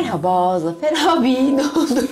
Merhaba 0.00 0.60
Zafer 0.60 0.92
abi 1.08 1.56
ne 1.56 1.62
oldu? 1.62 2.08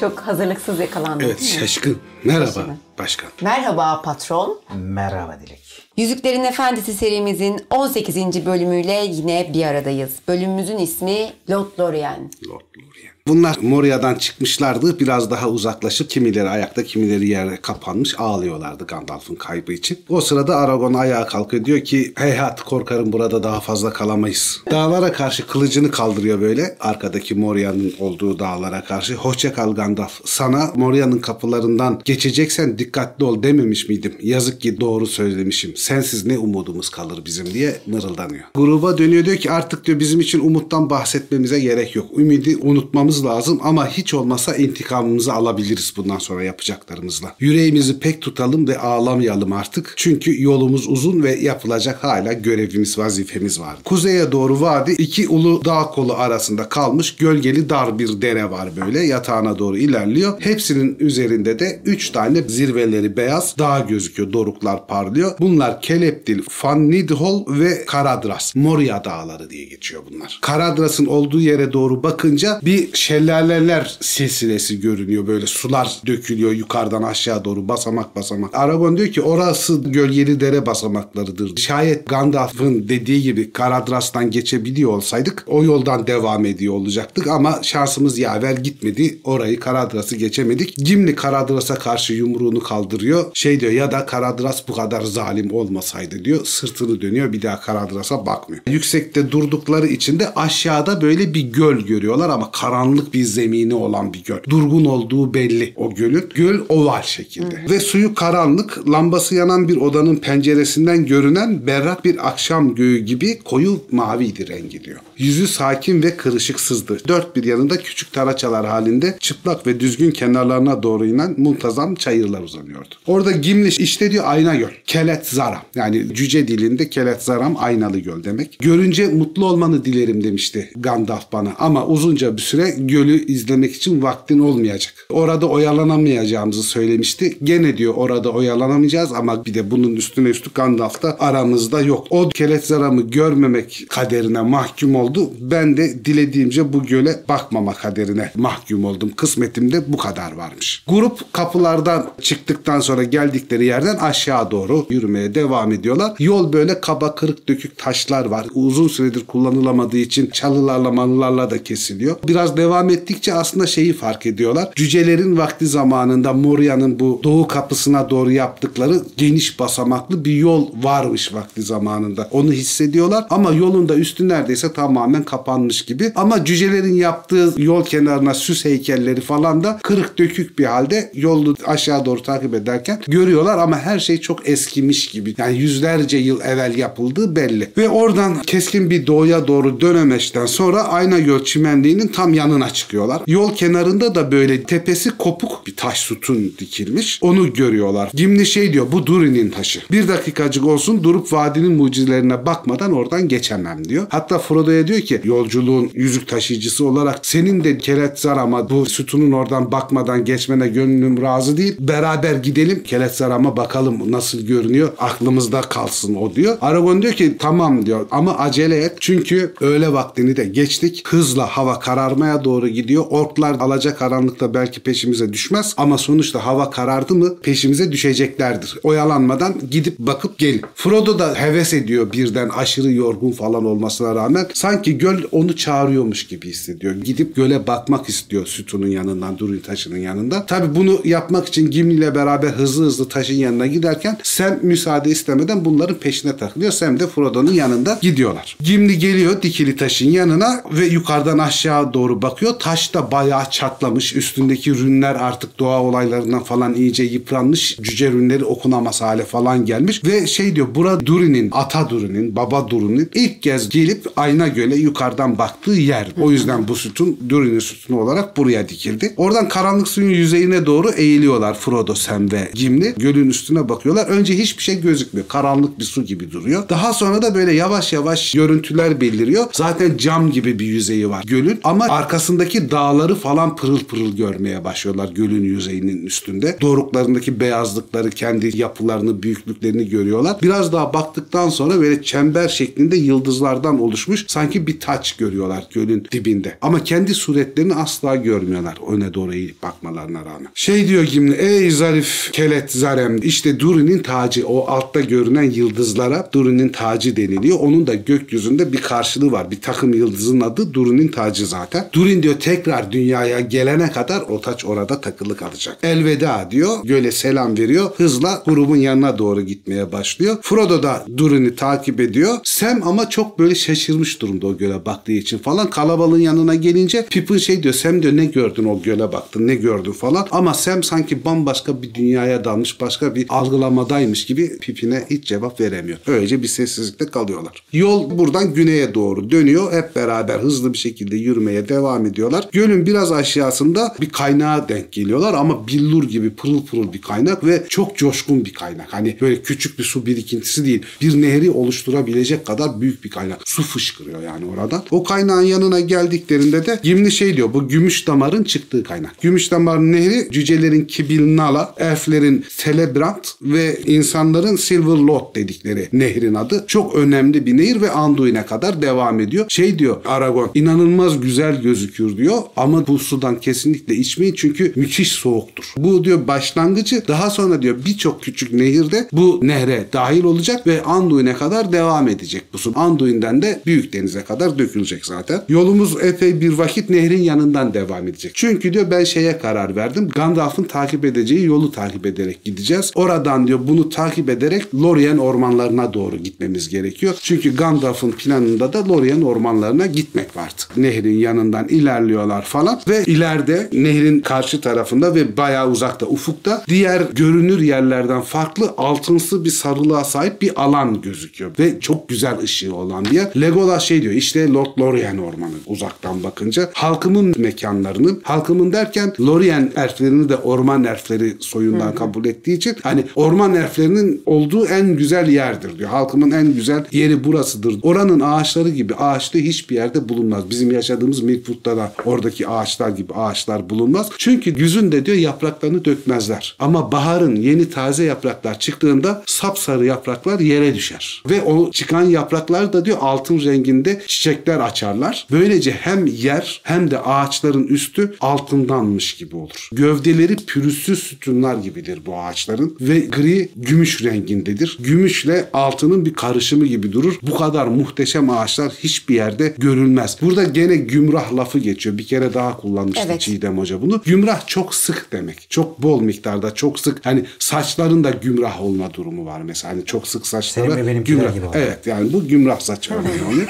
Çok 0.00 0.20
hazırlıksız 0.20 0.80
yakalandım 0.80 1.26
Evet 1.26 1.40
değil 1.40 1.52
mi? 1.54 1.58
şaşkın. 1.60 1.98
Merhaba 2.24 2.46
Şaşkın. 2.46 2.78
başkan. 2.98 3.28
Merhaba 3.40 4.02
patron. 4.02 4.60
Merhaba 4.74 5.38
Dilek. 5.46 5.82
Yüzüklerin 5.96 6.44
Efendisi 6.44 6.94
serimizin 6.94 7.66
18. 7.70 8.46
bölümüyle 8.46 8.92
yine 8.92 9.50
bir 9.54 9.64
aradayız. 9.66 10.10
Bölümümüzün 10.28 10.78
ismi 10.78 11.32
Lothlorien. 11.50 12.30
Lord 12.48 12.60
Lorien. 12.76 13.11
Bunlar 13.28 13.58
Moria'dan 13.62 14.14
çıkmışlardı. 14.14 15.00
Biraz 15.00 15.30
daha 15.30 15.48
uzaklaşıp 15.48 16.10
kimileri 16.10 16.48
ayakta 16.48 16.84
kimileri 16.84 17.28
yere 17.28 17.58
kapanmış 17.62 18.14
ağlıyorlardı 18.18 18.86
Gandalf'ın 18.86 19.34
kaybı 19.34 19.72
için. 19.72 19.98
O 20.08 20.20
sırada 20.20 20.56
Aragorn 20.56 20.94
ayağa 20.94 21.26
kalkıyor 21.26 21.64
diyor 21.64 21.80
ki 21.80 22.12
heyhat 22.16 22.62
korkarım 22.62 23.12
burada 23.12 23.42
daha 23.42 23.60
fazla 23.60 23.92
kalamayız. 23.92 24.60
Dağlara 24.70 25.12
karşı 25.12 25.46
kılıcını 25.46 25.90
kaldırıyor 25.90 26.40
böyle. 26.40 26.76
Arkadaki 26.80 27.34
Moria'nın 27.34 27.94
olduğu 27.98 28.38
dağlara 28.38 28.84
karşı. 28.84 29.14
Hoşça 29.14 29.54
kal 29.54 29.74
Gandalf. 29.74 30.20
Sana 30.24 30.72
Moria'nın 30.76 31.18
kapılarından 31.18 32.00
geçeceksen 32.04 32.78
dikkatli 32.78 33.24
ol 33.24 33.42
dememiş 33.42 33.88
miydim? 33.88 34.14
Yazık 34.22 34.60
ki 34.60 34.80
doğru 34.80 35.06
söylemişim. 35.06 35.76
Sensiz 35.76 36.26
ne 36.26 36.38
umudumuz 36.38 36.88
kalır 36.88 37.22
bizim 37.24 37.46
diye 37.46 37.76
mırıldanıyor. 37.86 38.44
Gruba 38.54 38.98
dönüyor 38.98 39.24
diyor 39.24 39.36
ki 39.36 39.50
artık 39.50 39.86
diyor 39.86 40.00
bizim 40.00 40.20
için 40.20 40.40
umuttan 40.40 40.90
bahsetmemize 40.90 41.60
gerek 41.60 41.96
yok. 41.96 42.18
Ümidi 42.18 42.56
unutmamız 42.56 43.11
lazım 43.20 43.60
ama 43.62 43.88
hiç 43.88 44.14
olmasa 44.14 44.56
intikamımızı 44.56 45.32
alabiliriz 45.32 45.92
bundan 45.96 46.18
sonra 46.18 46.42
yapacaklarımızla. 46.42 47.34
Yüreğimizi 47.40 47.98
pek 47.98 48.22
tutalım 48.22 48.68
ve 48.68 48.78
ağlamayalım 48.78 49.52
artık. 49.52 49.94
Çünkü 49.96 50.42
yolumuz 50.42 50.88
uzun 50.88 51.22
ve 51.22 51.34
yapılacak 51.34 52.04
hala 52.04 52.32
görevimiz, 52.32 52.98
vazifemiz 52.98 53.60
var. 53.60 53.76
Kuzeye 53.84 54.32
doğru 54.32 54.60
vadi 54.60 54.92
iki 54.92 55.28
ulu 55.28 55.64
dağ 55.64 55.82
kolu 55.82 56.14
arasında 56.14 56.68
kalmış 56.68 57.16
gölgeli 57.16 57.70
dar 57.70 57.98
bir 57.98 58.22
dere 58.22 58.50
var 58.50 58.68
böyle. 58.80 59.00
Yatağına 59.00 59.58
doğru 59.58 59.78
ilerliyor. 59.78 60.40
Hepsinin 60.40 60.96
üzerinde 61.00 61.58
de 61.58 61.82
üç 61.84 62.10
tane 62.10 62.42
zirveleri 62.42 63.16
beyaz 63.16 63.54
dağ 63.58 63.86
gözüküyor. 63.88 64.32
Doruklar 64.32 64.86
parlıyor. 64.86 65.32
Bunlar 65.40 65.80
Kelepdil, 65.80 66.42
Fannidhol 66.48 67.58
ve 67.58 67.84
Karadras. 67.86 68.54
Moria 68.54 69.04
dağları 69.04 69.50
diye 69.50 69.64
geçiyor 69.64 70.02
bunlar. 70.10 70.38
Karadras'ın 70.42 71.06
olduğu 71.06 71.40
yere 71.40 71.72
doğru 71.72 72.02
bakınca 72.02 72.60
bir 72.62 72.92
şelaleler 73.02 73.96
silsilesi 74.00 74.80
görünüyor. 74.80 75.26
Böyle 75.26 75.46
sular 75.46 76.00
dökülüyor 76.06 76.52
yukarıdan 76.52 77.02
aşağı 77.02 77.44
doğru 77.44 77.68
basamak 77.68 78.16
basamak. 78.16 78.54
Aragon 78.54 78.96
diyor 78.96 79.08
ki 79.08 79.22
orası 79.22 79.82
gölgeli 79.82 80.40
dere 80.40 80.66
basamaklarıdır. 80.66 81.56
Şayet 81.56 82.08
Gandalf'ın 82.08 82.88
dediği 82.88 83.22
gibi 83.22 83.52
Karadras'tan 83.52 84.30
geçebiliyor 84.30 84.90
olsaydık 84.90 85.44
o 85.46 85.64
yoldan 85.64 86.06
devam 86.06 86.44
ediyor 86.44 86.74
olacaktık 86.74 87.26
ama 87.26 87.58
şansımız 87.62 88.18
yaver 88.18 88.56
gitmedi. 88.56 89.18
Orayı 89.24 89.60
Karadras'ı 89.60 90.16
geçemedik. 90.16 90.76
Gimli 90.76 91.14
Karadras'a 91.14 91.74
karşı 91.74 92.12
yumruğunu 92.12 92.60
kaldırıyor. 92.60 93.24
Şey 93.34 93.60
diyor 93.60 93.72
ya 93.72 93.92
da 93.92 94.06
Karadras 94.06 94.68
bu 94.68 94.72
kadar 94.72 95.02
zalim 95.02 95.52
olmasaydı 95.52 96.24
diyor. 96.24 96.44
Sırtını 96.44 97.00
dönüyor 97.00 97.32
bir 97.32 97.42
daha 97.42 97.60
Karadras'a 97.60 98.26
bakmıyor. 98.26 98.62
Yüksekte 98.66 99.30
durdukları 99.32 99.86
için 99.86 100.20
de 100.20 100.34
aşağıda 100.34 101.00
böyle 101.02 101.34
bir 101.34 101.42
göl 101.42 101.80
görüyorlar 101.80 102.28
ama 102.28 102.50
karanlık 102.50 102.91
bir 103.12 103.24
zemini 103.24 103.74
olan 103.74 104.14
bir 104.14 104.24
göl. 104.24 104.38
Durgun 104.50 104.84
olduğu 104.84 105.34
belli 105.34 105.72
o 105.76 105.94
gölün. 105.94 106.24
Göl 106.34 106.60
oval 106.68 107.02
şekilde. 107.02 107.66
Ve 107.70 107.80
suyu 107.80 108.14
karanlık, 108.14 108.88
lambası 108.88 109.34
yanan 109.34 109.68
bir 109.68 109.76
odanın 109.76 110.16
penceresinden 110.16 111.06
görünen 111.06 111.66
berrak 111.66 112.04
bir 112.04 112.28
akşam 112.28 112.74
göğü 112.74 112.98
gibi 112.98 113.38
koyu 113.44 113.80
maviydi 113.90 114.48
rengi 114.48 114.84
diyor. 114.84 114.98
Yüzü 115.18 115.48
sakin 115.48 116.02
ve 116.02 116.16
kırışıksızdı. 116.16 116.98
Dört 117.08 117.36
bir 117.36 117.44
yanında 117.44 117.76
küçük 117.76 118.12
taraçalar 118.12 118.66
halinde 118.66 119.16
çıplak 119.20 119.66
ve 119.66 119.80
düzgün 119.80 120.10
kenarlarına 120.10 120.82
doğru 120.82 121.06
inen 121.06 121.34
muntazam 121.38 121.94
çayırlar 121.94 122.42
uzanıyordu. 122.42 122.94
Orada 123.06 123.32
Gimli 123.32 123.68
işte 123.68 124.10
diyor 124.10 124.24
ayna 124.26 124.54
göl. 124.54 124.70
Kelet 124.86 125.26
Zaram. 125.26 125.62
Yani 125.74 126.14
cüce 126.14 126.48
dilinde 126.48 126.90
Kelet 126.90 127.22
Zaram 127.22 127.56
aynalı 127.58 127.98
göl 127.98 128.24
demek. 128.24 128.58
Görünce 128.58 129.06
mutlu 129.08 129.46
olmanı 129.46 129.84
dilerim 129.84 130.24
demişti 130.24 130.70
Gandalf 130.76 131.32
bana. 131.32 131.52
Ama 131.58 131.86
uzunca 131.86 132.36
bir 132.36 132.42
süre 132.42 132.74
gölü 132.86 133.26
izlemek 133.26 133.74
için 133.74 134.02
vaktin 134.02 134.38
olmayacak. 134.38 134.94
Orada 135.10 135.46
oyalanamayacağımızı 135.46 136.62
söylemişti. 136.62 137.38
Gene 137.42 137.76
diyor 137.76 137.94
orada 137.96 138.30
oyalanamayacağız 138.30 139.12
ama 139.12 139.44
bir 139.44 139.54
de 139.54 139.70
bunun 139.70 139.96
üstüne 139.96 140.28
üstü 140.28 140.50
Gandalf 140.54 141.02
da 141.02 141.16
aramızda 141.20 141.80
yok. 141.80 142.06
O 142.10 142.28
Kelet 142.28 142.66
Zaram'ı 142.66 143.02
görmemek 143.02 143.86
kaderine 143.88 144.40
mahkum 144.42 144.94
oldu. 144.94 145.30
Ben 145.40 145.76
de 145.76 146.04
dilediğimce 146.04 146.72
bu 146.72 146.84
göle 146.84 147.22
bakmama 147.28 147.74
kaderine 147.74 148.32
mahkum 148.36 148.84
oldum. 148.84 149.12
Kısmetimde 149.16 149.92
bu 149.92 149.96
kadar 149.96 150.32
varmış. 150.32 150.84
Grup 150.88 151.32
kapılardan 151.32 152.10
çıktıktan 152.20 152.80
sonra 152.80 153.04
geldikleri 153.04 153.64
yerden 153.64 153.96
aşağı 153.96 154.50
doğru 154.50 154.86
yürümeye 154.90 155.34
devam 155.34 155.72
ediyorlar. 155.72 156.12
Yol 156.18 156.52
böyle 156.52 156.80
kaba 156.80 157.14
kırık 157.14 157.48
dökük 157.48 157.78
taşlar 157.78 158.24
var. 158.24 158.46
Uzun 158.54 158.88
süredir 158.88 159.26
kullanılamadığı 159.26 159.96
için 159.96 160.26
çalılarla 160.26 160.90
malılarla 160.90 161.50
da 161.50 161.62
kesiliyor. 161.62 162.16
Biraz 162.28 162.56
devam 162.56 162.71
ettikçe 162.80 163.34
aslında 163.34 163.66
şeyi 163.66 163.92
fark 163.92 164.26
ediyorlar. 164.26 164.68
Cücelerin 164.76 165.36
vakti 165.36 165.66
zamanında 165.66 166.32
Moria'nın 166.32 166.98
bu 166.98 167.20
doğu 167.24 167.48
kapısına 167.48 168.10
doğru 168.10 168.30
yaptıkları 168.30 169.00
geniş 169.16 169.58
basamaklı 169.58 170.24
bir 170.24 170.36
yol 170.36 170.68
varmış 170.82 171.34
vakti 171.34 171.62
zamanında. 171.62 172.28
Onu 172.30 172.52
hissediyorlar 172.52 173.24
ama 173.30 173.52
yolun 173.52 173.88
da 173.88 173.94
üstü 173.94 174.28
neredeyse 174.28 174.72
tamamen 174.72 175.22
kapanmış 175.22 175.84
gibi. 175.84 176.12
Ama 176.14 176.44
cücelerin 176.44 176.94
yaptığı 176.94 177.54
yol 177.56 177.84
kenarına 177.84 178.34
süs 178.34 178.64
heykelleri 178.64 179.20
falan 179.20 179.64
da 179.64 179.78
kırık 179.82 180.18
dökük 180.18 180.58
bir 180.58 180.64
halde 180.64 181.10
yolu 181.14 181.56
aşağı 181.66 182.04
doğru 182.04 182.22
takip 182.22 182.54
ederken 182.54 183.00
görüyorlar 183.08 183.58
ama 183.58 183.78
her 183.78 183.98
şey 183.98 184.20
çok 184.20 184.48
eskimiş 184.48 185.08
gibi. 185.10 185.34
Yani 185.38 185.58
yüzlerce 185.58 186.16
yıl 186.16 186.40
evvel 186.40 186.78
yapıldığı 186.78 187.36
belli. 187.36 187.72
Ve 187.76 187.88
oradan 187.88 188.42
keskin 188.42 188.90
bir 188.90 189.06
doğuya 189.06 189.48
doğru 189.48 189.80
dönemeçten 189.80 190.46
sonra 190.46 190.82
Ayna 190.82 191.18
Göl 191.18 191.44
çimenliğinin 191.44 192.08
tam 192.08 192.34
yanına 192.34 192.61
çıkıyorlar. 192.70 193.22
Yol 193.26 193.54
kenarında 193.54 194.14
da 194.14 194.32
böyle 194.32 194.62
tepesi 194.62 195.10
kopuk 195.18 195.66
bir 195.66 195.76
taş 195.76 195.98
sütun 196.00 196.52
dikilmiş. 196.58 197.18
Onu 197.22 197.52
görüyorlar. 197.52 198.10
Gimli 198.14 198.46
şey 198.46 198.72
diyor 198.72 198.86
bu 198.92 199.06
Durin'in 199.06 199.50
taşı. 199.50 199.80
Bir 199.90 200.08
dakikacık 200.08 200.66
olsun 200.66 201.04
durup 201.04 201.32
vadinin 201.32 201.72
mucizelerine 201.72 202.46
bakmadan 202.46 202.92
oradan 202.92 203.28
geçemem 203.28 203.88
diyor. 203.88 204.06
Hatta 204.10 204.38
Frodo'ya 204.38 204.86
diyor 204.86 205.00
ki 205.00 205.20
yolculuğun 205.24 205.90
yüzük 205.94 206.28
taşıyıcısı 206.28 206.86
olarak 206.86 207.26
senin 207.26 207.64
de 207.64 207.78
Keletzar 207.78 208.36
ama 208.36 208.70
bu 208.70 208.86
sütunun 208.86 209.32
oradan 209.32 209.72
bakmadan 209.72 210.24
geçmene 210.24 210.68
gönlüm 210.68 211.22
razı 211.22 211.56
değil. 211.56 211.76
Beraber 211.78 212.34
gidelim 212.34 212.82
Keletzar'a 212.82 213.56
bakalım 213.56 214.12
nasıl 214.12 214.40
görünüyor. 214.40 214.88
Aklımızda 214.98 215.60
kalsın 215.60 216.14
o 216.14 216.34
diyor. 216.34 216.58
Aragon 216.60 217.02
diyor 217.02 217.12
ki 217.12 217.36
tamam 217.38 217.86
diyor 217.86 218.06
ama 218.10 218.38
acele 218.38 218.76
et. 218.76 218.96
Çünkü 219.00 219.54
öğle 219.60 219.92
vaktini 219.92 220.36
de 220.36 220.44
geçtik. 220.44 221.08
Hızla 221.08 221.46
hava 221.46 221.78
kararmaya 221.78 222.44
doğru 222.44 222.51
gidiyor. 222.60 223.04
Orklar 223.10 223.60
alacak 223.60 223.98
karanlıkta 223.98 224.54
belki 224.54 224.80
peşimize 224.80 225.32
düşmez 225.32 225.74
ama 225.76 225.98
sonuçta 225.98 226.46
hava 226.46 226.70
karardı 226.70 227.14
mı 227.14 227.36
peşimize 227.38 227.92
düşeceklerdir. 227.92 228.78
Oyalanmadan 228.82 229.54
gidip 229.70 229.98
bakıp 229.98 230.38
gelin. 230.38 230.62
Frodo 230.74 231.18
da 231.18 231.34
heves 231.34 231.72
ediyor 231.72 232.12
birden 232.12 232.48
aşırı 232.48 232.92
yorgun 232.92 233.32
falan 233.32 233.64
olmasına 233.64 234.14
rağmen. 234.14 234.46
Sanki 234.54 234.98
göl 234.98 235.22
onu 235.32 235.56
çağırıyormuş 235.56 236.26
gibi 236.26 236.48
hissediyor. 236.48 236.94
Gidip 236.94 237.36
göle 237.36 237.66
bakmak 237.66 238.08
istiyor 238.08 238.46
sütunun 238.46 238.86
yanından, 238.86 239.38
Durin 239.38 239.58
taşının 239.58 239.98
yanında. 239.98 240.46
Tabi 240.46 240.74
bunu 240.74 241.00
yapmak 241.04 241.48
için 241.48 241.70
Gimli 241.70 241.94
ile 241.94 242.14
beraber 242.14 242.48
hızlı 242.48 242.84
hızlı 242.84 243.08
taşın 243.08 243.34
yanına 243.34 243.66
giderken 243.66 244.18
Sam 244.22 244.58
müsaade 244.62 245.10
istemeden 245.10 245.64
bunların 245.64 245.96
peşine 245.96 246.36
takılıyor. 246.36 246.72
Sam 246.72 247.00
de 247.00 247.06
Frodo'nun 247.06 247.52
yanında 247.52 247.98
gidiyorlar. 248.02 248.56
Gimli 248.60 248.98
geliyor 248.98 249.42
dikili 249.42 249.76
taşın 249.76 250.10
yanına 250.10 250.62
ve 250.72 250.86
yukarıdan 250.86 251.38
aşağı 251.38 251.94
doğru 251.94 252.22
bakıyor. 252.22 252.41
Taş 252.50 252.94
da 252.94 253.10
bayağı 253.10 253.50
çatlamış. 253.50 254.16
Üstündeki 254.16 254.74
rünler 254.74 255.14
artık 255.14 255.58
doğa 255.58 255.82
olaylarından 255.82 256.42
falan 256.42 256.74
iyice 256.74 257.02
yıpranmış. 257.02 257.76
Cüce 257.82 258.10
rünleri 258.10 258.44
okunamaz 258.44 259.02
hale 259.02 259.24
falan 259.24 259.64
gelmiş. 259.64 260.04
Ve 260.04 260.26
şey 260.26 260.56
diyor 260.56 260.74
bura 260.74 261.06
Durin'in, 261.06 261.50
ata 261.52 261.90
Durin'in, 261.90 262.36
baba 262.36 262.70
Durin'in 262.70 263.10
ilk 263.14 263.42
kez 263.42 263.68
gelip 263.68 264.06
Ayna 264.16 264.48
Göl'e 264.48 264.76
yukarıdan 264.76 265.38
baktığı 265.38 265.70
yer. 265.70 266.08
O 266.20 266.30
yüzden 266.30 266.68
bu 266.68 266.76
sütun 266.76 267.18
Durin'in 267.28 267.58
sütunu 267.58 268.00
olarak 268.00 268.36
buraya 268.36 268.68
dikildi. 268.68 269.14
Oradan 269.16 269.48
karanlık 269.48 269.88
suyun 269.88 270.10
yüzeyine 270.10 270.66
doğru 270.66 270.90
eğiliyorlar 270.90 271.54
Frodo, 271.54 271.94
Sam 271.94 272.32
ve 272.32 272.50
Gimli. 272.54 272.94
Gölün 272.96 273.30
üstüne 273.30 273.68
bakıyorlar. 273.68 274.06
Önce 274.06 274.38
hiçbir 274.38 274.62
şey 274.62 274.80
gözükmüyor. 274.80 275.28
Karanlık 275.28 275.78
bir 275.78 275.84
su 275.84 276.04
gibi 276.04 276.30
duruyor. 276.30 276.68
Daha 276.68 276.92
sonra 276.92 277.22
da 277.22 277.34
böyle 277.34 277.52
yavaş 277.52 277.92
yavaş 277.92 278.32
görüntüler 278.32 279.00
beliriyor. 279.00 279.46
Zaten 279.52 279.96
cam 279.96 280.30
gibi 280.30 280.58
bir 280.58 280.66
yüzeyi 280.66 281.10
var 281.10 281.24
gölün 281.26 281.60
ama 281.64 281.84
arkası 281.84 282.21
arkasındaki 282.22 282.70
dağları 282.70 283.14
falan 283.14 283.56
pırıl 283.56 283.78
pırıl 283.78 284.16
görmeye 284.16 284.64
başlıyorlar 284.64 285.08
gölün 285.08 285.42
yüzeyinin 285.42 286.06
üstünde. 286.06 286.56
Doruklarındaki 286.60 287.40
beyazlıkları, 287.40 288.10
kendi 288.10 288.58
yapılarını, 288.58 289.22
büyüklüklerini 289.22 289.88
görüyorlar. 289.88 290.36
Biraz 290.42 290.72
daha 290.72 290.94
baktıktan 290.94 291.48
sonra 291.48 291.80
böyle 291.80 292.02
çember 292.02 292.48
şeklinde 292.48 292.96
yıldızlardan 292.96 293.80
oluşmuş 293.80 294.24
sanki 294.28 294.66
bir 294.66 294.80
taç 294.80 295.16
görüyorlar 295.16 295.66
gölün 295.74 296.06
dibinde. 296.12 296.58
Ama 296.62 296.84
kendi 296.84 297.14
suretlerini 297.14 297.74
asla 297.74 298.16
görmüyorlar 298.16 298.78
öne 298.88 299.14
doğru 299.14 299.34
eğilip 299.34 299.62
bakmalarına 299.62 300.20
rağmen. 300.20 300.48
Şey 300.54 300.88
diyor 300.88 301.02
Gimli, 301.02 301.34
ey 301.34 301.70
zarif 301.70 302.30
kelet 302.32 302.72
zarem 302.72 303.16
işte 303.22 303.60
Durin'in 303.60 303.98
tacı 303.98 304.48
o 304.48 304.66
altta 304.66 305.00
görünen 305.00 305.50
yıldızlara 305.50 306.30
Durin'in 306.32 306.68
tacı 306.68 307.16
deniliyor. 307.16 307.58
Onun 307.58 307.86
da 307.86 307.94
gökyüzünde 307.94 308.72
bir 308.72 308.80
karşılığı 308.80 309.32
var. 309.32 309.50
Bir 309.50 309.60
takım 309.60 309.94
yıldızın 309.94 310.40
adı 310.40 310.74
Durin'in 310.74 311.08
tacı 311.08 311.46
zaten. 311.46 311.88
Durin 311.92 312.11
diyor 312.22 312.34
tekrar 312.40 312.92
dünyaya 312.92 313.40
gelene 313.40 313.90
kadar 313.90 314.20
o 314.20 314.40
taç 314.40 314.64
orada 314.64 315.00
takılı 315.00 315.36
kalacak. 315.36 315.78
Elveda 315.82 316.48
diyor. 316.50 316.78
Göle 316.84 317.12
selam 317.12 317.58
veriyor. 317.58 317.90
Hızla 317.96 318.42
grubun 318.46 318.76
yanına 318.76 319.18
doğru 319.18 319.40
gitmeye 319.40 319.92
başlıyor. 319.92 320.36
Frodo 320.42 320.82
da 320.82 321.04
Durin'i 321.16 321.56
takip 321.56 322.00
ediyor. 322.00 322.38
Sam 322.44 322.80
ama 322.84 323.10
çok 323.10 323.38
böyle 323.38 323.54
şaşırmış 323.54 324.22
durumda 324.22 324.46
o 324.46 324.56
göle 324.56 324.86
baktığı 324.86 325.12
için 325.12 325.38
falan. 325.38 325.70
Kalabalığın 325.70 326.18
yanına 326.18 326.54
gelince 326.54 327.06
Pippin 327.10 327.38
şey 327.38 327.62
diyor. 327.62 327.74
Sam 327.74 328.02
diyor 328.02 328.16
ne 328.16 328.24
gördün 328.24 328.64
o 328.64 328.82
göle 328.82 329.12
baktın 329.12 329.46
ne 329.46 329.54
gördün 329.54 329.92
falan. 329.92 330.28
Ama 330.30 330.54
Sam 330.54 330.82
sanki 330.82 331.24
bambaşka 331.24 331.82
bir 331.82 331.94
dünyaya 331.94 332.44
dalmış 332.44 332.80
başka 332.80 333.14
bir 333.14 333.26
algılamadaymış 333.28 334.26
gibi 334.26 334.58
Pippin'e 334.58 335.04
hiç 335.10 335.24
cevap 335.24 335.60
veremiyor. 335.60 335.98
Öylece 336.06 336.42
bir 336.42 336.48
sessizlikte 336.48 337.06
kalıyorlar. 337.06 337.62
Yol 337.72 338.18
buradan 338.18 338.54
güneye 338.54 338.94
doğru 338.94 339.30
dönüyor. 339.30 339.72
Hep 339.72 339.96
beraber 339.96 340.38
hızlı 340.38 340.72
bir 340.72 340.78
şekilde 340.78 341.16
yürümeye 341.16 341.68
devam 341.68 342.01
ediyorlar. 342.06 342.48
Gölün 342.52 342.86
biraz 342.86 343.12
aşağısında 343.12 343.94
bir 344.00 344.10
kaynağa 344.10 344.68
denk 344.68 344.92
geliyorlar 344.92 345.34
ama 345.34 345.68
billur 345.68 346.04
gibi 346.04 346.30
pırıl 346.30 346.66
pırıl 346.66 346.92
bir 346.92 347.00
kaynak 347.02 347.46
ve 347.46 347.64
çok 347.68 347.96
coşkun 347.96 348.44
bir 348.44 348.52
kaynak. 348.52 348.92
Hani 348.92 349.16
böyle 349.20 349.42
küçük 349.42 349.78
bir 349.78 349.84
su 349.84 350.06
birikintisi 350.06 350.64
değil. 350.64 350.82
Bir 351.00 351.22
nehri 351.22 351.50
oluşturabilecek 351.50 352.46
kadar 352.46 352.80
büyük 352.80 353.04
bir 353.04 353.10
kaynak. 353.10 353.40
Su 353.44 353.62
fışkırıyor 353.62 354.22
yani 354.22 354.44
oradan. 354.46 354.82
O 354.90 355.04
kaynağın 355.04 355.42
yanına 355.42 355.80
geldiklerinde 355.80 356.66
de 356.66 356.80
Gimli 356.82 357.12
şey 357.12 357.36
diyor 357.36 357.54
bu 357.54 357.68
gümüş 357.68 358.06
damarın 358.06 358.44
çıktığı 358.44 358.84
kaynak. 358.84 359.20
Gümüş 359.20 359.50
damarın 359.50 359.92
nehri 359.92 360.28
cücelerin 360.32 360.84
Kibil 360.84 361.36
Nala, 361.36 361.74
elflerin 361.78 362.44
Celebrant 362.64 363.34
ve 363.42 363.80
insanların 363.86 364.56
Silver 364.56 364.96
Lot 364.96 365.36
dedikleri 365.36 365.88
nehrin 365.92 366.34
adı. 366.34 366.64
Çok 366.66 366.94
önemli 366.94 367.46
bir 367.46 367.56
nehir 367.56 367.80
ve 367.80 367.90
Anduin'e 367.90 368.46
kadar 368.46 368.82
devam 368.82 369.20
ediyor. 369.20 369.46
Şey 369.48 369.78
diyor 369.78 369.96
Aragon 370.04 370.50
inanılmaz 370.54 371.20
güzel 371.20 371.62
gözükür 371.92 372.16
diyor 372.16 372.42
ama 372.56 372.86
bu 372.86 372.98
sudan 372.98 373.40
kesinlikle 373.40 373.94
içmeyin 373.94 374.34
çünkü 374.34 374.72
müthiş 374.76 375.12
soğuktur. 375.12 375.64
Bu 375.76 376.04
diyor 376.04 376.26
başlangıcı 376.26 377.02
daha 377.08 377.30
sonra 377.30 377.62
diyor 377.62 377.76
birçok 377.86 378.22
küçük 378.22 378.52
nehirde 378.52 379.08
bu 379.12 379.40
nehre 379.42 379.86
dahil 379.92 380.24
olacak 380.24 380.66
ve 380.66 380.82
Anduin'e 380.82 381.34
kadar 381.34 381.72
devam 381.72 382.08
edecek 382.08 382.42
bu 382.52 382.58
su. 382.58 382.72
Anduin'den 382.76 383.42
de 383.42 383.62
Büyük 383.66 383.92
Deniz'e 383.92 384.24
kadar 384.24 384.58
dökülecek 384.58 385.06
zaten. 385.06 385.42
Yolumuz 385.48 385.96
epey 386.02 386.40
bir 386.40 386.52
vakit 386.52 386.90
nehrin 386.90 387.22
yanından 387.22 387.74
devam 387.74 388.08
edecek. 388.08 388.32
Çünkü 388.34 388.72
diyor 388.72 388.90
ben 388.90 389.04
şeye 389.04 389.38
karar 389.38 389.76
verdim. 389.76 390.08
Gandalf'ın 390.08 390.64
takip 390.64 391.04
edeceği 391.04 391.44
yolu 391.44 391.72
takip 391.72 392.06
ederek 392.06 392.44
gideceğiz. 392.44 392.90
Oradan 392.94 393.46
diyor 393.46 393.60
bunu 393.68 393.88
takip 393.88 394.30
ederek 394.30 394.74
Lorien 394.74 395.18
ormanlarına 395.18 395.94
doğru 395.94 396.16
gitmemiz 396.16 396.68
gerekiyor. 396.68 397.14
Çünkü 397.22 397.56
Gandalf'ın 397.56 398.10
planında 398.10 398.72
da 398.72 398.88
Lorien 398.88 399.22
ormanlarına 399.22 399.86
gitmek 399.86 400.36
vardı. 400.36 400.62
Nehrin 400.76 401.18
yanından 401.18 401.68
ilerliyorlar 401.82 402.42
falan 402.42 402.80
ve 402.88 403.04
ileride 403.04 403.68
nehrin 403.72 404.20
karşı 404.20 404.60
tarafında 404.60 405.14
ve 405.14 405.36
bayağı 405.36 405.70
uzakta 405.70 406.06
ufukta 406.06 406.64
diğer 406.68 407.02
görünür 407.14 407.60
yerlerden 407.60 408.20
farklı 408.20 408.74
altınsı 408.76 409.44
bir 409.44 409.50
sarılığa 409.50 410.04
sahip 410.04 410.42
bir 410.42 410.62
alan 410.62 411.00
gözüküyor 411.00 411.50
ve 411.58 411.80
çok 411.80 412.08
güzel 412.08 412.38
ışığı 412.38 412.74
olan 412.74 413.04
bir 413.04 413.10
yer. 413.10 413.40
Legolas 413.40 413.82
şey 413.82 414.02
diyor 414.02 414.14
işte 414.14 414.48
Lord 414.52 414.78
Lorien 414.80 415.18
ormanı 415.18 415.52
uzaktan 415.66 416.22
bakınca 416.22 416.70
halkımın 416.72 417.34
mekanlarının 417.38 418.20
halkımın 418.22 418.72
derken 418.72 419.12
Lorien 419.20 419.72
elflerini 419.76 420.28
de 420.28 420.36
orman 420.36 420.84
elfleri 420.84 421.36
soyundan 421.40 421.94
kabul 421.94 422.24
ettiği 422.24 422.56
için 422.56 422.76
hani 422.82 423.04
orman 423.14 423.54
elflerinin 423.54 424.22
olduğu 424.26 424.66
en 424.66 424.96
güzel 424.96 425.28
yerdir 425.28 425.78
diyor. 425.78 425.90
Halkımın 425.90 426.30
en 426.30 426.54
güzel 426.54 426.84
yeri 426.92 427.24
burasıdır. 427.24 427.74
Oranın 427.82 428.20
ağaçları 428.20 428.68
gibi 428.68 428.94
ağaçlı 428.94 429.40
hiçbir 429.40 429.76
yerde 429.76 430.08
bulunmaz. 430.08 430.50
Bizim 430.50 430.72
yaşadığımız 430.72 431.22
Milford'da 431.22 431.71
da 431.76 431.92
oradaki 432.04 432.48
ağaçlar 432.48 432.88
gibi 432.88 433.14
ağaçlar 433.14 433.70
bulunmaz. 433.70 434.08
Çünkü 434.18 434.50
güzün 434.50 434.92
de 434.92 435.06
diyor 435.06 435.16
yapraklarını 435.16 435.84
dökmezler. 435.84 436.56
Ama 436.58 436.92
baharın 436.92 437.36
yeni 437.36 437.70
taze 437.70 438.04
yapraklar 438.04 438.58
çıktığında 438.58 439.22
sapsarı 439.26 439.84
yapraklar 439.84 440.40
yere 440.40 440.74
düşer. 440.74 441.22
Ve 441.30 441.42
o 441.42 441.70
çıkan 441.70 442.02
yapraklar 442.02 442.72
da 442.72 442.84
diyor 442.84 442.98
altın 443.00 443.40
renginde 443.40 444.02
çiçekler 444.06 444.60
açarlar. 444.60 445.26
Böylece 445.30 445.72
hem 445.72 446.06
yer 446.06 446.60
hem 446.62 446.90
de 446.90 446.98
ağaçların 446.98 447.66
üstü 447.66 448.14
altındanmış 448.20 449.14
gibi 449.14 449.36
olur. 449.36 449.68
Gövdeleri 449.72 450.36
pürüzsüz 450.36 451.02
sütunlar 451.02 451.54
gibidir 451.54 452.00
bu 452.06 452.18
ağaçların 452.18 452.76
ve 452.80 453.00
gri 453.00 453.48
gümüş 453.56 454.04
rengindedir. 454.04 454.78
Gümüşle 454.80 455.48
altının 455.52 456.06
bir 456.06 456.14
karışımı 456.14 456.66
gibi 456.66 456.92
durur. 456.92 457.18
Bu 457.22 457.36
kadar 457.36 457.66
muhteşem 457.66 458.30
ağaçlar 458.30 458.72
hiçbir 458.72 459.14
yerde 459.14 459.54
görülmez. 459.58 460.16
Burada 460.22 460.44
gene 460.44 460.76
gümrah 460.76 461.36
lafı 461.36 461.58
geçiyor. 461.62 461.98
Bir 461.98 462.06
kere 462.06 462.34
daha 462.34 462.56
kullanmıştı 462.56 463.04
Evet. 463.06 463.20
Çiğdem 463.20 463.58
Hoca 463.58 463.82
bunu. 463.82 464.02
Gümrah 464.04 464.46
çok 464.46 464.74
sık 464.74 465.12
demek. 465.12 465.46
Çok 465.50 465.82
bol 465.82 466.00
miktarda 466.00 466.54
çok 466.54 466.80
sık. 466.80 467.06
Hani 467.06 467.24
saçların 467.38 468.04
da 468.04 468.10
gümrah 468.10 468.62
olma 468.62 468.94
durumu 468.94 469.26
var 469.26 469.40
mesela. 469.40 469.74
Hani 469.74 469.84
çok 469.84 470.08
sık 470.08 470.26
saçları 470.26 470.70
Senin 470.70 470.76
ve 470.82 470.86
benimkiler 470.86 471.18
gümrah. 471.18 471.34
gibi 471.34 471.46
oldu. 471.46 471.56
Evet 471.58 471.86
yani 471.86 472.12
bu 472.12 472.28
gümrah 472.28 472.60
saç 472.60 472.90
örneği 472.90 473.22
onu. 473.32 473.42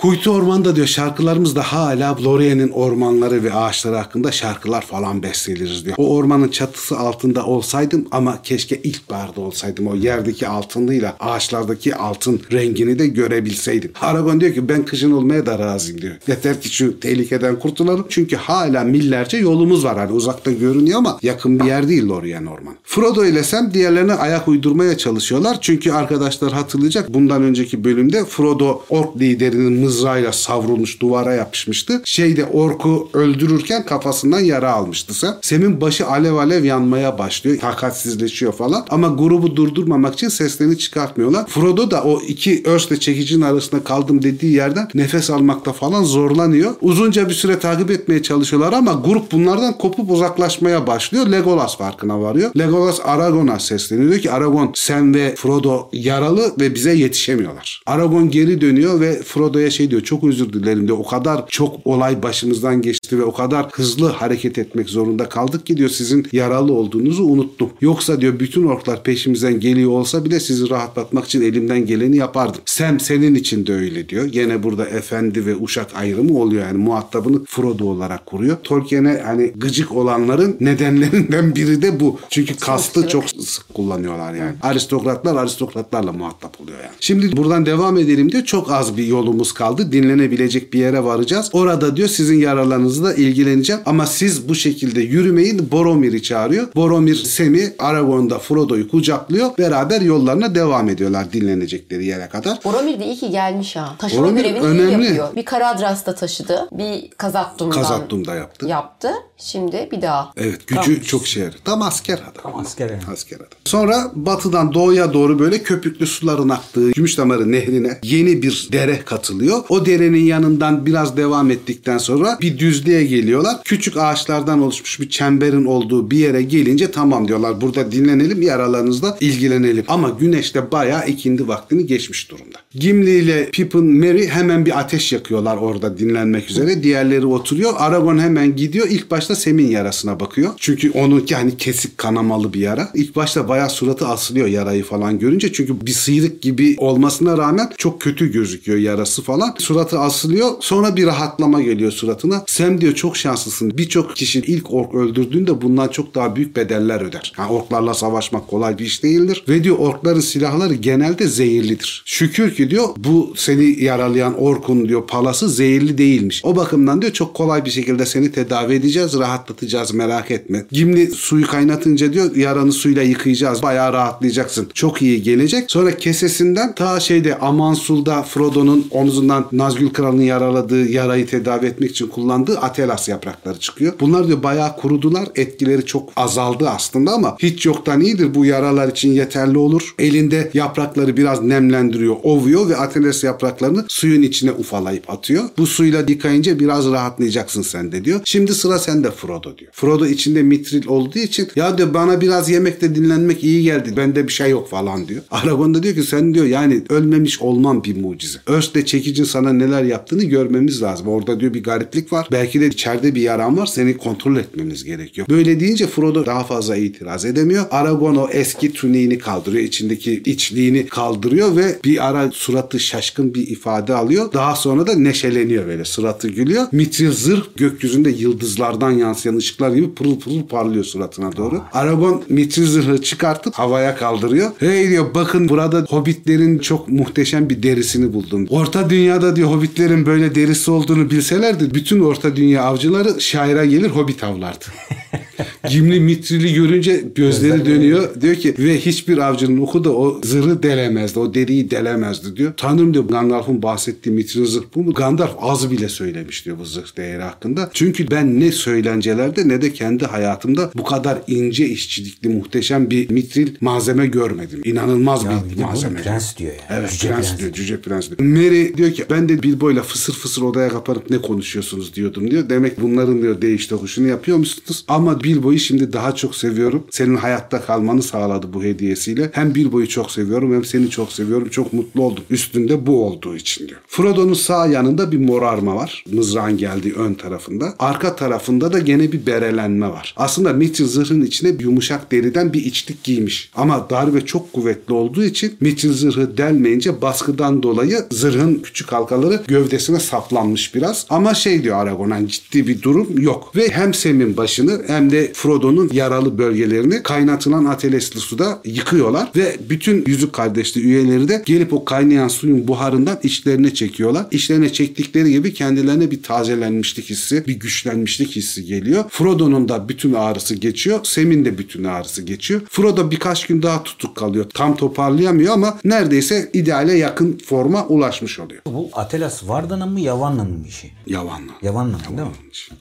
Kuytu 0.00 0.30
Orman'da 0.30 0.76
diyor 0.76 0.86
şarkılarımızda 0.86 1.62
hala 1.62 2.16
Lorien'in 2.24 2.68
ormanları 2.68 3.44
ve 3.44 3.54
ağaçları 3.54 3.96
hakkında 3.96 4.32
şarkılar 4.32 4.82
falan 4.82 5.22
besteleriz 5.22 5.84
diyor. 5.84 5.96
O 5.98 6.16
ormanın 6.16 6.48
çatısı 6.48 6.98
altında 6.98 7.46
olsaydım 7.46 8.06
ama 8.10 8.42
keşke 8.42 8.76
ilkbaharda 8.76 9.40
olsaydım. 9.40 9.86
O 9.86 9.94
yerdeki 9.94 10.48
altınlıyla 10.48 11.16
ağaçlardaki 11.20 11.94
altın 11.94 12.40
rengini 12.52 12.98
de 12.98 13.06
görebilseydim. 13.06 13.92
Aragon 14.00 14.40
diyor 14.40 14.54
ki 14.54 14.68
ben 14.68 14.84
kışın 14.84 15.12
olmaya 15.12 15.46
da 15.46 15.58
razıyım 15.58 16.00
diyor. 16.02 16.14
Yeter 16.28 16.60
ki 16.60 16.68
şu 16.68 17.00
tehlikeden 17.00 17.58
kurtulalım. 17.58 18.06
Çünkü 18.08 18.36
hala 18.36 18.84
millerce 18.84 19.36
yolumuz 19.36 19.84
var. 19.84 19.98
Hani 19.98 20.12
uzakta 20.12 20.52
görünüyor 20.52 20.98
ama 20.98 21.18
yakın 21.22 21.60
bir 21.60 21.64
yer 21.64 21.88
değil 21.88 22.08
Lorien 22.08 22.46
Orman. 22.46 22.74
Frodo 22.84 23.24
ile 23.24 23.42
Sam 23.42 23.74
diğerlerine 23.74 24.14
ayak 24.14 24.48
uydurmaya 24.48 24.98
çalışıyorlar. 24.98 25.58
Çünkü 25.60 25.92
arkadaşlar 25.92 26.52
hatırlayacak 26.52 27.14
bundan 27.14 27.42
önceki 27.42 27.84
bölümde 27.84 28.24
Frodo 28.24 28.82
ork 28.88 29.20
liderinin 29.20 29.87
mızrağıyla 29.88 30.32
savrulmuş 30.32 31.00
duvara 31.00 31.34
yapışmıştı. 31.34 32.02
Şeyde 32.04 32.44
orku 32.44 33.10
öldürürken 33.12 33.84
kafasından 33.84 34.40
yara 34.40 34.72
almıştı 34.72 35.14
Sam. 35.14 35.36
Sam'in 35.42 35.80
başı 35.80 36.06
alev 36.06 36.34
alev 36.34 36.64
yanmaya 36.64 37.18
başlıyor. 37.18 37.58
Takatsizleşiyor 37.58 38.52
falan. 38.52 38.86
Ama 38.90 39.08
grubu 39.08 39.56
durdurmamak 39.56 40.14
için 40.14 40.28
seslerini 40.28 40.78
çıkartmıyorlar. 40.78 41.46
Frodo 41.46 41.90
da 41.90 42.04
o 42.04 42.20
iki 42.20 42.62
örsle 42.64 43.00
çekicinin 43.00 43.42
arasında 43.42 43.84
kaldım 43.84 44.22
dediği 44.22 44.52
yerden 44.52 44.88
nefes 44.94 45.30
almakta 45.30 45.72
falan 45.72 46.04
zorlanıyor. 46.04 46.74
Uzunca 46.80 47.28
bir 47.28 47.34
süre 47.34 47.58
takip 47.58 47.90
etmeye 47.90 48.22
çalışıyorlar 48.22 48.72
ama 48.72 49.02
grup 49.04 49.32
bunlardan 49.32 49.78
kopup 49.78 50.10
uzaklaşmaya 50.10 50.86
başlıyor. 50.86 51.26
Legolas 51.26 51.78
farkına 51.78 52.20
varıyor. 52.20 52.50
Legolas 52.58 53.00
Aragorn'a 53.04 53.58
sesleniyor. 53.58 54.10
Diyor 54.10 54.20
ki 54.20 54.30
Aragon 54.30 54.70
sen 54.74 55.14
ve 55.14 55.34
Frodo 55.34 55.88
yaralı 55.92 56.52
ve 56.60 56.74
bize 56.74 56.94
yetişemiyorlar. 56.94 57.82
Aragon 57.86 58.30
geri 58.30 58.60
dönüyor 58.60 59.00
ve 59.00 59.22
Frodo'ya 59.22 59.70
şey 59.78 59.90
diyor 59.90 60.02
çok 60.02 60.24
özür 60.24 60.52
dilerim 60.52 60.86
diyor. 60.86 60.98
O 60.98 61.06
kadar 61.06 61.44
çok 61.48 61.86
olay 61.86 62.22
başımızdan 62.22 62.82
geçti 62.82 63.18
ve 63.18 63.24
o 63.24 63.32
kadar 63.32 63.66
hızlı 63.72 64.08
hareket 64.08 64.58
etmek 64.58 64.88
zorunda 64.88 65.28
kaldık 65.28 65.66
ki 65.66 65.76
diyor 65.76 65.88
sizin 65.88 66.26
yaralı 66.32 66.72
olduğunuzu 66.72 67.24
unuttum. 67.24 67.70
Yoksa 67.80 68.20
diyor 68.20 68.40
bütün 68.40 68.64
orklar 68.64 69.02
peşimizden 69.02 69.60
geliyor 69.60 69.90
olsa 69.90 70.24
bile 70.24 70.40
sizi 70.40 70.70
rahatlatmak 70.70 71.24
için 71.24 71.42
elimden 71.42 71.86
geleni 71.86 72.16
yapardım. 72.16 72.60
Sam 72.64 73.00
senin 73.00 73.34
için 73.34 73.66
de 73.66 73.74
öyle 73.74 74.08
diyor. 74.08 74.24
Gene 74.24 74.62
burada 74.62 74.86
efendi 74.86 75.46
ve 75.46 75.56
uşak 75.56 75.96
ayrımı 75.96 76.38
oluyor 76.38 76.66
yani 76.66 76.78
muhatabını 76.78 77.44
Frodo 77.44 77.84
olarak 77.84 78.26
kuruyor. 78.26 78.56
Tolkien'e 78.64 79.22
hani 79.24 79.52
gıcık 79.56 79.92
olanların 79.92 80.56
nedenlerinden 80.60 81.54
biri 81.54 81.82
de 81.82 82.00
bu. 82.00 82.18
Çünkü 82.30 82.56
kastı 82.56 83.08
çok 83.08 83.30
sık 83.30 83.74
kullanıyorlar 83.74 84.34
yani. 84.34 84.54
Aristokratlar 84.62 85.36
aristokratlarla 85.36 86.12
muhatap 86.12 86.60
oluyor 86.60 86.78
yani. 86.78 86.96
Şimdi 87.00 87.36
buradan 87.36 87.66
devam 87.66 87.98
edelim 87.98 88.32
diyor. 88.32 88.44
Çok 88.44 88.72
az 88.72 88.96
bir 88.96 89.06
yolumuz 89.06 89.52
kaldı 89.52 89.67
kaldı. 89.68 89.92
Dinlenebilecek 89.92 90.72
bir 90.72 90.78
yere 90.78 91.04
varacağız. 91.04 91.50
Orada 91.52 91.96
diyor 91.96 92.08
sizin 92.08 92.40
yaralarınızla 92.40 93.14
ilgileneceğim 93.14 93.82
ama 93.86 94.06
siz 94.06 94.48
bu 94.48 94.54
şekilde 94.54 95.00
yürümeyin. 95.00 95.70
Boromir'i 95.72 96.22
çağırıyor. 96.22 96.66
Boromir 96.76 97.14
Sem'i 97.14 97.72
Aragorn'da 97.78 98.38
Frodo'yu 98.38 98.88
kucaklıyor. 98.88 99.50
Beraber 99.58 100.00
yollarına 100.00 100.54
devam 100.54 100.88
ediyorlar 100.88 101.32
dinlenecekleri 101.32 102.04
yere 102.06 102.28
kadar. 102.28 102.58
Boromir 102.64 103.00
de 103.00 103.04
iyi 103.04 103.16
ki 103.16 103.30
gelmiş 103.30 103.76
ha. 103.76 103.94
Taşıma 103.98 104.22
Boromir 104.22 104.40
görevini 104.40 104.60
önemli. 104.60 105.02
iyi 105.02 105.04
yapıyor. 105.04 105.36
Bir 105.36 105.44
Karadras'ta 105.44 106.14
taşıdı. 106.14 106.68
Bir 106.72 107.10
Kazattum'dan 107.10 107.76
Kazattum'da 107.76 108.34
yaptı. 108.34 108.66
yaptı. 108.66 109.08
Şimdi 109.36 109.88
bir 109.92 110.02
daha. 110.02 110.32
Evet 110.36 110.66
gücü 110.66 111.02
çok 111.04 111.26
şey. 111.26 111.44
Tam 111.64 111.82
asker 111.82 112.14
adam. 112.14 112.42
Tam 112.42 112.56
asker 112.60 112.90
yani. 112.90 113.02
Asker 113.12 113.36
adam. 113.36 113.48
Sonra 113.64 114.10
batıdan 114.14 114.74
doğuya 114.74 115.12
doğru 115.12 115.38
böyle 115.38 115.62
köpüklü 115.62 116.06
suların 116.06 116.48
aktığı 116.48 116.90
Gümüşdamarı 116.90 117.52
nehrine 117.52 117.98
yeni 118.02 118.42
bir 118.42 118.68
dere 118.72 119.00
katılıyor. 119.04 119.57
O 119.68 119.86
derenin 119.86 120.24
yanından 120.24 120.86
biraz 120.86 121.16
devam 121.16 121.50
ettikten 121.50 121.98
sonra 121.98 122.38
bir 122.40 122.58
düzlüğe 122.58 123.04
geliyorlar. 123.04 123.56
Küçük 123.64 123.96
ağaçlardan 123.96 124.62
oluşmuş 124.62 125.00
bir 125.00 125.08
çemberin 125.10 125.64
olduğu 125.64 126.10
bir 126.10 126.18
yere 126.18 126.42
gelince 126.42 126.90
tamam 126.90 127.28
diyorlar. 127.28 127.60
Burada 127.60 127.92
dinlenelim 127.92 128.42
yaralarınızla 128.42 129.16
ilgilenelim. 129.20 129.84
Ama 129.88 130.10
güneş 130.20 130.54
de 130.54 130.72
bayağı 130.72 131.08
ikindi 131.08 131.48
vaktini 131.48 131.86
geçmiş 131.86 132.30
durumda. 132.30 132.58
Gimli 132.74 133.10
ile 133.10 133.50
Pippin 133.50 133.84
Merry 133.84 134.28
hemen 134.28 134.66
bir 134.66 134.78
ateş 134.78 135.12
yakıyorlar 135.12 135.56
orada 135.56 135.98
dinlenmek 135.98 136.50
üzere. 136.50 136.82
Diğerleri 136.82 137.26
oturuyor. 137.26 137.72
Aragorn 137.76 138.18
hemen 138.18 138.56
gidiyor. 138.56 138.86
İlk 138.90 139.10
başta 139.10 139.36
Sem'in 139.36 139.70
yarasına 139.70 140.20
bakıyor. 140.20 140.50
Çünkü 140.56 140.90
onunki 140.90 141.34
hani 141.34 141.56
kesik 141.56 141.98
kanamalı 141.98 142.52
bir 142.52 142.60
yara. 142.60 142.90
İlk 142.94 143.16
başta 143.16 143.48
bayağı 143.48 143.70
suratı 143.70 144.08
asılıyor 144.08 144.46
yarayı 144.46 144.84
falan 144.84 145.18
görünce. 145.18 145.52
Çünkü 145.52 145.86
bir 145.86 145.92
sıyrık 145.92 146.42
gibi 146.42 146.74
olmasına 146.78 147.38
rağmen 147.38 147.70
çok 147.76 148.00
kötü 148.00 148.32
gözüküyor 148.32 148.78
yarası 148.78 149.22
falan. 149.22 149.47
Suratı 149.58 149.98
asılıyor. 149.98 150.50
Sonra 150.60 150.96
bir 150.96 151.06
rahatlama 151.06 151.62
geliyor 151.62 151.92
suratına. 151.92 152.44
Sem 152.46 152.80
diyor 152.80 152.94
çok 152.94 153.16
şanslısın. 153.16 153.78
Birçok 153.78 154.16
kişi 154.16 154.38
ilk 154.38 154.74
ork 154.74 154.94
öldürdüğünde 154.94 155.62
bundan 155.62 155.88
çok 155.88 156.14
daha 156.14 156.36
büyük 156.36 156.56
bedeller 156.56 157.00
öder. 157.00 157.32
Yani 157.38 157.52
orklarla 157.52 157.94
savaşmak 157.94 158.48
kolay 158.48 158.78
bir 158.78 158.84
iş 158.84 159.02
değildir. 159.02 159.44
Ve 159.48 159.64
diyor 159.64 159.78
orkların 159.78 160.20
silahları 160.20 160.74
genelde 160.74 161.26
zehirlidir. 161.28 162.02
Şükür 162.06 162.54
ki 162.54 162.70
diyor 162.70 162.88
bu 162.96 163.32
seni 163.36 163.84
yaralayan 163.84 164.40
orkun 164.40 164.88
diyor 164.88 165.06
palası 165.06 165.48
zehirli 165.48 165.98
değilmiş. 165.98 166.40
O 166.44 166.56
bakımdan 166.56 167.02
diyor 167.02 167.12
çok 167.12 167.34
kolay 167.34 167.64
bir 167.64 167.70
şekilde 167.70 168.06
seni 168.06 168.32
tedavi 168.32 168.74
edeceğiz, 168.74 169.18
rahatlatacağız 169.18 169.94
merak 169.94 170.30
etme. 170.30 170.64
Gimli 170.72 171.10
suyu 171.10 171.46
kaynatınca 171.46 172.12
diyor 172.12 172.36
yaranı 172.36 172.72
suyla 172.72 173.02
yıkayacağız. 173.02 173.62
Bayağı 173.62 173.92
rahatlayacaksın. 173.92 174.68
Çok 174.74 175.02
iyi 175.02 175.22
gelecek. 175.22 175.70
Sonra 175.70 175.96
kesesinden 175.96 176.74
ta 176.74 177.00
şeyde 177.00 177.38
Amansul'da 177.38 178.22
Frodo'nun 178.22 178.86
omzundan 178.90 179.37
Nazgül 179.52 179.90
Kralı'nın 179.90 180.22
yaraladığı 180.22 180.88
yarayı 180.88 181.26
tedavi 181.26 181.66
etmek 181.66 181.90
için 181.90 182.06
kullandığı 182.06 182.58
atelas 182.58 183.08
yaprakları 183.08 183.58
çıkıyor. 183.58 183.92
Bunlar 184.00 184.26
diyor 184.26 184.42
bayağı 184.42 184.76
kurudular. 184.76 185.28
Etkileri 185.34 185.84
çok 185.86 186.12
azaldı 186.16 186.68
aslında 186.68 187.12
ama 187.12 187.36
hiç 187.38 187.66
yoktan 187.66 188.00
iyidir. 188.00 188.34
Bu 188.34 188.44
yaralar 188.44 188.88
için 188.88 189.12
yeterli 189.12 189.58
olur. 189.58 189.94
Elinde 189.98 190.50
yaprakları 190.54 191.16
biraz 191.16 191.42
nemlendiriyor, 191.42 192.16
ovuyor 192.22 192.68
ve 192.68 192.76
atelas 192.76 193.24
yapraklarını 193.24 193.84
suyun 193.88 194.22
içine 194.22 194.52
ufalayıp 194.52 195.10
atıyor. 195.10 195.44
Bu 195.58 195.66
suyla 195.66 196.04
yıkayınca 196.08 196.58
biraz 196.58 196.90
rahatlayacaksın 196.90 197.62
sen 197.62 197.92
de 197.92 198.04
diyor. 198.04 198.20
Şimdi 198.24 198.54
sıra 198.54 198.78
sende 198.78 199.10
Frodo 199.10 199.58
diyor. 199.58 199.72
Frodo 199.72 200.06
içinde 200.06 200.42
mitril 200.42 200.86
olduğu 200.86 201.18
için 201.18 201.48
ya 201.56 201.78
diyor 201.78 201.94
bana 201.94 202.20
biraz 202.20 202.50
yemekte 202.50 202.94
dinlenmek 202.94 203.44
iyi 203.44 203.62
geldi. 203.62 203.96
Bende 203.96 204.28
bir 204.28 204.32
şey 204.32 204.50
yok 204.50 204.70
falan 204.70 205.08
diyor. 205.08 205.22
Aragorn 205.30 205.74
da 205.74 205.82
diyor 205.82 205.94
ki 205.94 206.02
sen 206.02 206.34
diyor 206.34 206.46
yani 206.46 206.82
ölmemiş 206.88 207.42
olman 207.42 207.84
bir 207.84 207.96
mucize. 207.96 208.38
Örsle 208.46 208.86
çekicin 208.86 209.24
sana 209.28 209.52
neler 209.52 209.82
yaptığını 209.82 210.24
görmemiz 210.24 210.82
lazım. 210.82 211.08
Orada 211.08 211.40
diyor 211.40 211.54
bir 211.54 211.62
gariplik 211.62 212.12
var. 212.12 212.28
Belki 212.32 212.60
de 212.60 212.66
içeride 212.66 213.14
bir 213.14 213.20
yaran 213.20 213.56
var. 213.56 213.66
Seni 213.66 213.96
kontrol 213.96 214.36
etmemiz 214.36 214.84
gerekiyor. 214.84 215.28
Böyle 215.30 215.60
deyince 215.60 215.86
Frodo 215.86 216.26
daha 216.26 216.44
fazla 216.44 216.76
itiraz 216.76 217.24
edemiyor. 217.24 217.64
Aragorn 217.70 218.16
o 218.16 218.28
eski 218.32 218.72
tuniğini 218.72 219.18
kaldırıyor. 219.18 219.64
içindeki 219.64 220.22
içliğini 220.24 220.86
kaldırıyor 220.86 221.56
ve 221.56 221.76
bir 221.84 222.08
ara 222.08 222.30
suratı 222.30 222.80
şaşkın 222.80 223.34
bir 223.34 223.46
ifade 223.46 223.94
alıyor. 223.94 224.32
Daha 224.32 224.56
sonra 224.56 224.86
da 224.86 224.94
neşeleniyor 224.94 225.66
böyle. 225.66 225.84
Suratı 225.84 226.28
gülüyor. 226.28 226.66
Mitril 226.72 227.12
zırh 227.12 227.42
gökyüzünde 227.56 228.10
yıldızlardan 228.10 228.90
yansıyan 228.90 229.36
ışıklar 229.36 229.70
gibi 229.70 229.94
pırıl 229.94 230.20
pırıl 230.20 230.42
parlıyor 230.42 230.84
suratına 230.84 231.36
doğru. 231.36 231.62
Aragorn 231.72 232.16
mitril 232.28 232.66
zırhı 232.66 233.02
çıkartıp 233.02 233.54
havaya 233.54 233.96
kaldırıyor. 233.96 234.50
Hey 234.58 234.88
diyor 234.90 235.14
bakın 235.14 235.48
burada 235.48 235.86
hobbitlerin 235.88 236.58
çok 236.58 236.88
muhteşem 236.88 237.50
bir 237.50 237.62
derisini 237.62 238.12
buldum. 238.12 238.46
Orta 238.50 238.90
dünyada 239.18 239.36
diyor 239.36 239.50
hobbitlerin 239.50 240.06
böyle 240.06 240.34
derisi 240.34 240.70
olduğunu 240.70 241.10
bilselerdi 241.10 241.74
bütün 241.74 242.00
orta 242.00 242.36
dünya 242.36 242.62
avcıları 242.62 243.20
şaira 243.20 243.64
gelir 243.64 243.90
hobbit 243.90 244.24
avlardı. 244.24 244.64
Gimli 245.70 246.00
mitrili 246.00 246.54
görünce 246.54 247.04
gözleri 247.14 247.66
dönüyor. 247.66 248.20
Diyor 248.20 248.34
ki 248.34 248.54
ve 248.58 248.78
hiçbir 248.78 249.18
avcının 249.18 249.60
oku 249.60 249.84
da 249.84 249.92
o 249.92 250.20
zırhı 250.24 250.62
delemezdi. 250.62 251.18
O 251.18 251.34
deriyi 251.34 251.70
delemezdi 251.70 252.36
diyor. 252.36 252.52
Tanrım 252.56 252.94
diyor 252.94 253.04
Gandalf'ın 253.04 253.62
bahsettiği 253.62 254.14
mitril 254.14 254.46
zırh 254.46 254.64
bu 254.74 254.82
mu? 254.82 254.94
Gandalf 254.94 255.30
az 255.40 255.70
bile 255.70 255.88
söylemiş 255.88 256.44
diyor 256.44 256.58
bu 256.58 256.64
zırh 256.64 256.96
değeri 256.96 257.22
hakkında. 257.22 257.70
Çünkü 257.74 258.10
ben 258.10 258.40
ne 258.40 258.52
söylencelerde 258.52 259.48
ne 259.48 259.62
de 259.62 259.72
kendi 259.72 260.04
hayatımda 260.06 260.70
bu 260.74 260.84
kadar 260.84 261.18
ince 261.26 261.66
işçilikli 261.68 262.28
muhteşem 262.28 262.90
bir 262.90 263.10
mitril 263.10 263.48
malzeme 263.60 264.06
görmedim. 264.06 264.60
İnanılmaz 264.64 265.24
Ya 265.24 265.30
bir 265.50 265.56
bir 265.56 265.62
malzeme. 265.62 266.02
prens 266.02 266.36
diyor 266.36 266.52
yani. 266.52 266.80
Evet 266.80 266.90
Cüce 266.90 267.08
prens, 267.08 267.28
prens. 267.28 267.38
diyor. 267.40 267.52
Cüce 267.52 267.80
prens 267.80 268.08
diyor. 268.10 268.20
Mary 268.30 268.74
diyor 268.76 268.92
ki 268.92 269.04
ben 269.10 269.28
de 269.28 269.42
Bilbo'yla 269.42 269.82
fısır 269.82 270.12
fısır 270.12 270.42
odaya 270.42 270.68
kapanıp 270.68 271.10
ne 271.10 271.18
konuşuyorsunuz 271.18 271.94
diyordum 271.94 272.30
diyor. 272.30 272.48
Demek 272.50 272.80
bunların 272.80 273.22
diyor 273.22 273.42
değiş 273.42 273.66
tokuşunu 273.66 274.06
yapıyormuşsunuz. 274.08 274.84
Ama 274.88 275.20
Bilbo'yu 275.28 275.58
şimdi 275.58 275.92
daha 275.92 276.14
çok 276.14 276.34
seviyorum. 276.34 276.84
Senin 276.90 277.16
hayatta 277.16 277.60
kalmanı 277.60 278.02
sağladı 278.02 278.52
bu 278.52 278.62
hediyesiyle. 278.62 279.30
Hem 279.32 279.54
Bilbo'yu 279.54 279.88
çok 279.88 280.10
seviyorum 280.10 280.54
hem 280.54 280.64
seni 280.64 280.90
çok 280.90 281.12
seviyorum. 281.12 281.48
Çok 281.48 281.72
mutlu 281.72 282.02
oldum. 282.02 282.24
Üstünde 282.30 282.86
bu 282.86 283.04
olduğu 283.04 283.36
için 283.36 283.68
diyor. 283.68 283.80
Frodo'nun 283.86 284.34
sağ 284.34 284.66
yanında 284.66 285.12
bir 285.12 285.18
morarma 285.18 285.76
var. 285.76 286.04
Mızrağın 286.12 286.56
geldiği 286.56 286.92
ön 286.92 287.14
tarafında. 287.14 287.74
Arka 287.78 288.16
tarafında 288.16 288.72
da 288.72 288.78
gene 288.78 289.12
bir 289.12 289.26
berelenme 289.26 289.88
var. 289.88 290.14
Aslında 290.16 290.52
Mitchell 290.52 290.86
zırhın 290.86 291.22
içine 291.22 291.58
bir 291.58 291.64
yumuşak 291.64 292.12
deriden 292.12 292.52
bir 292.52 292.64
içlik 292.64 293.04
giymiş. 293.04 293.50
Ama 293.54 293.90
darbe 293.90 294.20
çok 294.20 294.52
kuvvetli 294.52 294.94
olduğu 294.94 295.24
için 295.24 295.56
Mitchell 295.60 295.92
zırhı 295.92 296.36
delmeyince 296.36 297.02
baskıdan 297.02 297.62
dolayı 297.62 297.98
zırhın 298.10 298.54
küçük 298.54 298.92
halkaları 298.92 299.42
gövdesine 299.48 300.00
saplanmış 300.00 300.74
biraz. 300.74 301.06
Ama 301.10 301.34
şey 301.34 301.62
diyor 301.62 301.76
Aragorn 301.76 302.10
hani 302.10 302.28
ciddi 302.28 302.66
bir 302.66 302.82
durum 302.82 303.18
yok. 303.18 303.56
Ve 303.56 303.68
hem 303.70 303.94
Sam'in 303.94 304.36
başını 304.36 304.82
hem 304.86 305.10
de 305.10 305.17
Frodo'nun 305.34 305.90
yaralı 305.92 306.38
bölgelerini 306.38 307.02
kaynatılan 307.02 307.64
ateşli 307.64 308.20
suda 308.20 308.60
yıkıyorlar 308.64 309.28
ve 309.36 309.56
bütün 309.70 310.04
yüzük 310.06 310.32
kardeşliği 310.32 310.86
üyeleri 310.86 311.28
de 311.28 311.42
gelip 311.46 311.72
o 311.72 311.84
kaynayan 311.84 312.28
suyun 312.28 312.68
buharından 312.68 313.18
içlerine 313.22 313.74
çekiyorlar. 313.74 314.26
İçlerine 314.30 314.72
çektikleri 314.72 315.32
gibi 315.32 315.54
kendilerine 315.54 316.10
bir 316.10 316.22
tazelenmişlik 316.22 317.10
hissi, 317.10 317.46
bir 317.46 317.60
güçlenmişlik 317.60 318.36
hissi 318.36 318.64
geliyor. 318.64 319.04
Frodo'nun 319.08 319.68
da 319.68 319.88
bütün 319.88 320.12
ağrısı 320.12 320.54
geçiyor. 320.54 321.00
Sam'in 321.02 321.44
de 321.44 321.58
bütün 321.58 321.84
ağrısı 321.84 322.22
geçiyor. 322.22 322.60
Frodo 322.70 323.10
birkaç 323.10 323.46
gün 323.46 323.62
daha 323.62 323.82
tutuk 323.82 324.16
kalıyor. 324.16 324.46
Tam 324.54 324.76
toparlayamıyor 324.76 325.54
ama 325.54 325.78
neredeyse 325.84 326.50
ideale 326.52 326.94
yakın 326.94 327.38
forma 327.46 327.86
ulaşmış 327.86 328.38
oluyor. 328.40 328.62
Bu 328.66 328.88
Atelas 328.92 329.48
Varda'nın 329.48 329.92
mı 329.92 330.00
Yavanna'nın 330.00 330.58
mı 330.58 330.66
işi? 330.68 330.90
Yavanla. 331.06 331.52
Yavanna'nın 331.62 332.16
değil 332.16 332.28
mi? 332.28 332.34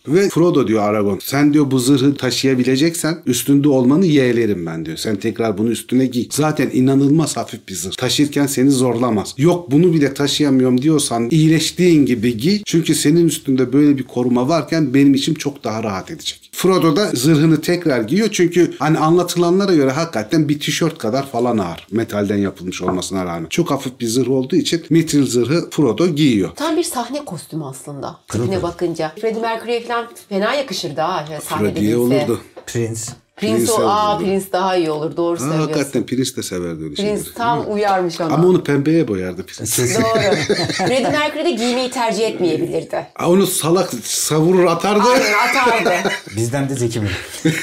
Ve 0.08 0.30
Frodo 0.30 0.68
diyor 0.68 0.84
Aragorn 0.84 1.18
sen 1.22 1.54
diyor 1.54 1.72
bu 1.72 1.80
zırhı 1.80 2.16
taşıyabileceksen 2.28 3.18
üstünde 3.26 3.70
olmanı 3.70 4.06
yeğlerim 4.06 4.66
ben 4.66 4.86
diyor. 4.86 4.98
Sen 4.98 5.16
tekrar 5.16 5.58
bunu 5.58 5.70
üstüne 5.70 6.06
giy. 6.06 6.28
Zaten 6.32 6.70
inanılmaz 6.74 7.38
hafif 7.38 7.68
bir 7.68 7.74
zırh. 7.74 7.94
Taşırken 7.94 8.46
seni 8.46 8.72
zorlamaz. 8.72 9.36
Yok 9.38 9.72
bunu 9.72 9.94
bile 9.94 10.14
taşıyamıyorum 10.14 10.82
diyorsan 10.82 11.28
iyileştiğin 11.32 12.06
gibi 12.06 12.38
giy. 12.38 12.62
Çünkü 12.66 12.96
senin 12.96 13.28
üstünde 13.28 13.74
böyle 13.74 13.98
bir 13.98 14.04
koruma 14.04 14.48
varken 14.48 14.94
benim 14.94 15.14
için 15.14 15.34
çok 15.34 15.64
daha 15.64 15.84
rahat 15.84 16.12
edecek. 16.12 16.47
Frodo 16.58 16.96
da 16.96 17.10
zırhını 17.14 17.62
tekrar 17.62 18.02
giyiyor 18.02 18.30
çünkü 18.32 18.74
hani 18.80 18.98
anlatılanlara 19.00 19.74
göre 19.74 19.92
hakikaten 19.92 20.50
bir 20.50 20.60
tişört 20.60 20.98
kadar 20.98 21.30
falan 21.30 21.58
ağır. 21.58 21.88
Metalden 21.92 22.38
yapılmış 22.38 22.82
olmasına 22.82 23.26
rağmen. 23.26 23.48
Çok 23.50 23.72
hafif 23.72 24.00
bir 24.00 24.08
zırh 24.08 24.30
olduğu 24.30 24.56
için 24.56 24.86
mitril 24.90 25.28
zırhı 25.28 25.70
Frodo 25.70 26.08
giyiyor. 26.08 26.50
Tam 26.56 26.78
bir 26.78 26.84
sahne 26.84 27.26
kostümü 27.26 27.66
aslında. 27.66 28.20
Tipine 28.28 28.64
bakınca. 28.64 29.14
Freddie 29.22 29.42
Mercury'e 29.42 29.84
falan 29.84 30.08
fena 30.30 30.54
yakışırdı 30.54 31.02
ha. 31.02 31.26
Sahnede 31.44 31.74
Freddie'ye 31.74 31.98
olurdu. 31.98 32.42
Prince. 32.66 33.02
Prince, 33.38 33.58
Prince 33.58 33.72
o, 33.72 33.88
aa 33.88 34.12
olurdu. 34.16 34.26
Prince 34.26 34.46
daha 34.52 34.76
iyi 34.76 34.92
olur. 34.92 35.18
Doğru 35.18 35.36
Ha, 35.36 35.40
söylüyorsun. 35.40 35.68
hakikaten 35.74 36.06
Prince 36.06 36.36
de 36.36 36.44
severdi 36.44 36.84
öyle 36.84 36.96
şeyleri. 36.96 37.16
Prince 37.16 37.30
tam 37.38 37.74
uyarmış 37.74 38.22
ona. 38.22 38.34
Ama 38.34 38.48
onu 38.48 38.64
pembeye 38.64 39.08
boyardı 39.08 39.46
Prince. 39.46 39.84
Doğru. 40.02 40.20
Freddie 40.74 41.10
Mercury 41.10 41.46
de 41.46 41.52
giymeyi 41.52 41.92
tercih 41.92 42.28
etmeyebilirdi. 42.28 43.08
Ha, 43.14 43.30
Onu 43.30 43.48
salak 43.48 43.90
savurur 44.04 44.66
atardı. 44.66 45.04
Aynen 45.10 45.34
atardı. 45.50 46.10
Bizden 46.36 46.70
de 46.70 46.76
Zeki 46.76 47.00
Müren. 47.00 47.14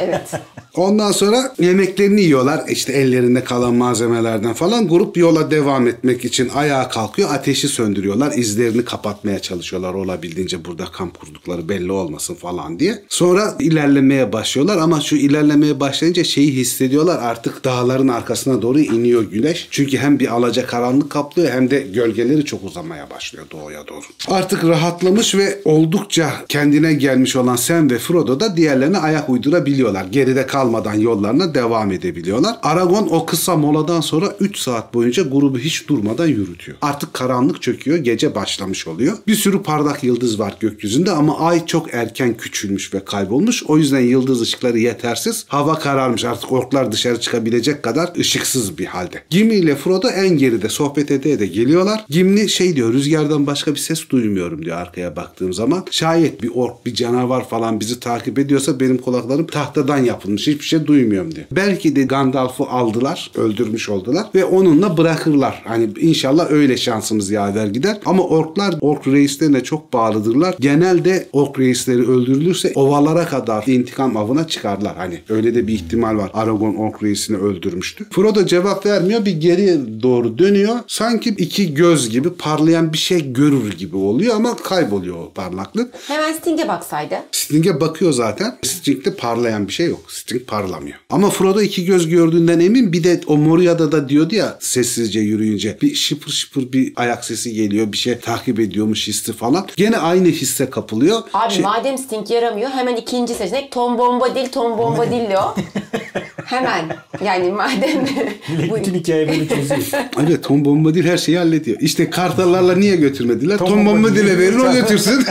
evet. 0.00 0.30
Ondan 0.74 1.12
sonra 1.12 1.54
yemeklerini 1.60 2.20
yiyorlar. 2.20 2.68
İşte 2.68 2.92
ellerinde 2.92 3.44
kalan 3.44 3.74
malzemelerden 3.74 4.52
falan. 4.54 4.88
Grup 4.88 5.16
yola 5.16 5.50
devam 5.50 5.88
etmek 5.88 6.24
için 6.24 6.48
ayağa 6.48 6.88
kalkıyor. 6.88 7.30
Ateşi 7.32 7.68
söndürüyorlar. 7.68 8.32
İzlerini 8.36 8.84
kapatmaya 8.84 9.38
çalışıyorlar 9.38 9.94
olabildiğince 9.94 10.64
burada 10.64 10.84
kamp 10.84 11.20
kurdukları 11.20 11.68
belli 11.68 11.92
olmasın 11.92 12.34
falan 12.34 12.78
diye. 12.78 13.02
Sonra 13.08 13.54
ilerlemeye 13.58 14.32
başlıyorlar 14.32 14.78
ama 14.78 15.00
şu 15.00 15.16
ilerlemeye 15.16 15.80
başlayınca 15.80 16.24
şeyi 16.24 16.52
hissediyorlar 16.52 17.18
artık 17.22 17.64
dağların 17.64 18.08
arkasına 18.08 18.62
doğru 18.62 18.80
iniyor 18.80 19.22
güneş. 19.22 19.68
Çünkü 19.70 19.98
hem 19.98 20.18
bir 20.18 20.34
alaca 20.34 20.66
karanlık 20.66 21.10
kaplıyor 21.10 21.50
hem 21.50 21.70
de 21.70 21.80
gölgeleri 21.80 22.44
çok 22.44 22.64
uzamaya 22.64 23.10
başlıyor 23.10 23.46
doğuya 23.50 23.86
doğru. 23.88 24.04
Artık 24.28 24.64
rahatlamış 24.64 25.34
ve 25.34 25.58
oldukça 25.64 26.32
kendine 26.48 26.94
gelmiş 26.94 27.36
olan 27.36 27.56
Sam 27.56 27.90
ve 27.90 27.98
Frodo 27.98 28.40
da 28.40 28.56
diğerlerine 28.56 28.98
ayak 28.98 29.28
uydurabiliyorlar. 29.28 30.04
Geride 30.04 30.46
kalmadan 30.60 30.94
yollarına 30.94 31.54
devam 31.54 31.92
edebiliyorlar. 31.92 32.56
Aragon 32.62 33.08
o 33.10 33.26
kısa 33.26 33.56
moladan 33.56 34.00
sonra 34.00 34.36
3 34.40 34.58
saat 34.58 34.94
boyunca 34.94 35.22
grubu 35.22 35.58
hiç 35.58 35.88
durmadan 35.88 36.26
yürütüyor. 36.26 36.78
Artık 36.82 37.14
karanlık 37.14 37.62
çöküyor, 37.62 37.98
gece 37.98 38.34
başlamış 38.34 38.86
oluyor. 38.86 39.16
Bir 39.26 39.34
sürü 39.34 39.62
parlak 39.62 40.04
yıldız 40.04 40.38
var 40.38 40.56
gökyüzünde 40.60 41.10
ama 41.10 41.38
ay 41.38 41.66
çok 41.66 41.94
erken 41.94 42.36
küçülmüş 42.36 42.94
ve 42.94 43.04
kaybolmuş. 43.04 43.62
O 43.62 43.78
yüzden 43.78 44.00
yıldız 44.00 44.40
ışıkları 44.40 44.78
yetersiz. 44.78 45.44
Hava 45.48 45.78
kararmış 45.78 46.24
artık 46.24 46.52
orklar 46.52 46.92
dışarı 46.92 47.20
çıkabilecek 47.20 47.82
kadar 47.82 48.10
ışıksız 48.18 48.78
bir 48.78 48.86
halde. 48.86 49.22
Gimli 49.30 49.54
ile 49.54 49.76
Frodo 49.76 50.08
en 50.08 50.38
geride 50.38 50.68
sohbet 50.68 51.10
ede 51.10 51.38
de 51.38 51.46
geliyorlar. 51.46 52.04
Gimli 52.08 52.48
şey 52.48 52.76
diyor 52.76 52.92
rüzgardan 52.92 53.46
başka 53.46 53.74
bir 53.74 53.78
ses 53.78 54.08
duymuyorum 54.10 54.64
diyor 54.64 54.76
arkaya 54.76 55.16
baktığım 55.16 55.52
zaman. 55.52 55.86
Şayet 55.90 56.42
bir 56.42 56.50
ork 56.54 56.86
bir 56.86 56.94
canavar 56.94 57.48
falan 57.48 57.80
bizi 57.80 58.00
takip 58.00 58.38
ediyorsa 58.38 58.80
benim 58.80 58.98
kulaklarım 58.98 59.46
tahtadan 59.46 59.98
yapılmış 59.98 60.48
hiçbir 60.50 60.64
şey 60.64 60.86
duymuyorum 60.86 61.34
diyor. 61.34 61.46
Belki 61.52 61.96
de 61.96 62.02
Gandalf'ı 62.02 62.64
aldılar 62.64 63.30
öldürmüş 63.36 63.88
oldular 63.88 64.26
ve 64.34 64.44
onunla 64.44 64.96
bırakırlar. 64.96 65.62
Hani 65.64 65.88
inşallah 66.00 66.50
öyle 66.50 66.76
şansımız 66.76 67.30
yaver 67.30 67.66
gider. 67.66 67.98
Ama 68.06 68.22
orklar 68.22 68.74
ork 68.80 69.06
reislerine 69.06 69.62
çok 69.62 69.92
bağlıdırlar. 69.92 70.54
Genelde 70.60 71.28
ork 71.32 71.58
reisleri 71.58 72.08
öldürülürse 72.08 72.72
ovalara 72.74 73.26
kadar 73.26 73.64
intikam 73.66 74.16
avına 74.16 74.46
çıkarlar. 74.46 74.96
Hani 74.96 75.20
öyle 75.28 75.54
de 75.54 75.66
bir 75.66 75.72
ihtimal 75.72 76.16
var. 76.16 76.30
Aragorn 76.34 76.74
ork 76.74 77.02
reisini 77.02 77.36
öldürmüştü. 77.36 78.06
Frodo 78.10 78.46
cevap 78.46 78.86
vermiyor. 78.86 79.24
Bir 79.24 79.40
geri 79.40 80.02
doğru 80.02 80.38
dönüyor. 80.38 80.78
Sanki 80.86 81.30
iki 81.30 81.74
göz 81.74 82.10
gibi 82.10 82.30
parlayan 82.30 82.92
bir 82.92 82.98
şey 82.98 83.32
görür 83.32 83.72
gibi 83.78 83.96
oluyor 83.96 84.36
ama 84.36 84.56
kayboluyor 84.56 85.16
o 85.16 85.32
parlaklık. 85.34 85.94
Hemen 86.08 86.32
Sting'e 86.32 86.68
baksaydı. 86.68 87.14
Sting'e 87.32 87.80
bakıyor 87.80 88.12
zaten. 88.12 88.58
Sting'de 88.62 89.14
parlayan 89.14 89.68
bir 89.68 89.72
şey 89.72 89.86
yok. 89.86 90.00
Sting 90.08 90.39
parlamıyor. 90.46 90.96
Ama 91.10 91.30
Frodo 91.30 91.60
iki 91.60 91.84
göz 91.84 92.08
gördüğünden 92.08 92.60
emin. 92.60 92.92
Bir 92.92 93.04
de 93.04 93.20
o 93.26 93.36
Moria'da 93.36 93.92
da 93.92 94.08
diyordu 94.08 94.34
ya 94.34 94.58
sessizce 94.60 95.20
yürüyünce. 95.20 95.78
Bir 95.82 95.94
şıpır 95.94 96.30
şıpır 96.30 96.72
bir 96.72 96.92
ayak 96.96 97.24
sesi 97.24 97.52
geliyor. 97.54 97.92
Bir 97.92 97.96
şey 97.98 98.18
takip 98.18 98.60
ediyormuş 98.60 99.08
hissi 99.08 99.32
falan. 99.32 99.66
Gene 99.76 99.96
aynı 99.98 100.28
hisse 100.28 100.70
kapılıyor. 100.70 101.22
Abi 101.34 101.52
Şey- 101.54 101.62
madem 101.62 101.98
Sting 101.98 102.30
yaramıyor 102.30 102.70
hemen 102.70 102.96
ikinci 102.96 103.34
seçenek 103.34 103.72
Tom 103.72 103.98
Bombadil, 103.98 104.46
Tom 104.48 104.78
Bombadillo. 104.78 105.54
hemen 106.50 106.96
yani 107.24 107.52
madem 107.52 108.00
Millet 108.48 108.76
bütün 108.76 108.94
hikayeyi 108.94 109.28
böyle 109.28 109.48
çözüyor. 109.48 109.80
Evet 110.26 110.44
Tom 110.44 110.64
Bombadil 110.64 111.04
her 111.04 111.18
şeyi 111.18 111.38
hallediyor. 111.38 111.76
İşte 111.80 112.10
kartallarla 112.10 112.76
niye 112.76 112.96
götürmediler? 112.96 113.58
Tom, 113.58 113.68
Tom 113.68 113.86
Bombadil'e 113.86 114.38
verin 114.38 114.60
o 114.60 114.72
götürsün. 114.72 115.24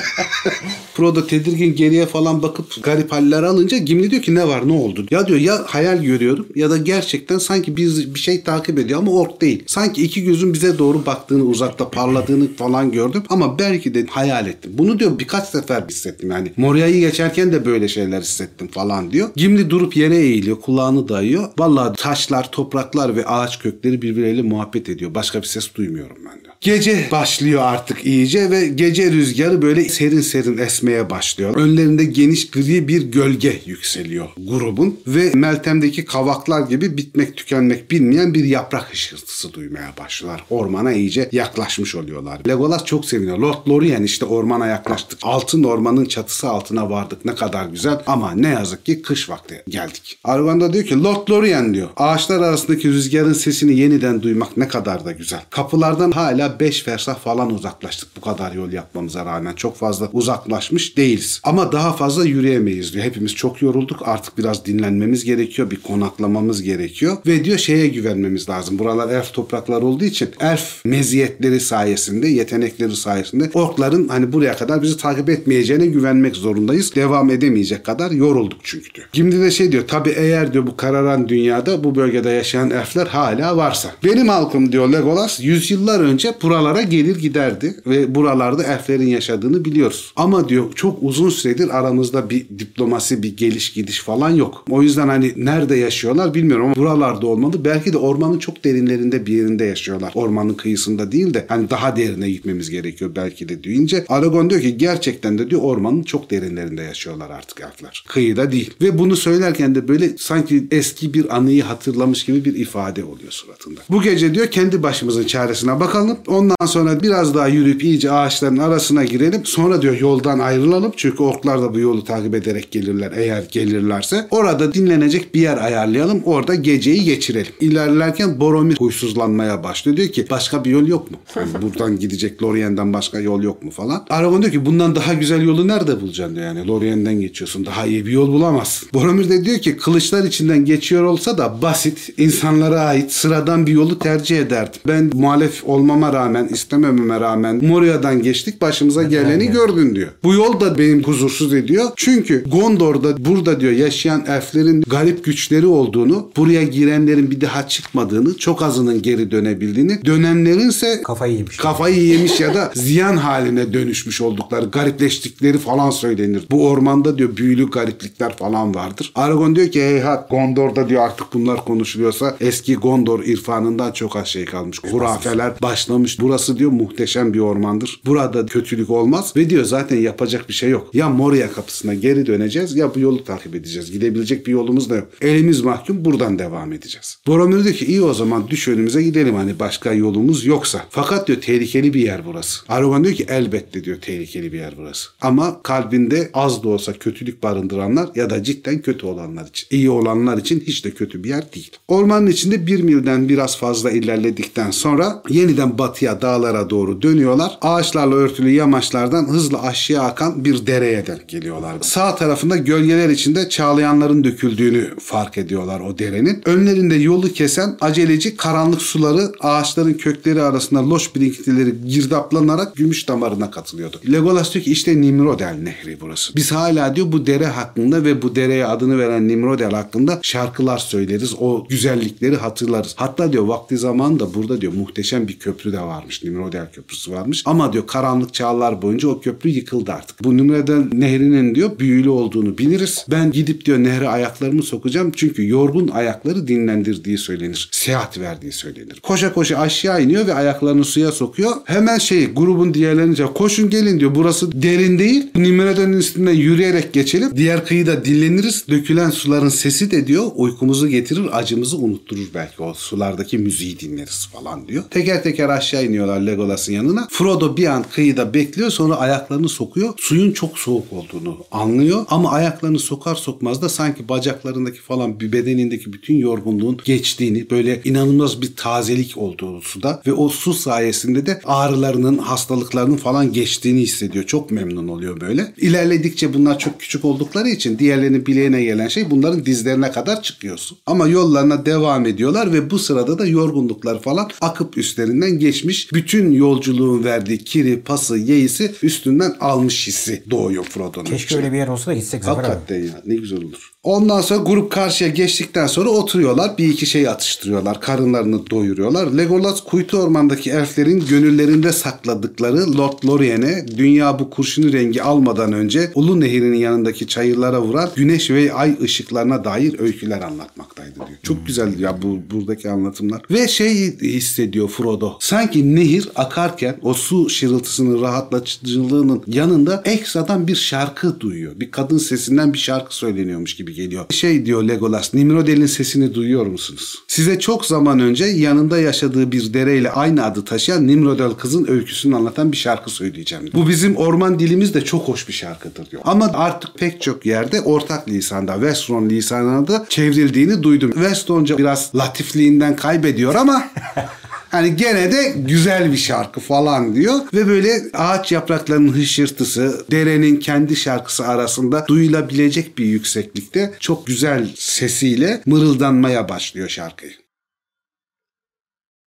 Frodo 0.94 1.28
tedirgin 1.28 1.76
geriye 1.76 2.06
falan 2.06 2.42
bakıp 2.42 2.84
garip 2.84 3.12
haller 3.12 3.44
alınca 3.44 3.78
Gimli 3.78 4.12
diyor 4.12 4.22
ki 4.22 4.36
ne 4.36 4.48
var 4.48 4.68
ne 4.68 4.74
oldu? 4.74 5.06
Ya 5.12 5.28
diyor 5.28 5.40
ya 5.40 5.64
hayal 5.66 6.04
görüyorum 6.04 6.48
ya 6.56 6.70
da 6.70 6.78
gerçekten 6.78 7.38
sanki 7.38 7.78
bir, 7.78 8.14
bir 8.14 8.20
şey 8.20 8.44
takip 8.44 8.80
ediyor 8.80 9.00
ama 9.00 9.12
ork 9.12 9.42
değil. 9.42 9.64
Sanki 9.68 10.04
iki 10.04 10.24
gözün 10.24 10.54
bize 10.54 10.78
doğru 10.78 11.06
baktığını 11.06 11.44
uzakta 11.44 11.90
parladığını 11.90 12.54
falan 12.56 12.92
gördüm 12.92 13.24
ama 13.30 13.60
belki 13.60 13.94
de 13.94 14.06
hayal 14.10 14.48
ettim. 14.48 14.72
Bunu 14.74 15.00
diyor 15.00 15.20
birkaç 15.20 15.48
sefer 15.48 15.84
hissettim 15.90 16.32
yani. 16.32 16.52
Moria'yı 16.58 17.00
geçerken 17.00 17.52
de 17.52 17.66
böyle 17.66 17.88
şeyler 17.88 18.22
hissettim 18.22 18.68
falan 18.68 19.12
diyor. 19.12 19.30
Gimli 19.36 19.70
durup 19.70 19.98
yere 19.98 20.18
eğiliyor 20.18 20.60
kulağını 20.62 21.09
dayıyor. 21.10 21.50
Vallahi 21.60 21.96
taşlar, 21.96 22.51
topraklar 22.51 23.16
ve 23.16 23.25
ağaç 23.25 23.60
kökleri 23.60 24.01
birbirleriyle 24.01 24.42
muhabbet 24.42 24.89
ediyor. 24.89 25.16
Başka 25.16 25.42
bir 25.42 25.48
ses 25.48 25.75
duymuyorum 25.75 26.18
ben 26.25 26.42
diyor. 26.44 26.49
Gece 26.62 27.08
başlıyor 27.12 27.62
artık 27.62 28.06
iyice 28.06 28.51
ve 28.51 28.68
gece 28.68 29.12
rüzgarı 29.12 29.62
böyle 29.62 29.89
serin 29.89 30.22
serin 30.22 30.58
esmeye 30.58 31.10
başlıyor. 31.10 31.56
Önlerinde 31.56 32.06
geniş 32.06 32.51
gri 32.51 32.88
bir 32.88 33.01
gölge 33.01 33.62
yükseliyor 33.66 34.28
grubun 34.38 35.00
ve 35.08 35.32
Meltem'deki 35.34 36.06
kavaklar 36.06 36.62
gibi 36.62 36.98
bitmek 36.98 37.38
tükenmek 37.38 37.92
bilmeyen 37.92 38.34
bir 38.34 38.44
yaprak 38.44 38.92
hışırtısı 38.92 39.54
duymaya 39.54 39.94
başlıyorlar. 40.00 40.46
Ormana 40.50 40.94
iyice 40.94 41.29
yaklaşmış 41.31 41.96
oluyorlar. 41.96 42.42
Legolas 42.48 42.86
çok 42.86 43.05
seviniyor. 43.05 43.38
Lord 43.38 43.70
Lorien 43.70 44.03
işte 44.03 44.25
ormana 44.25 44.68
yaklaştık. 44.68 45.20
Altın 45.22 45.64
ormanın 45.64 46.05
çatısı 46.05 46.50
altına 46.50 46.90
vardık. 46.90 47.25
Ne 47.25 47.36
kadar 47.36 47.66
güzel 47.66 48.01
ama 48.07 48.31
ne 48.31 48.50
yazık 48.50 48.86
ki 48.86 49.01
kış 49.01 49.29
vakti 49.29 49.64
geldik. 49.70 50.20
Aragorn 50.24 50.60
da 50.60 50.74
diyor 50.74 50.86
ki 50.86 51.03
Lord 51.03 51.29
Lorien 51.29 51.74
diyor. 51.74 51.90
Ağaçlar 51.98 52.42
arasındaki 52.42 52.90
rüzgarın 52.90 53.33
sesini 53.33 53.79
yeniden 53.79 54.22
duymak 54.22 54.57
ne 54.57 54.68
kadar 54.68 55.05
da 55.05 55.12
güzel. 55.12 55.42
Kapılardan 55.50 56.12
hala 56.12 56.49
5 56.59 56.83
fersah 56.83 57.16
falan 57.16 57.53
uzaklaştık 57.53 58.09
bu 58.18 58.22
kadar 58.22 58.51
yol 58.51 58.72
yapmamıza 58.72 59.25
rağmen. 59.25 59.53
Çok 59.53 59.75
fazla 59.75 60.09
uzaklaşmış 60.14 60.98
değiliz. 60.98 61.42
Ama 61.44 61.72
daha 61.72 61.94
fazla 61.94 62.25
yürüyemeyiz 62.25 62.94
diyor. 62.94 63.05
Hepimiz 63.05 63.35
çok 63.35 63.62
yorulduk. 63.62 64.07
Artık 64.07 64.38
biraz 64.38 64.66
dinlenmemiz 64.66 65.24
gerekiyor. 65.24 65.72
Bir 65.72 65.81
konaklamamız 65.81 66.64
gerekiyor. 66.64 67.18
Ve 67.27 67.44
diyor 67.46 67.57
şeye 67.57 67.88
güvenmemiz 67.88 68.50
lazım. 68.50 68.79
Buralar 68.79 69.09
elf 69.16 69.33
topraklar 69.33 69.81
olduğu 69.81 70.05
için 70.05 70.29
elf 70.40 70.85
meziyetleri 70.85 71.59
sayesinde, 71.59 72.27
yetenekleri 72.27 72.96
sayesinde 72.96 73.50
orkların 73.53 74.07
hani 74.07 74.33
buraya 74.33 74.57
kadar 74.57 74.81
bizi 74.81 74.98
takip 74.98 75.29
etmeyeceğine 75.29 75.85
güvenmek 75.85 76.35
zorundayız. 76.35 76.96
Devam 76.96 77.29
edemeyecek 77.29 77.83
kadar 77.83 78.12
yorulduk 78.12 78.59
çünkü 78.64 78.94
diyor. 78.94 79.07
Şimdi 79.14 79.42
de 79.42 79.51
şey 79.51 79.72
diyor. 79.72 79.88
Tabi 79.88 80.09
eğer 80.09 80.53
diyor 80.53 80.68
bu 80.68 80.77
kararan 80.77 81.29
dünyada 81.29 81.83
bu 81.83 81.96
bölgede 81.96 82.29
yaşayan 82.29 82.70
elfler 82.70 83.07
hala 83.07 83.57
varsa. 83.57 83.92
Benim 84.03 84.27
halkım 84.27 84.72
diyor 84.72 84.92
Legolas 84.92 85.40
yüzyıllar 85.40 86.00
önce 86.00 86.31
buralara 86.42 86.82
gelir 86.82 87.16
giderdi 87.16 87.75
ve 87.86 88.16
buralarda 88.16 88.64
elflerin 88.64 89.08
yaşadığını 89.08 89.66
biliyoruz. 89.66 90.14
Ama 90.16 90.50
diyor 90.50 90.74
çok 90.75 90.98
uzun 91.02 91.30
süredir 91.30 91.78
aramızda 91.78 92.30
bir 92.30 92.46
diplomasi, 92.60 93.24
bir 93.24 93.38
geliş 93.38 93.74
gidiş 93.74 94.00
falan 94.00 94.30
yok. 94.30 94.66
O 94.70 94.82
yüzden 94.82 95.08
hani 95.08 95.34
nerede 95.38 95.75
yaşıyorlar 95.75 96.34
bilmiyorum 96.34 96.66
ama 96.66 96.75
buralarda 96.75 97.28
olmalı. 97.28 97.66
Belki 97.66 97.94
de 97.94 97.98
ormanın 97.98 98.40
çok 98.40 98.64
derinlerinde 98.64 99.25
bir 99.25 99.34
yerinde 99.34 99.66
yaşıyorlar. 99.66 100.12
Ormanın 100.16 100.54
kıyısında 100.54 101.12
değil 101.12 101.34
de 101.34 101.46
hani 101.50 101.70
daha 101.70 101.96
derine 101.96 102.30
gitmemiz 102.32 102.70
gerekiyor 102.70 103.12
belki 103.16 103.50
de 103.50 103.64
deyince 103.64 104.06
Aragon 104.10 104.50
diyor 104.50 104.62
ki 104.62 104.78
gerçekten 104.78 105.38
de 105.38 105.50
diyor 105.50 105.62
ormanın 105.62 106.04
çok 106.04 106.32
derinlerinde 106.32 106.82
yaşıyorlar 106.82 107.30
artık 107.30 107.62
elfler. 107.62 108.04
Kıyıda 108.08 108.52
değil. 108.52 108.74
Ve 108.82 109.00
bunu 109.00 109.16
söylerken 109.16 109.75
de 109.75 109.88
böyle 109.88 110.18
sanki 110.18 110.68
eski 110.72 111.14
bir 111.14 111.36
anıyı 111.36 111.64
hatırlamış 111.64 112.25
gibi 112.25 112.46
bir 112.46 112.56
ifade 112.56 113.04
oluyor 113.04 113.32
suratında. 113.32 113.80
Bu 113.90 114.02
gece 114.02 114.34
diyor 114.36 114.48
kendi 114.48 114.84
başımızın 114.84 115.24
çaresine 115.24 115.80
bakalım. 115.80 116.18
Ondan 116.29 116.65
sonra 116.65 117.01
biraz 117.03 117.35
daha 117.35 117.48
yürüyüp 117.48 117.83
iyice 117.83 118.11
ağaçların 118.11 118.57
arasına 118.57 119.03
girelim. 119.03 119.42
Sonra 119.46 119.81
diyor 119.81 120.00
yoldan 120.00 120.39
ayrılalım. 120.39 120.92
Çünkü 120.96 121.24
orklar 121.24 121.61
da 121.61 121.74
bu 121.74 121.79
yolu 121.79 122.03
takip 122.03 122.35
ederek 122.35 122.72
gelirler 122.72 123.11
eğer 123.15 123.44
gelirlerse. 123.51 124.27
Orada 124.31 124.74
dinlenecek 124.74 125.35
bir 125.35 125.42
yer 125.42 125.57
ayarlayalım. 125.57 126.22
Orada 126.25 126.55
geceyi 126.55 127.03
geçirelim. 127.03 127.51
İlerlerken 127.59 128.39
Boromir 128.39 128.77
huysuzlanmaya 128.77 129.63
başlıyor. 129.63 129.98
Diyor 129.98 130.09
ki 130.09 130.25
başka 130.29 130.65
bir 130.65 130.70
yol 130.70 130.87
yok 130.87 131.11
mu? 131.11 131.18
Hani 131.33 131.61
buradan 131.61 132.00
gidecek 132.00 132.44
Lorien'den 132.44 132.94
başka 132.94 133.20
yol 133.20 133.44
yok 133.44 133.63
mu 133.63 133.72
falan. 133.72 134.05
Aragorn 134.09 134.42
diyor 134.42 134.51
ki 134.51 134.65
bundan 134.65 134.96
daha 134.96 135.13
güzel 135.13 135.42
yolu 135.42 135.68
nerede 135.68 136.01
bulacaksın 136.01 136.35
diyor 136.35 136.48
yani. 136.48 136.68
Lorien'den 136.68 137.22
geçiyorsun. 137.22 137.65
Daha 137.65 137.85
iyi 137.85 138.05
bir 138.05 138.11
yol 138.11 138.27
bulamazsın. 138.27 138.89
Boromir 138.94 139.29
de 139.29 139.46
diyor 139.46 139.57
ki 139.59 139.77
kılıçlar 139.77 140.24
içinden 140.24 140.65
geçiyor 140.65 141.03
olsa 141.03 141.37
da 141.37 141.61
basit, 141.61 142.13
insanlara 142.18 142.79
ait 142.79 143.11
sıradan 143.11 143.68
bir 143.68 143.72
yolu 143.72 144.00
tercih 144.00 144.37
ederdim. 144.39 144.81
Ben 144.87 145.09
muhalef 145.13 145.63
olmama 145.65 146.13
rağmen, 146.13 146.19
istemememe 146.50 147.20
rağmen 147.20 147.66
Moria'dan 147.66 148.22
geçtik 148.22 148.62
başımıza 148.62 149.03
geleni 149.03 149.48
gördün 149.48 149.96
diyor. 149.96 150.10
Bu 150.24 150.34
yol 150.34 150.60
da 150.60 150.77
benim 150.77 151.03
huzursuz 151.03 151.53
ediyor. 151.53 151.90
Çünkü 151.96 152.44
Gondor'da 152.44 153.25
burada 153.25 153.60
diyor 153.60 153.72
yaşayan 153.72 154.25
elflerin 154.27 154.82
garip 154.82 155.24
güçleri 155.24 155.66
olduğunu, 155.66 156.32
buraya 156.38 156.64
girenlerin 156.64 157.32
bir 157.32 157.42
daha 157.42 157.68
çıkmadığını, 157.68 158.38
çok 158.38 158.62
azının 158.64 159.01
geri 159.01 159.32
dönebildiğini, 159.32 160.05
dönenlerinse 160.05 161.01
Kafayı 161.03 161.34
yemiş. 161.38 161.58
kafayı 161.58 162.03
yemiş 162.03 162.40
ya 162.40 162.53
da 162.53 162.72
ziyan 162.75 163.18
haline 163.18 163.74
dönüşmüş 163.74 164.22
oldukları, 164.22 164.66
garipleştikleri 164.66 165.58
falan 165.58 165.90
söylenir. 165.90 166.44
Bu 166.51 166.68
ormanda 166.68 167.18
diyor 167.18 167.38
büyülü 167.38 167.70
gariplikler 167.70 168.38
falan 168.38 168.75
vardır. 168.75 169.12
Aragorn 169.16 169.55
diyor 169.55 169.72
ki 169.72 169.82
heyhat 169.82 170.29
Gondor'da 170.29 170.90
diyor 170.90 171.01
artık 171.01 171.34
bunlar 171.34 171.66
konuşuluyorsa 171.66 172.36
eski 172.42 172.75
Gondor 172.75 173.24
irfanından 173.24 173.92
çok 173.92 174.16
az 174.16 174.27
şey 174.27 174.46
kalmış. 174.46 174.79
Hurafeler 174.92 175.53
başlamış 175.62 176.08
görmüş. 176.09 176.29
Burası 176.29 176.59
diyor 176.59 176.72
muhteşem 176.72 177.33
bir 177.33 177.39
ormandır. 177.39 178.01
Burada 178.05 178.45
kötülük 178.45 178.89
olmaz 178.89 179.33
ve 179.35 179.50
diyor 179.50 179.65
zaten 179.65 179.98
yapacak 179.98 180.50
bir 180.50 180.53
şey 180.53 180.69
yok. 180.69 180.89
Ya 180.93 181.09
Moria 181.09 181.51
kapısına 181.51 181.93
geri 181.93 182.25
döneceğiz 182.25 182.75
ya 182.75 182.95
bu 182.95 183.00
yolu 183.00 183.24
takip 183.24 183.55
edeceğiz. 183.55 183.91
Gidebilecek 183.91 184.48
bir 184.48 184.51
yolumuz 184.51 184.89
da 184.89 184.95
yok. 184.95 185.07
Elimiz 185.22 185.61
mahkum 185.61 186.05
buradan 186.05 186.39
devam 186.39 186.74
edeceğiz. 186.74 187.17
Boromir 187.27 187.63
diyor 187.63 187.75
ki 187.75 187.85
iyi 187.85 188.01
o 188.01 188.13
zaman 188.13 188.48
düş 188.48 188.67
önümüze 188.67 189.03
gidelim 189.03 189.35
hani 189.35 189.59
başka 189.59 189.93
yolumuz 189.93 190.45
yoksa. 190.45 190.85
Fakat 190.89 191.27
diyor 191.27 191.41
tehlikeli 191.41 191.93
bir 191.93 192.01
yer 192.01 192.25
burası. 192.25 192.59
Aragorn 192.69 193.03
diyor 193.03 193.15
ki 193.15 193.25
elbette 193.29 193.83
diyor 193.83 193.98
tehlikeli 194.01 194.53
bir 194.53 194.57
yer 194.57 194.74
burası. 194.77 195.09
Ama 195.22 195.61
kalbinde 195.63 196.29
az 196.33 196.63
da 196.63 196.69
olsa 196.69 196.93
kötülük 196.93 197.43
barındıranlar 197.43 198.09
ya 198.15 198.29
da 198.29 198.43
cidden 198.43 198.81
kötü 198.81 199.05
olanlar 199.05 199.48
için. 199.48 199.67
iyi 199.72 199.89
olanlar 199.89 200.37
için 200.37 200.59
hiç 200.67 200.85
de 200.85 200.91
kötü 200.91 201.24
bir 201.24 201.29
yer 201.29 201.53
değil. 201.53 201.72
Ormanın 201.87 202.27
içinde 202.27 202.67
bir 202.67 202.81
milden 202.81 203.29
biraz 203.29 203.57
fazla 203.57 203.91
ilerledikten 203.91 204.72
sonra 204.72 205.24
yeniden 205.29 205.77
batıya 206.00 206.22
dağlara 206.22 206.70
doğru 206.70 207.01
dönüyorlar. 207.01 207.57
Ağaçlarla 207.62 208.16
örtülü 208.16 208.50
yamaçlardan 208.50 209.29
hızla 209.29 209.64
aşağıya 209.64 210.03
akan 210.03 210.46
bir 210.46 210.68
dereye 210.68 211.07
denk 211.07 211.29
geliyorlar. 211.29 211.75
Sağ 211.81 212.16
tarafında 212.16 212.57
gölgeler 212.57 213.09
içinde 213.09 213.50
çağlayanların 213.50 214.24
döküldüğünü 214.24 214.90
fark 215.00 215.38
ediyorlar 215.38 215.79
o 215.79 215.98
derenin. 215.98 216.42
Önlerinde 216.46 216.96
yolu 216.96 217.33
kesen 217.33 217.77
aceleci 217.81 218.38
karanlık 218.38 218.81
suları 218.81 219.31
ağaçların 219.40 219.94
kökleri 219.94 220.42
arasında 220.42 220.90
loş 220.90 221.16
birikintileri 221.16 221.88
girdaplanarak 221.88 222.75
gümüş 222.75 223.07
damarına 223.07 223.51
katılıyordu. 223.51 223.98
Legolas 224.12 224.53
diyor 224.53 224.66
ki 224.66 224.72
işte 224.72 225.01
Nimrodel 225.01 225.55
nehri 225.64 225.98
burası. 226.01 226.35
Biz 226.35 226.51
hala 226.51 226.96
diyor 226.96 227.12
bu 227.12 227.25
dere 227.25 227.46
hakkında 227.46 228.03
ve 228.03 228.22
bu 228.22 228.35
dereye 228.35 228.66
adını 228.66 228.98
veren 228.98 229.27
Nimrodel 229.27 229.72
hakkında 229.72 230.20
şarkılar 230.22 230.77
söyleriz. 230.77 231.33
O 231.40 231.66
güzellikleri 231.70 232.35
hatırlarız. 232.35 232.94
Hatta 232.98 233.33
diyor 233.33 233.44
vakti 233.44 233.77
zamanında 233.77 234.33
burada 234.33 234.62
diyor 234.62 234.74
muhteşem 234.74 235.27
bir 235.27 235.40
köprü 235.40 235.74
de 235.79 235.83
varmış. 235.83 236.24
Nimrodel 236.24 236.72
köprüsü 236.72 237.11
varmış. 237.11 237.44
Ama 237.46 237.74
diyor 237.74 237.87
karanlık 237.87 238.33
çağlar 238.33 238.81
boyunca 238.81 239.07
o 239.07 239.20
köprü 239.20 239.50
yıkıldı 239.50 239.92
artık. 239.92 240.24
Bu 240.24 240.37
Nimrodel 240.37 240.83
nehrinin 240.94 241.55
diyor 241.55 241.79
büyülü 241.79 242.09
olduğunu 242.09 242.57
biliriz. 242.57 243.05
Ben 243.11 243.31
gidip 243.31 243.65
diyor 243.65 243.77
nehre 243.77 244.09
ayaklarımı 244.09 244.63
sokacağım. 244.63 245.11
Çünkü 245.15 245.48
yorgun 245.48 245.87
ayakları 245.87 246.48
dinlendirdiği 246.48 247.18
söylenir. 247.18 247.70
Seyahat 247.72 248.20
verdiği 248.20 248.51
söylenir. 248.51 249.00
Koşa 249.00 249.33
koşa 249.33 249.57
aşağı 249.57 250.03
iniyor 250.03 250.27
ve 250.27 250.33
ayaklarını 250.33 250.85
suya 250.85 251.11
sokuyor. 251.11 251.51
Hemen 251.65 251.98
şey 251.98 252.33
grubun 252.33 252.74
diğerlerince 252.74 253.25
koşun 253.25 253.70
gelin 253.70 254.00
diyor. 254.00 254.15
Burası 254.15 254.61
derin 254.61 255.00
değil. 255.00 255.27
Nimrodel'in 255.35 255.94
üstünden 255.94 256.33
yürüyerek 256.33 256.94
geçelim. 256.94 257.29
Diğer 257.35 257.65
kıyıda 257.65 258.05
dinleniriz. 258.05 258.65
Dökülen 258.70 259.09
suların 259.09 259.50
sesi 259.50 259.92
de 259.92 260.07
diyor 260.07 260.31
uykumuzu 260.35 260.87
getirir, 260.87 261.37
acımızı 261.37 261.77
unutturur 261.77 262.27
belki. 262.33 262.63
O 262.63 262.74
sulardaki 262.74 263.37
müziği 263.37 263.79
dinleriz 263.79 264.27
falan 264.33 264.68
diyor. 264.68 264.83
Teker 264.89 265.24
teker 265.24 265.50
aşağı 265.50 265.69
iniyorlar 265.77 266.22
Legolas'ın 266.22 266.74
yanına. 266.74 267.08
Frodo 267.12 267.58
bir 267.58 267.66
an 267.66 267.86
kıyıda 267.94 268.34
bekliyor 268.34 268.70
sonra 268.70 268.96
ayaklarını 268.96 269.50
sokuyor. 269.50 269.94
Suyun 269.98 270.32
çok 270.32 270.60
soğuk 270.60 270.94
olduğunu 270.94 271.38
anlıyor 271.51 272.05
ama 272.10 272.32
ayaklarını 272.32 272.79
sokar 272.79 273.16
sokmaz 273.16 273.62
da 273.62 273.70
sanki 273.70 274.10
bacaklarındaki 274.10 274.79
falan 274.79 275.20
bir 275.20 275.32
bedenindeki 275.32 275.94
bütün 275.94 276.18
yorgunluğun 276.18 276.77
geçtiğini 276.86 277.50
böyle 277.50 277.82
inanılmaz 277.84 278.42
bir 278.42 278.55
tazelik 278.55 279.18
olduğu 279.18 279.62
suda 279.62 280.01
ve 280.08 280.14
o 280.14 280.29
su 280.29 280.53
sayesinde 280.53 281.25
de 281.25 281.42
ağrılarının, 281.46 282.18
hastalıklarının 282.18 282.98
falan 282.98 283.34
geçtiğini 283.34 283.82
hissediyor. 283.82 284.25
Çok 284.25 284.51
memnun 284.51 284.88
oluyor 284.88 285.22
böyle. 285.22 285.53
İlerledikçe 285.58 286.34
bunlar 286.34 286.60
çok 286.60 286.79
küçük 286.79 287.05
oldukları 287.05 287.50
için 287.50 287.79
diğerlerinin 287.79 288.25
bileğine 288.25 288.64
gelen 288.64 288.88
şey 288.88 289.12
bunların 289.12 289.46
dizlerine 289.46 289.92
kadar 289.92 290.22
çıkıyorsun. 290.22 290.77
Ama 290.86 291.08
yollarına 291.08 291.66
devam 291.66 292.05
ediyorlar 292.05 292.53
ve 292.53 292.70
bu 292.70 292.79
sırada 292.79 293.20
da 293.20 293.25
yorgunluklar 293.25 294.01
falan 294.01 294.29
akıp 294.42 294.77
üstlerinden 294.77 295.40
geçmiş. 295.59 295.93
Bütün 295.93 296.31
yolculuğun 296.31 297.03
verdiği 297.03 297.37
kiri, 297.37 297.81
pası, 297.81 298.17
yeisi 298.17 298.72
üstünden 298.83 299.35
almış 299.39 299.87
hissi 299.87 300.24
doğuyor 300.29 300.63
Frodo'nun 300.63 301.05
Keşke 301.05 301.25
içine. 301.25 301.37
öyle 301.39 301.51
bir 301.51 301.57
yer 301.57 301.67
olsa 301.67 301.91
da 301.91 301.95
gitsek 301.95 302.24
Zafer 302.24 302.43
abi. 302.43 302.48
Hakikaten 302.48 302.83
ya 302.83 303.01
ne 303.05 303.15
güzel 303.15 303.43
olur. 303.43 303.72
Ondan 303.83 304.22
sonra 304.22 304.44
grup 304.44 304.72
karşıya 304.72 305.09
geçtikten 305.09 305.68
sonra 305.68 305.89
oturuyorlar. 305.89 306.57
Bir 306.57 306.70
iki 306.70 306.85
şey 306.85 307.07
atıştırıyorlar. 307.07 307.81
Karınlarını 307.81 308.50
doyuruyorlar. 308.50 309.11
Legolas 309.18 309.63
kuytu 309.63 309.98
ormandaki 309.98 310.51
elflerin 310.51 311.05
gönüllerinde 311.09 311.72
sakladıkları 311.72 312.77
Lord 312.77 313.03
Lorien'e 313.07 313.65
dünya 313.77 314.20
bu 314.20 314.29
kurşunu 314.29 314.74
rengi 314.74 315.03
almadan 315.03 315.53
önce 315.53 315.92
Ulu 315.96 316.20
Nehir'in 316.20 316.53
yanındaki 316.53 317.07
çayırlara 317.07 317.61
vuran 317.61 317.89
güneş 317.96 318.31
ve 318.31 318.53
ay 318.53 318.77
ışıklarına 318.81 319.44
dair 319.44 319.79
öyküler 319.79 320.22
anlatmaktaydı 320.22 320.96
diyor. 320.96 321.09
Çok 321.24 321.48
güzel 321.48 321.79
ya 321.79 322.01
bu 322.01 322.20
buradaki 322.31 322.70
anlatımlar. 322.70 323.22
Ve 323.31 323.48
şey 323.48 324.00
hissediyor 324.00 324.68
Frodo. 324.68 325.18
Sanki 325.20 325.75
nehir 325.75 326.09
akarken 326.15 326.79
o 326.81 326.94
su 326.94 327.29
şırıltısının 327.29 328.01
rahatlatıcılığının 328.01 329.24
yanında 329.27 329.81
ekstradan 329.85 330.48
bir 330.48 330.55
şarkı 330.55 331.20
duyuyor. 331.20 331.59
Bir 331.59 331.72
kadın 331.72 331.98
sesinden 331.98 332.53
bir 332.53 332.57
şarkı 332.57 332.96
söyleniyormuş 332.96 333.55
gibi 333.55 333.69
geliyor. 333.74 334.05
Şey 334.10 334.46
diyor 334.46 334.64
Legolas, 334.64 335.14
Nimrodel'in 335.14 335.66
sesini 335.66 336.14
duyuyor 336.14 336.46
musunuz? 336.46 337.03
Size 337.08 337.40
çok 337.40 337.66
zaman 337.66 338.00
önce 338.00 338.25
yanında 338.25 338.79
yaşadığı 338.79 339.32
bir 339.32 339.53
dereyle 339.53 339.92
aynı 339.92 340.25
adı 340.25 340.46
taşıyan 340.46 340.88
Nimrodel 340.88 341.32
kızın 341.32 341.68
öyküsünü 341.68 342.16
anlatan 342.16 342.51
bir 342.51 342.58
şarkı 342.58 342.90
söyleyeceğim. 342.90 343.50
Bu 343.53 343.70
bizim 343.70 343.96
orman 343.96 344.40
dilimizde 344.40 344.82
çok 344.82 345.08
hoş 345.08 345.27
bir 345.27 345.34
şarkıdır 345.34 345.92
diyor. 345.92 346.01
Ama 346.05 346.32
artık 346.34 346.77
pek 346.77 347.01
çok 347.01 347.25
yerde 347.25 347.62
ortak 347.62 348.10
lisanda, 348.10 348.53
Westron 348.53 349.10
lisanına 349.10 349.68
da 349.68 349.86
çevrildiğini 349.90 350.64
duydum. 350.64 350.92
Westonca 350.92 351.58
biraz 351.58 351.92
latifliğinden 351.96 352.75
kaybediyor 352.75 353.36
ama 353.36 353.64
Hani 354.50 354.75
gene 354.75 355.12
de 355.12 355.33
güzel 355.35 355.92
bir 355.92 355.98
şarkı 355.98 356.40
falan 356.40 356.96
diyor 356.96 357.20
ve 357.33 357.48
böyle 357.48 357.81
ağaç 357.94 358.31
yapraklarının 358.31 358.94
hışırtısı 358.94 359.85
derenin 359.92 360.40
kendi 360.40 360.75
şarkısı 360.75 361.27
arasında 361.27 361.88
duyulabilecek 361.88 362.77
bir 362.77 362.85
yükseklikte 362.85 363.74
çok 363.79 364.07
güzel 364.07 364.50
sesiyle 364.55 365.42
mırıldanmaya 365.46 366.29
başlıyor 366.29 366.70
şarkıyı. 366.70 367.14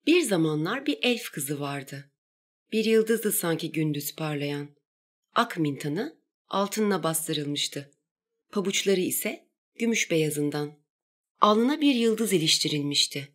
Bir 0.07 0.23
zamanlar 0.23 0.87
bir 0.87 0.99
elf 1.03 1.31
kızı 1.31 1.61
vardı. 1.61 2.11
Bir 2.73 2.85
yıldızdı 2.85 3.33
sanki 3.33 3.73
gündüz 3.73 4.17
parlayan. 4.17 4.69
Ak 5.35 5.59
mintanı 5.59 6.17
altınla 6.49 7.03
bastırılmıştı. 7.03 7.91
Pabuçları 8.53 9.01
ise 9.01 9.49
gümüş 9.79 10.11
beyazından. 10.11 10.73
Alnına 11.41 11.81
bir 11.81 11.95
yıldız 11.95 12.33
iliştirilmişti. 12.33 13.34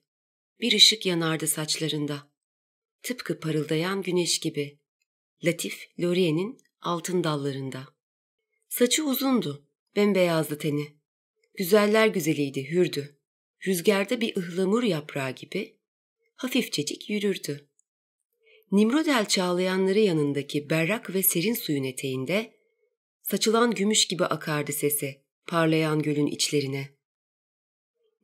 Bir 0.62 0.74
ışık 0.74 1.06
yanardı 1.06 1.48
saçlarında. 1.48 2.32
Tıpkı 3.04 3.40
parıldayan 3.40 4.02
güneş 4.02 4.40
gibi. 4.40 4.80
Latif 5.44 5.90
Lorien'in 6.00 6.58
altın 6.82 7.24
dallarında. 7.24 7.88
Saçı 8.70 9.04
uzundu, 9.04 9.68
bembeyazdı 9.96 10.58
teni. 10.58 10.88
Güzeller 11.58 12.08
güzeliydi, 12.08 12.72
hürdü. 12.72 13.20
Rüzgarda 13.68 14.22
bir 14.22 14.38
ıhlamur 14.38 14.84
yaprağı 14.84 15.32
gibi 15.32 15.78
hafifçecik 16.36 17.10
yürürdü. 17.10 17.70
Nimrodel 18.72 19.26
çağlayanları 19.26 20.00
yanındaki 20.00 20.70
berrak 20.70 21.14
ve 21.14 21.24
serin 21.24 21.54
suyun 21.54 21.84
eteğinde 21.84 22.54
saçılan 23.22 23.72
gümüş 23.72 24.08
gibi 24.08 24.26
akardı 24.26 24.74
sesi 24.74 25.22
parlayan 25.48 26.02
gölün 26.02 26.28
içlerine. 26.28 26.90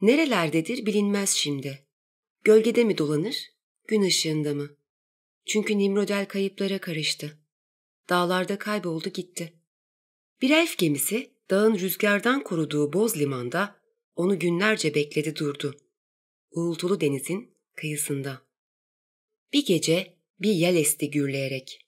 Nerelerdedir 0.02 0.86
bilinmez 0.86 1.30
şimdi. 1.30 1.85
Gölgede 2.46 2.84
mi 2.84 2.98
dolanır, 2.98 3.52
gün 3.88 4.02
ışığında 4.02 4.54
mı? 4.54 4.78
Çünkü 5.46 5.78
Nimrodel 5.78 6.26
kayıplara 6.26 6.80
karıştı. 6.80 7.40
Dağlarda 8.10 8.58
kayboldu 8.60 9.10
gitti. 9.10 9.54
Bir 10.42 10.50
elf 10.50 10.78
gemisi 10.78 11.32
dağın 11.50 11.80
rüzgardan 11.80 12.44
koruduğu 12.44 12.94
boz 12.94 13.18
limanda 13.18 13.80
onu 14.16 14.40
günlerce 14.40 14.96
bekledi 14.96 15.36
durdu. 15.36 15.78
Uğultulu 16.52 17.02
denizin 17.02 17.58
kıyısında. 17.76 18.42
Bir 19.54 19.66
gece 19.66 20.18
bir 20.40 20.52
yel 20.52 20.76
esti 20.76 21.12
gürleyerek. 21.12 21.86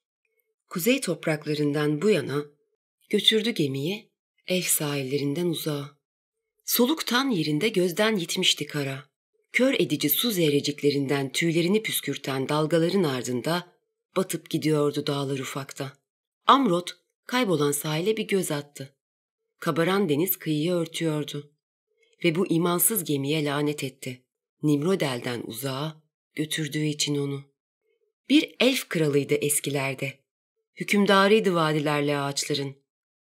Kuzey 0.69 1.01
topraklarından 1.01 2.01
bu 2.01 2.09
yana 2.09 2.45
götürdü 3.09 3.49
gemiyi 3.49 4.11
elf 4.47 4.67
sahillerinden 4.67 5.45
uzağa. 5.45 5.97
Soluktan 6.65 7.29
yerinde 7.29 7.69
gözden 7.69 8.17
gitmişti 8.17 8.65
kara. 8.65 9.06
Kör 9.57 9.73
edici 9.73 10.09
su 10.09 10.31
zerreciklerinden 10.31 11.31
tüylerini 11.31 11.83
püskürten 11.83 12.49
dalgaların 12.49 13.03
ardında 13.03 13.67
batıp 14.15 14.49
gidiyordu 14.49 15.07
dağlar 15.07 15.39
ufakta. 15.39 15.93
Amrot 16.45 16.91
kaybolan 17.25 17.71
sahile 17.71 18.17
bir 18.17 18.27
göz 18.27 18.51
attı. 18.51 18.95
Kabaran 19.59 20.09
deniz 20.09 20.37
kıyıyı 20.37 20.73
örtüyordu. 20.73 21.51
Ve 22.23 22.35
bu 22.35 22.47
imansız 22.47 23.03
gemiye 23.03 23.45
lanet 23.45 23.83
etti. 23.83 24.23
Nimrodel'den 24.63 25.43
uzağa 25.45 26.03
götürdüğü 26.35 26.85
için 26.85 27.15
onu. 27.15 27.43
Bir 28.29 28.55
elf 28.59 28.89
kralıydı 28.89 29.33
eskilerde. 29.33 30.13
Hükümdarıydı 30.75 31.55
vadilerle 31.55 32.17
ağaçların. 32.17 32.75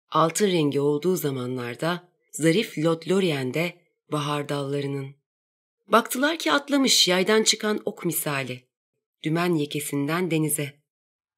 Altın 0.10 0.48
rengi 0.48 0.80
olduğu 0.80 1.16
zamanlarda 1.16 2.10
zarif 2.32 2.78
Lothlorien'de 2.78 3.74
bahar 4.12 4.50
dallarının. 4.50 5.19
Baktılar 5.92 6.40
ki 6.40 6.52
atlamış 6.52 7.08
yaydan 7.08 7.44
çıkan 7.44 7.82
ok 7.86 8.06
misali. 8.06 8.70
dümen 9.24 9.56
yekesinden 9.56 10.32
denize. 10.32 10.74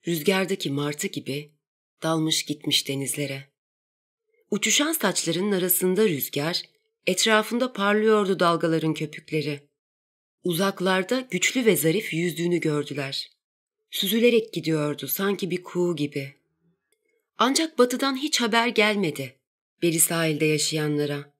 Rüzgardaki 0.07 0.71
martı 0.71 1.07
gibi 1.07 1.51
dalmış 2.03 2.43
gitmiş 2.45 2.87
denizlere. 2.87 3.51
Uçuşan 4.51 4.93
saçların 4.93 5.51
arasında 5.51 6.09
rüzgar, 6.09 6.61
etrafında 7.07 7.73
parlıyordu 7.73 8.39
dalgaların 8.39 8.93
köpükleri. 8.93 9.69
Uzaklarda 10.43 11.27
güçlü 11.31 11.65
ve 11.65 11.75
zarif 11.75 12.13
yüzdüğünü 12.13 12.59
gördüler. 12.59 13.31
Süzülerek 13.91 14.53
gidiyordu 14.53 15.07
sanki 15.07 15.51
bir 15.51 15.63
kuğu 15.63 15.95
gibi. 15.95 16.33
Ancak 17.37 17.77
batıdan 17.77 18.15
hiç 18.15 18.41
haber 18.41 18.67
gelmedi. 18.67 19.39
Beri 19.81 19.99
sahilde 19.99 20.45
yaşayanlara. 20.45 21.33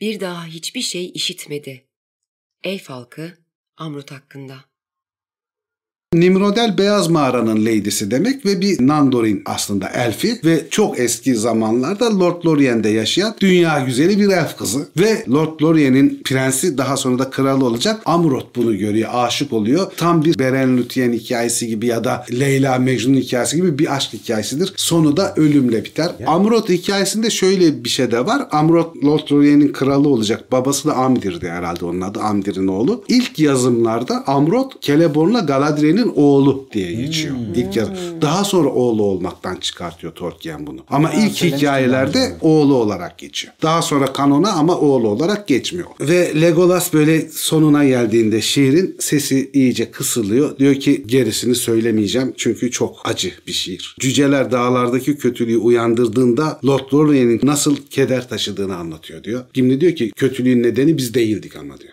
Bir 0.00 0.20
daha 0.20 0.46
hiçbir 0.46 0.82
şey 0.82 1.10
işitmedi. 1.14 1.87
Elf 2.64 2.90
halkı 2.90 3.38
Amrut 3.76 4.10
hakkında. 4.10 4.64
Nimrodel 6.14 6.78
beyaz 6.78 7.08
mağaranın 7.08 7.64
lady'si 7.66 8.10
demek 8.10 8.46
ve 8.46 8.60
bir 8.60 8.86
Nandorin 8.86 9.42
aslında 9.46 9.88
elfi 9.88 10.40
ve 10.44 10.64
çok 10.70 10.98
eski 10.98 11.34
zamanlarda 11.34 12.18
Lord 12.20 12.44
Lorien'de 12.46 12.88
yaşayan 12.88 13.34
dünya 13.40 13.80
güzeli 13.80 14.18
bir 14.18 14.28
elf 14.28 14.56
kızı 14.56 14.88
ve 14.96 15.24
Lord 15.30 15.60
Lorien'in 15.62 16.22
prensi 16.24 16.78
daha 16.78 16.96
sonra 16.96 17.18
da 17.18 17.30
kralı 17.30 17.64
olacak 17.64 18.00
Amrot 18.04 18.56
bunu 18.56 18.78
görüyor, 18.78 19.10
aşık 19.12 19.52
oluyor. 19.52 19.92
Tam 19.96 20.24
bir 20.24 20.38
Beren 20.38 20.76
Lütyen 20.76 21.12
hikayesi 21.12 21.66
gibi 21.66 21.86
ya 21.86 22.04
da 22.04 22.26
Leyla 22.32 22.78
Mecnun 22.78 23.14
hikayesi 23.14 23.56
gibi 23.56 23.78
bir 23.78 23.96
aşk 23.96 24.12
hikayesidir. 24.12 24.72
Sonu 24.76 25.16
da 25.16 25.34
ölümle 25.36 25.84
biter. 25.84 26.10
Ya. 26.18 26.28
Amrot 26.28 26.68
hikayesinde 26.68 27.30
şöyle 27.30 27.84
bir 27.84 27.88
şey 27.88 28.10
de 28.10 28.26
var. 28.26 28.48
Amrot 28.50 29.04
Lord 29.04 29.32
Lorien'in 29.32 29.72
kralı 29.72 30.08
olacak. 30.08 30.52
Babası 30.52 30.88
da 30.88 30.94
Amdir'di 30.94 31.48
herhalde 31.48 31.84
onun 31.84 32.00
adı. 32.00 32.20
Amdir'in 32.20 32.68
oğlu. 32.68 33.04
İlk 33.08 33.38
yazımlarda 33.38 34.24
Amrot 34.26 34.82
Celeborn'la 34.82 35.40
Galadriel'in 35.40 35.97
Tolkien'in 35.98 36.12
oğlu 36.16 36.68
diye 36.72 36.92
geçiyor. 36.92 37.34
Hmm. 37.36 37.54
İlk 37.54 37.76
yarı. 37.76 37.90
Daha 38.22 38.44
sonra 38.44 38.68
oğlu 38.68 39.02
olmaktan 39.02 39.56
çıkartıyor 39.56 40.12
Tolkien 40.14 40.66
bunu. 40.66 40.80
Ama 40.90 41.08
ha, 41.08 41.12
ilk 41.12 41.42
hikayelerde 41.42 42.36
oğlu 42.40 42.74
olarak 42.74 43.18
geçiyor. 43.18 43.54
Daha 43.62 43.82
sonra 43.82 44.12
kanona 44.12 44.52
ama 44.52 44.78
oğlu 44.78 45.08
olarak 45.08 45.48
geçmiyor. 45.48 45.88
Ve 46.00 46.40
Legolas 46.40 46.92
böyle 46.92 47.28
sonuna 47.28 47.84
geldiğinde 47.84 48.40
şiirin 48.40 48.96
sesi 49.00 49.50
iyice 49.52 49.90
kısılıyor. 49.90 50.58
Diyor 50.58 50.74
ki 50.74 51.04
gerisini 51.06 51.54
söylemeyeceğim 51.54 52.34
çünkü 52.36 52.70
çok 52.70 53.00
acı 53.04 53.32
bir 53.46 53.52
şiir. 53.52 53.96
Cüceler 54.00 54.52
dağlardaki 54.52 55.16
kötülüğü 55.16 55.56
uyandırdığında 55.56 56.60
Lord 56.66 56.92
Lorien'in 56.94 57.40
nasıl 57.42 57.76
keder 57.76 58.28
taşıdığını 58.28 58.76
anlatıyor 58.76 59.24
diyor. 59.24 59.44
Gimli 59.54 59.80
diyor 59.80 59.92
ki 59.96 60.12
kötülüğün 60.16 60.62
nedeni 60.62 60.96
biz 60.96 61.14
değildik 61.14 61.56
ama 61.56 61.80
diyor. 61.80 61.92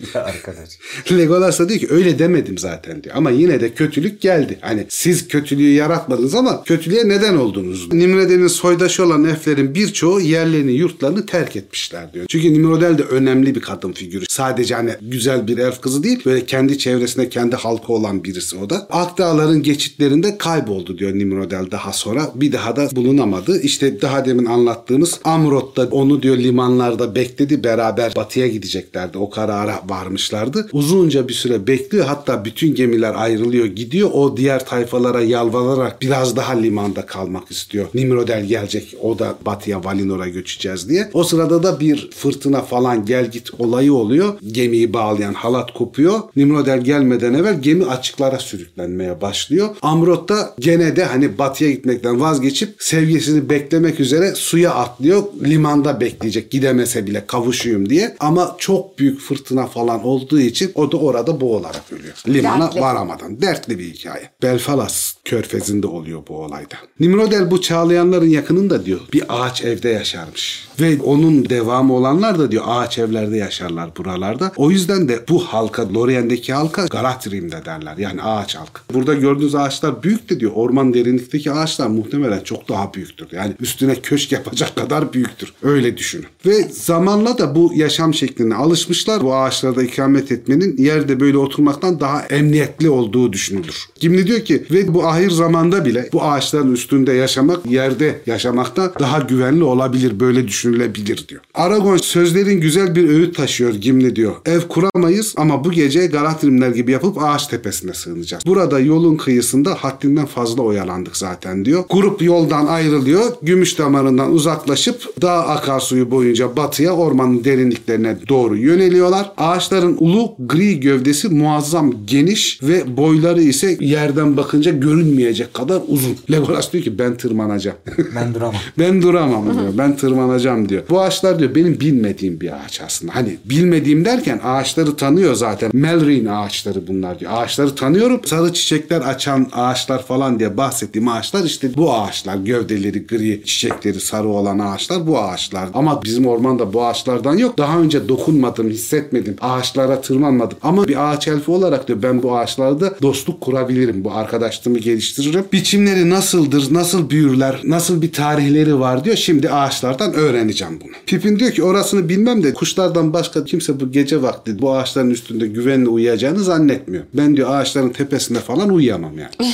ya 0.14 0.24
arkadaş. 0.24 0.68
Legolas 1.12 1.58
da 1.58 1.68
diyor 1.68 1.80
ki 1.80 1.86
öyle 1.90 2.18
demedim 2.18 2.58
zaten 2.58 3.02
diyor. 3.02 3.16
Ama 3.16 3.30
yine 3.30 3.60
de 3.60 3.74
kötülük 3.74 4.20
geldi. 4.20 4.58
Hani 4.60 4.86
siz 4.88 5.28
kötülüğü 5.28 5.72
yaratmadınız 5.72 6.34
ama 6.34 6.64
kötülüğe 6.64 7.08
neden 7.08 7.36
oldunuz? 7.36 7.92
Nimrodel'in 7.92 8.46
soydaşı 8.46 9.04
olan 9.04 9.24
elflerin 9.24 9.74
birçoğu 9.74 10.20
yerlerini 10.20 10.72
yurtlarını 10.72 11.26
terk 11.26 11.56
etmişler 11.56 12.12
diyor. 12.12 12.26
Çünkü 12.28 12.52
Nimrodel 12.52 12.98
de 12.98 13.02
önemli 13.02 13.54
bir 13.54 13.60
kadın 13.60 13.92
figürü. 13.92 14.24
Sadece 14.28 14.74
hani 14.74 14.90
güzel 15.02 15.48
bir 15.48 15.58
elf 15.58 15.80
kızı 15.80 16.02
değil 16.02 16.24
böyle 16.24 16.46
kendi 16.46 16.78
çevresinde 16.78 17.28
kendi 17.28 17.56
halkı 17.56 17.92
olan 17.92 18.24
birisi 18.24 18.56
o 18.56 18.70
da. 18.70 18.86
Akdağların 18.90 19.62
geçitlerinde 19.62 20.38
kayboldu 20.38 20.98
diyor 20.98 21.14
Nimrodel 21.14 21.70
daha 21.70 21.92
sonra. 21.92 22.30
Bir 22.34 22.52
daha 22.52 22.76
da 22.76 22.88
bulunamadı. 22.96 23.60
İşte 23.60 24.02
daha 24.02 24.24
demin 24.24 24.46
anlattığımız 24.46 25.20
Amrot 25.24 25.76
da 25.76 25.88
onu 25.90 26.22
diyor 26.22 26.36
limanlarda 26.36 27.14
bekledi. 27.14 27.64
Beraber 27.64 28.12
batıya 28.16 28.46
gideceklerdi. 28.46 29.18
O 29.18 29.30
karara 29.30 29.82
varmışlardı. 29.90 30.68
Uzunca 30.72 31.28
bir 31.28 31.32
süre 31.32 31.66
bekliyor. 31.66 32.06
Hatta 32.06 32.44
bütün 32.44 32.74
gemiler 32.74 33.14
ayrılıyor 33.16 33.66
gidiyor. 33.66 34.10
O 34.12 34.36
diğer 34.36 34.66
tayfalara 34.66 35.20
yalvararak 35.20 36.02
biraz 36.02 36.36
daha 36.36 36.52
limanda 36.52 37.06
kalmak 37.06 37.50
istiyor. 37.50 37.86
Nimrodel 37.94 38.44
gelecek. 38.44 38.94
O 39.02 39.18
da 39.18 39.34
batıya 39.46 39.84
Valinor'a 39.84 40.28
göçeceğiz 40.28 40.88
diye. 40.88 41.10
O 41.12 41.24
sırada 41.24 41.62
da 41.62 41.80
bir 41.80 42.10
fırtına 42.10 42.62
falan 42.62 43.06
gel 43.06 43.30
git 43.30 43.50
olayı 43.58 43.94
oluyor. 43.94 44.34
Gemiyi 44.52 44.92
bağlayan 44.92 45.34
halat 45.34 45.74
kopuyor. 45.74 46.20
Nimrodel 46.36 46.80
gelmeden 46.80 47.34
evvel 47.34 47.62
gemi 47.62 47.84
açıklara 47.84 48.38
sürüklenmeye 48.38 49.20
başlıyor. 49.20 49.68
Amrot 49.82 50.28
da 50.28 50.54
gene 50.58 50.96
de 50.96 51.04
hani 51.04 51.38
batıya 51.38 51.70
gitmekten 51.70 52.20
vazgeçip 52.20 52.74
sevgisini 52.78 53.50
beklemek 53.50 54.00
üzere 54.00 54.34
suya 54.34 54.74
atlıyor. 54.74 55.22
Limanda 55.44 56.00
bekleyecek 56.00 56.50
gidemese 56.50 57.06
bile 57.06 57.24
kavuşuyum 57.26 57.90
diye. 57.90 58.16
Ama 58.20 58.56
çok 58.58 58.98
büyük 58.98 59.20
fırtına 59.20 59.66
falan 59.70 60.04
olduğu 60.04 60.40
için 60.40 60.72
o 60.74 60.92
da 60.92 60.96
orada 60.96 61.40
boğularak 61.40 61.82
ölüyor. 61.92 62.14
Limana 62.28 62.66
Dertli. 62.66 62.80
varamadan. 62.80 63.40
Dertli 63.42 63.78
bir 63.78 63.84
hikaye. 63.94 64.30
Belfalas 64.42 65.14
körfezinde 65.24 65.86
oluyor 65.86 66.22
bu 66.28 66.36
olayda. 66.36 66.74
Nimrodel 67.00 67.50
bu 67.50 67.60
çağlayanların 67.60 68.28
yakınında 68.28 68.84
diyor 68.84 69.00
bir 69.12 69.24
ağaç 69.28 69.64
evde 69.64 69.88
yaşarmış. 69.88 70.68
Ve 70.80 71.02
onun 71.02 71.48
devamı 71.48 71.94
olanlar 71.94 72.38
da 72.38 72.50
diyor 72.50 72.64
ağaç 72.66 72.98
evlerde 72.98 73.36
yaşarlar 73.36 73.90
buralarda. 73.96 74.52
O 74.56 74.70
yüzden 74.70 75.08
de 75.08 75.20
bu 75.28 75.38
halka, 75.38 75.94
Lorien'deki 75.94 76.52
halka 76.52 76.86
Galatrim'de 76.86 77.64
derler. 77.64 77.96
Yani 77.96 78.22
ağaç 78.22 78.56
halkı. 78.56 78.80
Burada 78.94 79.14
gördüğünüz 79.14 79.54
ağaçlar 79.54 80.02
büyük 80.02 80.30
de 80.30 80.40
diyor. 80.40 80.52
Orman 80.54 80.94
derinlikteki 80.94 81.52
ağaçlar 81.52 81.86
muhtemelen 81.86 82.40
çok 82.40 82.68
daha 82.68 82.94
büyüktür. 82.94 83.26
Yani 83.32 83.54
üstüne 83.60 83.94
köşk 83.94 84.32
yapacak 84.32 84.76
kadar 84.76 85.12
büyüktür. 85.12 85.52
Öyle 85.62 85.96
düşünün. 85.96 86.26
Ve 86.46 86.62
zamanla 86.70 87.38
da 87.38 87.54
bu 87.54 87.72
yaşam 87.74 88.14
şekline 88.14 88.54
alışmışlar. 88.54 89.22
Bu 89.22 89.34
ağaç 89.34 89.60
ağaçlarda 89.60 89.82
ikamet 89.82 90.32
etmenin 90.32 90.76
yerde 90.76 91.20
böyle 91.20 91.38
oturmaktan 91.38 92.00
daha 92.00 92.22
emniyetli 92.22 92.90
olduğu 92.90 93.32
düşünülür. 93.32 93.86
Gimli 94.00 94.26
diyor 94.26 94.40
ki 94.40 94.64
ve 94.70 94.94
bu 94.94 95.06
ahir 95.06 95.30
zamanda 95.30 95.84
bile 95.84 96.08
bu 96.12 96.22
ağaçların 96.22 96.72
üstünde 96.72 97.12
yaşamak 97.12 97.66
yerde 97.66 98.20
yaşamakta 98.26 98.92
daha 99.00 99.18
güvenli 99.18 99.64
olabilir 99.64 100.20
böyle 100.20 100.48
düşünülebilir 100.70 101.28
diyor. 101.28 101.42
Aragon 101.54 101.96
sözlerin 101.96 102.60
güzel 102.60 102.94
bir 102.94 103.08
öğüt 103.08 103.36
taşıyor 103.36 103.74
Gimli 103.74 104.16
diyor. 104.16 104.34
Ev 104.46 104.60
kuramayız 104.60 105.34
ama 105.36 105.64
bu 105.64 105.72
gece 105.72 106.06
Galatrimler 106.06 106.70
gibi 106.70 106.92
yapıp 106.92 107.22
ağaç 107.22 107.46
tepesine 107.46 107.94
sığınacağız. 107.94 108.46
Burada 108.46 108.80
yolun 108.80 109.16
kıyısında 109.16 109.74
haddinden 109.74 110.26
fazla 110.26 110.62
oyalandık 110.62 111.16
zaten 111.16 111.64
diyor. 111.64 111.84
Grup 111.90 112.22
yoldan 112.22 112.66
ayrılıyor. 112.66 113.32
Gümüş 113.42 113.78
damarından 113.78 114.32
uzaklaşıp 114.32 115.22
dağ 115.22 115.32
akarsuyu 115.32 116.10
boyunca 116.10 116.56
batıya 116.56 116.92
ormanın 116.92 117.44
derinliklerine 117.44 118.16
doğru 118.28 118.56
yöneliyorlar. 118.56 119.32
Ağaçların 119.36 119.96
ulu 120.00 120.34
gri 120.38 120.80
gövdesi 120.80 121.28
muazzam 121.28 121.94
geniş 122.06 122.62
ve 122.62 122.96
boyları 122.96 123.42
ise 123.42 123.76
yerden 123.80 124.36
bakınca 124.36 124.72
görünmeyecek 124.72 125.54
kadar 125.54 125.82
uzun. 125.88 126.16
Legolas 126.30 126.72
diyor 126.72 126.84
ki 126.84 126.98
ben 126.98 127.16
tırmanacağım. 127.16 127.76
Ben 128.14 128.34
duramam. 128.34 128.54
ben 128.78 129.02
duramam 129.02 129.44
diyor. 129.44 129.72
Ben 129.78 129.96
tırmanacağım 129.96 130.59
diyor. 130.68 130.82
Bu 130.90 131.00
ağaçlar 131.00 131.38
diyor 131.38 131.54
benim 131.54 131.80
bilmediğim 131.80 132.40
bir 132.40 132.64
ağaç 132.64 132.80
aslında. 132.80 133.14
Hani 133.14 133.36
bilmediğim 133.44 134.04
derken 134.04 134.40
ağaçları 134.44 134.96
tanıyor 134.96 135.34
zaten. 135.34 135.70
Melrin 135.74 136.26
ağaçları 136.26 136.86
bunlar 136.86 137.20
diyor. 137.20 137.32
Ağaçları 137.34 137.74
tanıyorum. 137.74 138.20
Sarı 138.24 138.52
çiçekler 138.52 139.00
açan 139.00 139.46
ağaçlar 139.52 140.06
falan 140.06 140.38
diye 140.38 140.56
bahsettiğim 140.56 141.08
ağaçlar 141.08 141.44
işte 141.44 141.76
bu 141.76 141.94
ağaçlar. 141.94 142.36
Gövdeleri 142.36 143.06
gri, 143.06 143.42
çiçekleri 143.44 144.00
sarı 144.00 144.28
olan 144.28 144.58
ağaçlar 144.58 145.06
bu 145.06 145.18
ağaçlar. 145.18 145.68
Ama 145.74 146.02
bizim 146.02 146.26
ormanda 146.26 146.72
bu 146.72 146.84
ağaçlardan 146.84 147.36
yok. 147.36 147.58
Daha 147.58 147.78
önce 147.78 148.08
dokunmadım, 148.08 148.70
hissetmedim 148.70 149.36
ağaçlara 149.40 150.00
tırmanmadım. 150.00 150.58
Ama 150.62 150.88
bir 150.88 151.10
ağaç 151.10 151.28
elfi 151.28 151.50
olarak 151.50 151.88
diyor 151.88 152.02
ben 152.02 152.22
bu 152.22 152.36
ağaçlarda 152.36 152.94
dostluk 153.02 153.40
kurabilirim. 153.40 154.04
Bu 154.04 154.12
arkadaşlığımı 154.12 154.78
geliştiririm. 154.78 155.44
Biçimleri 155.52 156.10
nasıldır, 156.10 156.74
nasıl 156.74 157.10
büyürler, 157.10 157.60
nasıl 157.64 158.02
bir 158.02 158.12
tarihleri 158.12 158.80
var 158.80 159.04
diyor. 159.04 159.16
Şimdi 159.16 159.50
ağaçlardan 159.50 160.14
öğreneceğim 160.40 160.78
bunu. 160.84 160.92
Pipin 161.06 161.38
diyor 161.38 161.50
ki 161.50 161.62
orasını 161.62 162.08
bilmem 162.08 162.42
de 162.42 162.54
kuşlardan 162.54 163.12
başka 163.12 163.44
kimse 163.44 163.80
bu 163.80 163.92
gece 163.92 164.22
vakti 164.22 164.62
bu 164.62 164.74
ağaçların 164.74 165.10
üstünde 165.10 165.46
güvenli 165.46 165.88
uyuyacağını 165.88 166.44
zannetmiyor. 166.44 167.04
Ben 167.14 167.36
diyor 167.36 167.50
ağaçların 167.50 167.88
tepesinde 167.88 168.38
falan 168.38 168.68
uyuyamam 168.68 169.12
yani. 169.18 169.52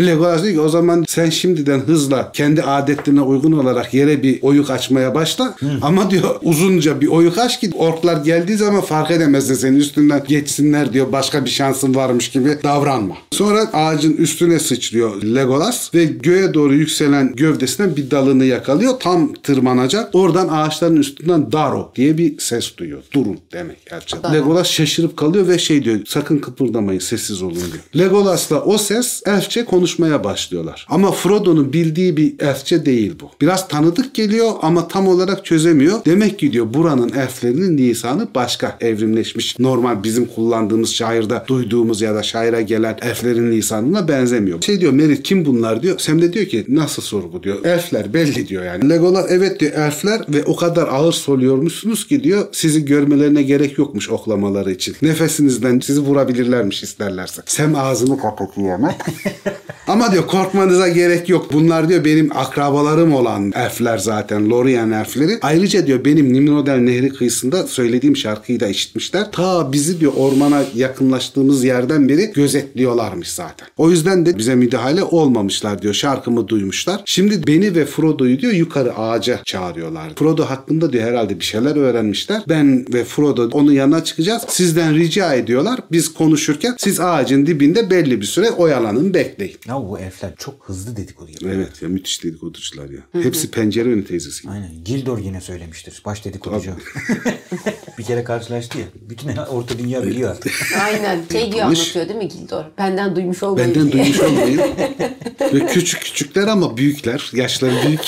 Legolas 0.08 0.42
diyor 0.42 0.54
ki 0.54 0.60
o 0.60 0.68
zaman 0.68 1.04
sen 1.08 1.30
şimdiden 1.30 1.78
hızla 1.80 2.32
kendi 2.32 2.62
adetlerine 2.62 3.20
uygun 3.20 3.52
olarak 3.52 3.94
yere 3.94 4.22
bir 4.22 4.42
oyuk 4.42 4.70
açmaya 4.70 5.14
başla. 5.14 5.56
Hı. 5.58 5.66
Ama 5.82 6.10
diyor 6.10 6.36
uzunca 6.42 7.00
bir 7.00 7.06
oyuk 7.06 7.38
aç 7.38 7.60
ki 7.60 7.70
orklar 7.78 8.24
geldiği 8.24 8.56
zaman 8.56 8.80
fark 8.80 9.10
edemez 9.10 9.50
de 9.50 9.54
senin 9.54 9.76
üstünden 9.76 10.22
geçsinler 10.28 10.92
diyor. 10.92 11.12
Başka 11.12 11.44
bir 11.44 11.50
şansın 11.50 11.94
varmış 11.94 12.28
gibi 12.28 12.58
davranma. 12.62 13.14
Sonra 13.30 13.70
ağacın 13.72 14.16
üstüne 14.16 14.58
sıçrıyor 14.58 15.22
Legolas 15.22 15.94
ve 15.94 16.04
göğe 16.04 16.54
doğru 16.54 16.74
yükselen 16.74 17.34
gövdesinden 17.34 17.96
bir 17.96 18.10
dalını 18.10 18.44
yakalıyor. 18.44 18.92
Tam 19.00 19.32
tırmanacak. 19.32 20.14
Oradan 20.16 20.48
ağaçların 20.48 20.96
üstünden 20.96 21.52
Daro 21.52 21.92
diye 21.96 22.18
bir 22.18 22.38
ses 22.38 22.76
duyuyor. 22.76 23.02
Durun 23.12 23.38
demek 23.52 23.86
gerçekten. 23.90 24.34
Legolas 24.34 24.66
şaşırıp 24.66 25.16
kalıyor 25.16 25.48
ve 25.48 25.58
şey 25.58 25.84
diyor 25.84 25.98
sakın 26.06 26.38
kıpırdamayın 26.38 27.00
sessiz 27.00 27.42
olun 27.42 27.54
diyor. 27.54 28.06
Legolas'la 28.06 28.62
o 28.62 28.78
ses 28.78 29.22
elfçe 29.26 29.64
konuşmaya 29.64 30.24
başlıyorlar. 30.24 30.86
Ama 30.90 31.12
Frodo'nun 31.12 31.72
bildiği 31.72 32.16
bir 32.16 32.34
elfçe 32.40 32.86
değil 32.86 33.12
bu. 33.20 33.30
Biraz 33.40 33.68
tanıdık 33.68 34.14
geliyor 34.14 34.52
ama 34.62 34.88
tam 34.88 35.08
olarak 35.08 35.44
çözemiyor. 35.44 36.04
Demek 36.04 36.38
ki 36.38 36.52
diyor 36.52 36.74
buranın 36.74 37.12
elflerinin 37.12 37.78
lisanı 37.78 38.28
başka 38.34 38.76
evrimleşmiş. 38.80 39.58
Normal 39.58 40.02
bizim 40.02 40.26
kullandığımız 40.26 40.90
şairde 40.90 41.42
duyduğumuz 41.46 42.00
ya 42.00 42.14
da 42.14 42.22
şaire 42.22 42.62
gelen 42.62 42.98
elflerin 43.02 43.52
lisanına 43.52 44.08
benzemiyor. 44.08 44.62
Şey 44.62 44.80
diyor 44.80 44.92
Merit 44.92 45.22
kim 45.22 45.44
bunlar 45.44 45.82
diyor. 45.82 45.98
Sam 45.98 46.22
de 46.22 46.32
diyor 46.32 46.46
ki 46.46 46.64
nasıl 46.68 47.02
soru 47.02 47.32
bu 47.32 47.42
diyor. 47.42 47.64
Elfler 47.64 48.14
belli 48.14 48.48
diyor 48.48 48.64
yani. 48.64 48.88
Legolas 48.88 49.26
evet 49.28 49.60
diyor 49.60 49.72
elfler 49.72 50.05
ve 50.28 50.44
o 50.44 50.56
kadar 50.56 50.88
ağır 50.88 51.12
soluyormuşsunuz 51.12 52.06
ki 52.06 52.24
diyor 52.24 52.46
sizi 52.52 52.84
görmelerine 52.84 53.42
gerek 53.42 53.78
yokmuş 53.78 54.10
oklamaları 54.10 54.72
için. 54.72 54.96
Nefesinizden 55.02 55.80
sizi 55.80 56.00
vurabilirlermiş 56.00 56.82
isterlerse. 56.82 57.42
Sam 57.46 57.74
ağzını 57.74 58.18
kapatıyor 58.18 58.78
hemen. 58.78 58.94
Ama 59.86 60.12
diyor 60.12 60.26
korkmanıza 60.26 60.88
gerek 60.88 61.28
yok. 61.28 61.52
Bunlar 61.52 61.88
diyor 61.88 62.04
benim 62.04 62.36
akrabalarım 62.36 63.14
olan 63.14 63.52
elfler 63.54 63.98
zaten. 63.98 64.50
Lorien 64.50 64.90
elfleri. 64.90 65.38
Ayrıca 65.42 65.86
diyor 65.86 66.04
benim 66.04 66.32
Nimrodel 66.32 66.78
Nehri 66.78 67.08
kıyısında 67.08 67.66
söylediğim 67.66 68.16
şarkıyı 68.16 68.60
da 68.60 68.66
işitmişler. 68.66 69.32
Ta 69.32 69.72
bizi 69.72 70.00
diyor 70.00 70.12
ormana 70.16 70.62
yakınlaştığımız 70.74 71.64
yerden 71.64 72.08
beri 72.08 72.32
gözetliyorlarmış 72.32 73.32
zaten. 73.32 73.68
O 73.76 73.90
yüzden 73.90 74.26
de 74.26 74.38
bize 74.38 74.54
müdahale 74.54 75.02
olmamışlar 75.02 75.82
diyor. 75.82 75.94
Şarkımı 75.94 76.48
duymuşlar. 76.48 77.02
Şimdi 77.04 77.46
beni 77.46 77.74
ve 77.74 77.84
Frodo'yu 77.86 78.40
diyor 78.40 78.52
yukarı 78.52 78.98
ağaca 78.98 79.40
çağırıyorlar. 79.44 79.95
Frodo 80.16 80.44
hakkında 80.44 80.92
diyor 80.92 81.04
herhalde 81.04 81.40
bir 81.40 81.44
şeyler 81.44 81.76
öğrenmişler. 81.76 82.42
Ben 82.48 82.86
ve 82.92 83.04
Frodo 83.04 83.48
onun 83.52 83.72
yanına 83.72 84.04
çıkacağız. 84.04 84.42
Sizden 84.48 84.94
rica 84.94 85.34
ediyorlar. 85.34 85.80
Biz 85.92 86.14
konuşurken 86.14 86.74
siz 86.78 87.00
ağacın 87.00 87.46
dibinde 87.46 87.90
belli 87.90 88.20
bir 88.20 88.26
süre 88.26 88.50
oyalanın 88.50 89.14
bekleyin. 89.14 89.56
Ya 89.68 89.74
bu 89.74 89.98
elfler 89.98 90.30
çok 90.38 90.54
hızlı 90.68 90.96
dedikodu 90.96 91.30
yapıyor. 91.30 91.52
Evet 91.52 91.82
ya 91.82 91.88
müthiş 91.88 92.24
dedikoducular 92.24 92.90
ya. 92.90 93.22
Hepsi 93.22 93.50
pencere 93.50 93.88
önü 93.88 94.04
teyzesi. 94.04 94.48
Aynen. 94.48 94.70
Gildor 94.84 95.18
yine 95.18 95.40
söylemiştir. 95.40 96.02
Baş 96.04 96.24
dedikoducu. 96.24 96.70
bir 97.98 98.04
kere 98.04 98.24
karşılaştı 98.24 98.78
ya. 98.78 98.84
Bütün 99.08 99.36
orta 99.36 99.78
dünya 99.78 100.02
biliyor 100.06 100.30
artık. 100.30 100.52
Aynen. 100.84 101.20
Şey 101.32 101.52
diyor 101.52 101.64
anlatıyor 101.66 102.08
değil 102.08 102.18
mi 102.18 102.28
Gildor? 102.28 102.64
Benden 102.78 103.16
duymuş 103.16 103.42
olmayın 103.42 103.74
Benden 103.74 103.92
diye. 103.92 104.04
duymuş 104.04 104.20
olmayın. 104.20 104.60
Ve 105.54 105.66
küçük 105.66 106.00
küçükler 106.00 106.46
ama 106.46 106.76
büyükler. 106.76 107.30
Yaşları 107.34 107.72
büyük. 107.86 108.00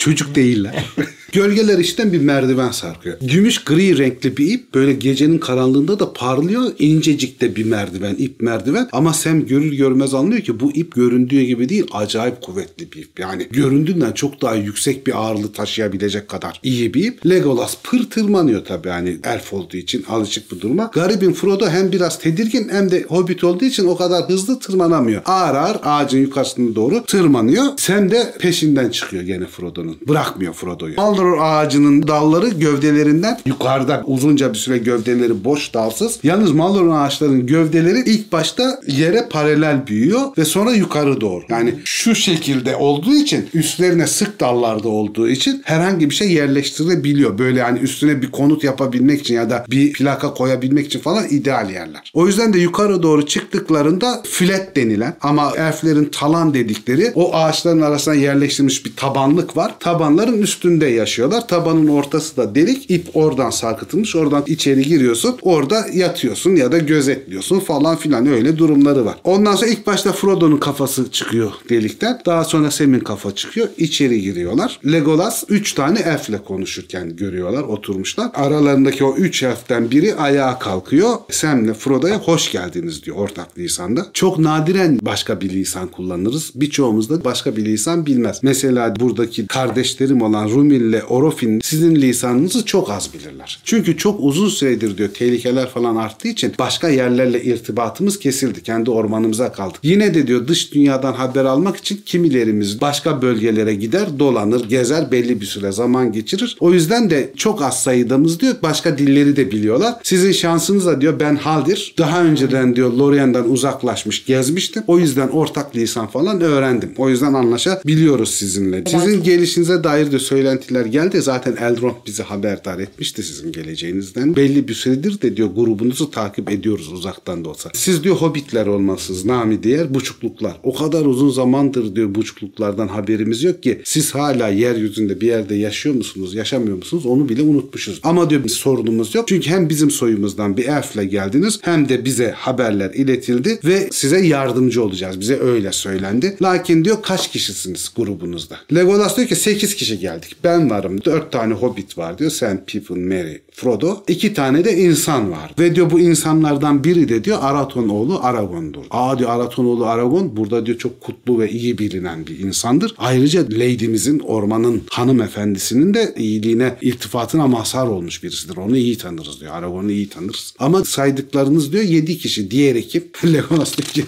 Çocuk 0.00 0.34
değiller. 0.34 0.84
Gölgeler 1.32 1.78
içten 1.78 2.12
bir 2.12 2.20
merdiven 2.20 2.70
sarkıyor. 2.70 3.16
Gümüş 3.20 3.64
gri 3.64 3.98
renkli 3.98 4.36
bir 4.36 4.52
ip 4.52 4.74
böyle 4.74 4.92
gecenin 4.92 5.38
karanlığında 5.38 5.98
da 5.98 6.12
parlıyor. 6.12 6.62
İncecik 6.78 7.40
de 7.40 7.56
bir 7.56 7.64
merdiven, 7.64 8.14
ip 8.18 8.40
merdiven. 8.40 8.88
Ama 8.92 9.12
Sam 9.12 9.46
görür 9.46 9.72
görmez 9.72 10.14
anlıyor 10.14 10.42
ki 10.42 10.60
bu 10.60 10.72
ip 10.72 10.94
göründüğü 10.94 11.42
gibi 11.42 11.68
değil 11.68 11.86
acayip 11.92 12.42
kuvvetli 12.42 12.92
bir 12.92 13.02
ip. 13.02 13.20
Yani 13.20 13.46
göründüğünden 13.50 14.12
çok 14.12 14.42
daha 14.42 14.54
yüksek 14.54 15.06
bir 15.06 15.18
ağırlığı 15.18 15.52
taşıyabilecek 15.52 16.28
kadar 16.28 16.60
iyi 16.62 16.94
bir 16.94 17.04
ip. 17.04 17.26
Legolas 17.26 17.76
pır 17.82 18.10
tırmanıyor 18.10 18.64
tabii 18.64 18.88
yani 18.88 19.16
elf 19.24 19.52
olduğu 19.52 19.76
için 19.76 20.04
alışık 20.08 20.50
bu 20.50 20.60
duruma. 20.60 20.90
Garibin 20.94 21.32
Frodo 21.32 21.68
hem 21.68 21.92
biraz 21.92 22.18
tedirgin 22.18 22.68
hem 22.68 22.90
de 22.90 23.02
hobbit 23.02 23.44
olduğu 23.44 23.64
için 23.64 23.86
o 23.86 23.96
kadar 23.96 24.28
hızlı 24.28 24.60
tırmanamıyor. 24.60 25.22
Ağır 25.24 25.54
ağır 25.54 25.76
ağacın 25.82 26.18
yukarısına 26.18 26.74
doğru 26.74 27.04
tırmanıyor. 27.04 27.64
Sam 27.76 28.10
de 28.10 28.34
peşinden 28.38 28.88
çıkıyor 28.88 29.22
gene 29.22 29.46
Frodo'nun. 29.46 29.96
Bırakmıyor 30.08 30.52
Frodo'yu. 30.52 30.94
Maldoror 31.20 31.38
ağacının 31.40 32.08
dalları 32.08 32.48
gövdelerinden 32.48 33.38
yukarıda 33.46 34.02
uzunca 34.06 34.52
bir 34.52 34.58
süre 34.58 34.78
gövdeleri 34.78 35.44
boş 35.44 35.74
dalsız. 35.74 36.18
Yalnız 36.22 36.52
Maldoror 36.52 36.94
ağaçlarının 36.94 37.46
gövdeleri 37.46 37.98
ilk 38.10 38.32
başta 38.32 38.80
yere 38.86 39.28
paralel 39.30 39.86
büyüyor 39.86 40.20
ve 40.38 40.44
sonra 40.44 40.72
yukarı 40.72 41.20
doğru. 41.20 41.44
Yani 41.48 41.74
şu 41.84 42.14
şekilde 42.14 42.76
olduğu 42.76 43.14
için 43.14 43.48
üstlerine 43.54 44.06
sık 44.06 44.40
dallarda 44.40 44.88
olduğu 44.88 45.28
için 45.28 45.62
herhangi 45.64 46.10
bir 46.10 46.14
şey 46.14 46.32
yerleştirilebiliyor. 46.32 47.38
Böyle 47.38 47.58
yani 47.58 47.78
üstüne 47.78 48.22
bir 48.22 48.30
konut 48.30 48.64
yapabilmek 48.64 49.20
için 49.20 49.34
ya 49.34 49.50
da 49.50 49.64
bir 49.70 49.92
plaka 49.92 50.34
koyabilmek 50.34 50.86
için 50.86 51.00
falan 51.00 51.28
ideal 51.30 51.70
yerler. 51.70 52.10
O 52.14 52.26
yüzden 52.26 52.52
de 52.52 52.58
yukarı 52.58 53.02
doğru 53.02 53.26
çıktıklarında 53.26 54.22
flat 54.30 54.76
denilen 54.76 55.16
ama 55.20 55.52
elflerin 55.56 56.04
talan 56.04 56.54
dedikleri 56.54 57.12
o 57.14 57.34
ağaçların 57.34 57.80
arasına 57.80 58.14
yerleştirilmiş 58.14 58.86
bir 58.86 58.96
tabanlık 58.96 59.56
var. 59.56 59.74
Tabanların 59.80 60.42
üstünde 60.42 60.86
yaşıyorlar. 61.10 61.48
Tabanın 61.48 61.88
ortası 61.88 62.36
da 62.36 62.54
delik. 62.54 62.90
ip 62.90 63.16
oradan 63.16 63.50
sarkıtılmış. 63.50 64.16
Oradan 64.16 64.42
içeri 64.46 64.82
giriyorsun. 64.82 65.36
Orada 65.42 65.86
yatıyorsun 65.94 66.56
ya 66.56 66.72
da 66.72 66.78
gözetliyorsun 66.78 67.60
falan 67.60 67.96
filan 67.96 68.26
öyle 68.26 68.58
durumları 68.58 69.04
var. 69.04 69.16
Ondan 69.24 69.56
sonra 69.56 69.70
ilk 69.70 69.86
başta 69.86 70.12
Frodo'nun 70.12 70.56
kafası 70.56 71.10
çıkıyor 71.10 71.52
delikten. 71.68 72.20
Daha 72.26 72.44
sonra 72.44 72.70
Sam'in 72.70 73.00
kafa 73.00 73.34
çıkıyor. 73.34 73.68
İçeri 73.78 74.22
giriyorlar. 74.22 74.80
Legolas 74.92 75.44
3 75.48 75.72
tane 75.72 75.98
elfle 75.98 76.38
konuşurken 76.38 77.16
görüyorlar. 77.16 77.62
Oturmuşlar. 77.62 78.30
Aralarındaki 78.34 79.04
o 79.04 79.16
3 79.16 79.42
elften 79.42 79.90
biri 79.90 80.14
ayağa 80.14 80.58
kalkıyor. 80.58 81.14
Sam'le 81.30 81.72
Frodo'ya 81.72 82.18
hoş 82.18 82.52
geldiniz 82.52 83.04
diyor 83.04 83.16
ortak 83.16 83.58
lisanda. 83.58 84.06
Çok 84.12 84.38
nadiren 84.38 84.98
başka 85.02 85.40
bir 85.40 85.50
lisan 85.50 85.88
kullanırız. 85.88 86.52
Birçoğumuz 86.54 87.10
da 87.10 87.24
başka 87.24 87.56
bir 87.56 87.64
lisan 87.64 88.06
bilmez. 88.06 88.40
Mesela 88.42 88.96
buradaki 89.00 89.46
kardeşlerim 89.46 90.22
olan 90.22 90.48
Rumil 90.48 90.99
Orofin 91.08 91.60
sizin 91.60 91.96
lisanınızı 91.96 92.64
çok 92.64 92.90
az 92.90 93.10
bilirler. 93.14 93.58
Çünkü 93.64 93.96
çok 93.96 94.20
uzun 94.20 94.48
süredir 94.48 94.98
diyor 94.98 95.08
tehlikeler 95.08 95.68
falan 95.68 95.96
arttığı 95.96 96.28
için 96.28 96.52
başka 96.58 96.88
yerlerle 96.88 97.42
irtibatımız 97.42 98.18
kesildi. 98.18 98.62
Kendi 98.62 98.90
ormanımıza 98.90 99.52
kaldık. 99.52 99.80
Yine 99.82 100.14
de 100.14 100.26
diyor 100.26 100.48
dış 100.48 100.74
dünyadan 100.74 101.12
haber 101.12 101.44
almak 101.44 101.76
için 101.76 102.00
kimilerimiz 102.06 102.80
başka 102.80 103.22
bölgelere 103.22 103.74
gider, 103.74 104.18
dolanır, 104.18 104.68
gezer, 104.68 105.12
belli 105.12 105.40
bir 105.40 105.46
süre 105.46 105.72
zaman 105.72 106.12
geçirir. 106.12 106.56
O 106.60 106.72
yüzden 106.72 107.10
de 107.10 107.32
çok 107.36 107.62
az 107.62 107.82
sayıdamız 107.82 108.40
diyor 108.40 108.54
başka 108.62 108.98
dilleri 108.98 109.36
de 109.36 109.50
biliyorlar. 109.50 109.94
Sizin 110.02 110.32
şansınıza 110.32 111.00
diyor 111.00 111.20
ben 111.20 111.36
Haldir. 111.36 111.94
Daha 111.98 112.24
önceden 112.24 112.76
diyor 112.76 112.92
Lorien'den 112.92 113.44
uzaklaşmış, 113.44 114.24
gezmiştim. 114.24 114.82
O 114.86 114.98
yüzden 114.98 115.28
ortak 115.28 115.76
lisan 115.76 116.06
falan 116.06 116.40
öğrendim. 116.40 116.92
O 116.98 117.08
yüzden 117.08 117.34
anlaşabiliyoruz 117.34 118.30
sizinle. 118.30 118.84
Sizin 118.86 119.22
gelişinize 119.22 119.84
dair 119.84 120.12
de 120.12 120.18
söylentiler 120.18 120.86
geldi. 120.90 121.22
Zaten 121.22 121.56
Elrond 121.56 121.94
bizi 122.06 122.22
haberdar 122.22 122.78
etmişti 122.78 123.22
sizin 123.22 123.52
geleceğinizden. 123.52 124.36
Belli 124.36 124.68
bir 124.68 124.74
süredir 124.74 125.22
de 125.22 125.36
diyor 125.36 125.48
grubunuzu 125.56 126.10
takip 126.10 126.50
ediyoruz 126.50 126.92
uzaktan 126.92 127.44
da 127.44 127.48
olsa. 127.48 127.70
Siz 127.74 128.04
diyor 128.04 128.16
hobbitler 128.16 128.66
olmalısınız. 128.66 129.24
Nami 129.24 129.62
diğer 129.62 129.94
buçukluklar. 129.94 130.56
O 130.62 130.74
kadar 130.74 131.04
uzun 131.04 131.30
zamandır 131.30 131.96
diyor 131.96 132.14
buçukluklardan 132.14 132.88
haberimiz 132.88 133.42
yok 133.42 133.62
ki 133.62 133.80
siz 133.84 134.14
hala 134.14 134.48
yeryüzünde 134.48 135.20
bir 135.20 135.26
yerde 135.26 135.54
yaşıyor 135.54 135.94
musunuz, 135.94 136.34
yaşamıyor 136.34 136.76
musunuz 136.76 137.06
onu 137.06 137.28
bile 137.28 137.42
unutmuşuz. 137.42 138.00
Ama 138.02 138.30
diyor 138.30 138.44
bir 138.44 138.48
sorunumuz 138.48 139.14
yok. 139.14 139.28
Çünkü 139.28 139.50
hem 139.50 139.68
bizim 139.68 139.90
soyumuzdan 139.90 140.56
bir 140.56 140.64
elfle 140.64 141.04
geldiniz 141.04 141.58
hem 141.62 141.88
de 141.88 142.04
bize 142.04 142.30
haberler 142.30 142.90
iletildi 142.94 143.60
ve 143.64 143.88
size 143.92 144.26
yardımcı 144.26 144.84
olacağız. 144.84 145.20
Bize 145.20 145.38
öyle 145.40 145.72
söylendi. 145.72 146.36
Lakin 146.42 146.84
diyor 146.84 147.02
kaç 147.02 147.30
kişisiniz 147.30 147.92
grubunuzda? 147.96 148.56
Legolas 148.74 149.16
diyor 149.16 149.28
ki 149.28 149.36
8 149.36 149.74
kişi 149.74 149.98
geldik. 149.98 150.36
Ben 150.44 150.70
varım. 150.80 151.04
4 151.04 151.32
tane 151.32 151.54
hobbit 151.54 151.98
var 151.98 152.18
diyor. 152.18 152.30
Sen, 152.30 152.64
Pippin, 152.64 152.98
Merry, 152.98 153.40
Frodo. 153.52 154.02
2 154.08 154.34
tane 154.34 154.64
de 154.64 154.76
insan 154.76 155.32
var. 155.32 155.54
Ve 155.58 155.74
diyor 155.74 155.90
bu 155.90 156.00
insanlardan 156.00 156.84
biri 156.84 157.08
de 157.08 157.24
diyor 157.24 157.38
Araton 157.40 157.88
oğlu 157.88 158.20
Aragon'dur. 158.22 158.84
Aa 158.90 159.18
diyor 159.18 159.30
Araton 159.30 159.64
oğlu 159.64 159.86
Aragon 159.86 160.36
burada 160.36 160.66
diyor 160.66 160.78
çok 160.78 161.00
kutlu 161.00 161.38
ve 161.38 161.50
iyi 161.50 161.78
bilinen 161.78 162.26
bir 162.26 162.38
insandır. 162.38 162.94
Ayrıca 162.98 163.42
Lady'mizin 163.42 164.18
ormanın 164.18 164.82
hanımefendisinin 164.90 165.94
de 165.94 166.14
iyiliğine 166.16 166.76
iltifatına 166.80 167.46
mazhar 167.46 167.86
olmuş 167.86 168.22
birisidir. 168.22 168.56
Onu 168.56 168.76
iyi 168.76 168.98
tanırız 168.98 169.40
diyor. 169.40 169.54
Aragon'u 169.54 169.90
iyi 169.90 170.08
tanırız. 170.08 170.54
Ama 170.58 170.84
saydıklarınız 170.84 171.72
diyor 171.72 171.84
7 171.84 172.18
kişi. 172.18 172.50
Diğer 172.50 172.76
ekip 172.76 173.24
Legolas 173.24 173.76
diyor 173.76 173.88
ki 173.88 174.04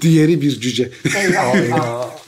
diğeri 0.00 0.42
bir 0.42 0.60
cüce. 0.60 0.90
Eyvah. 1.16 2.08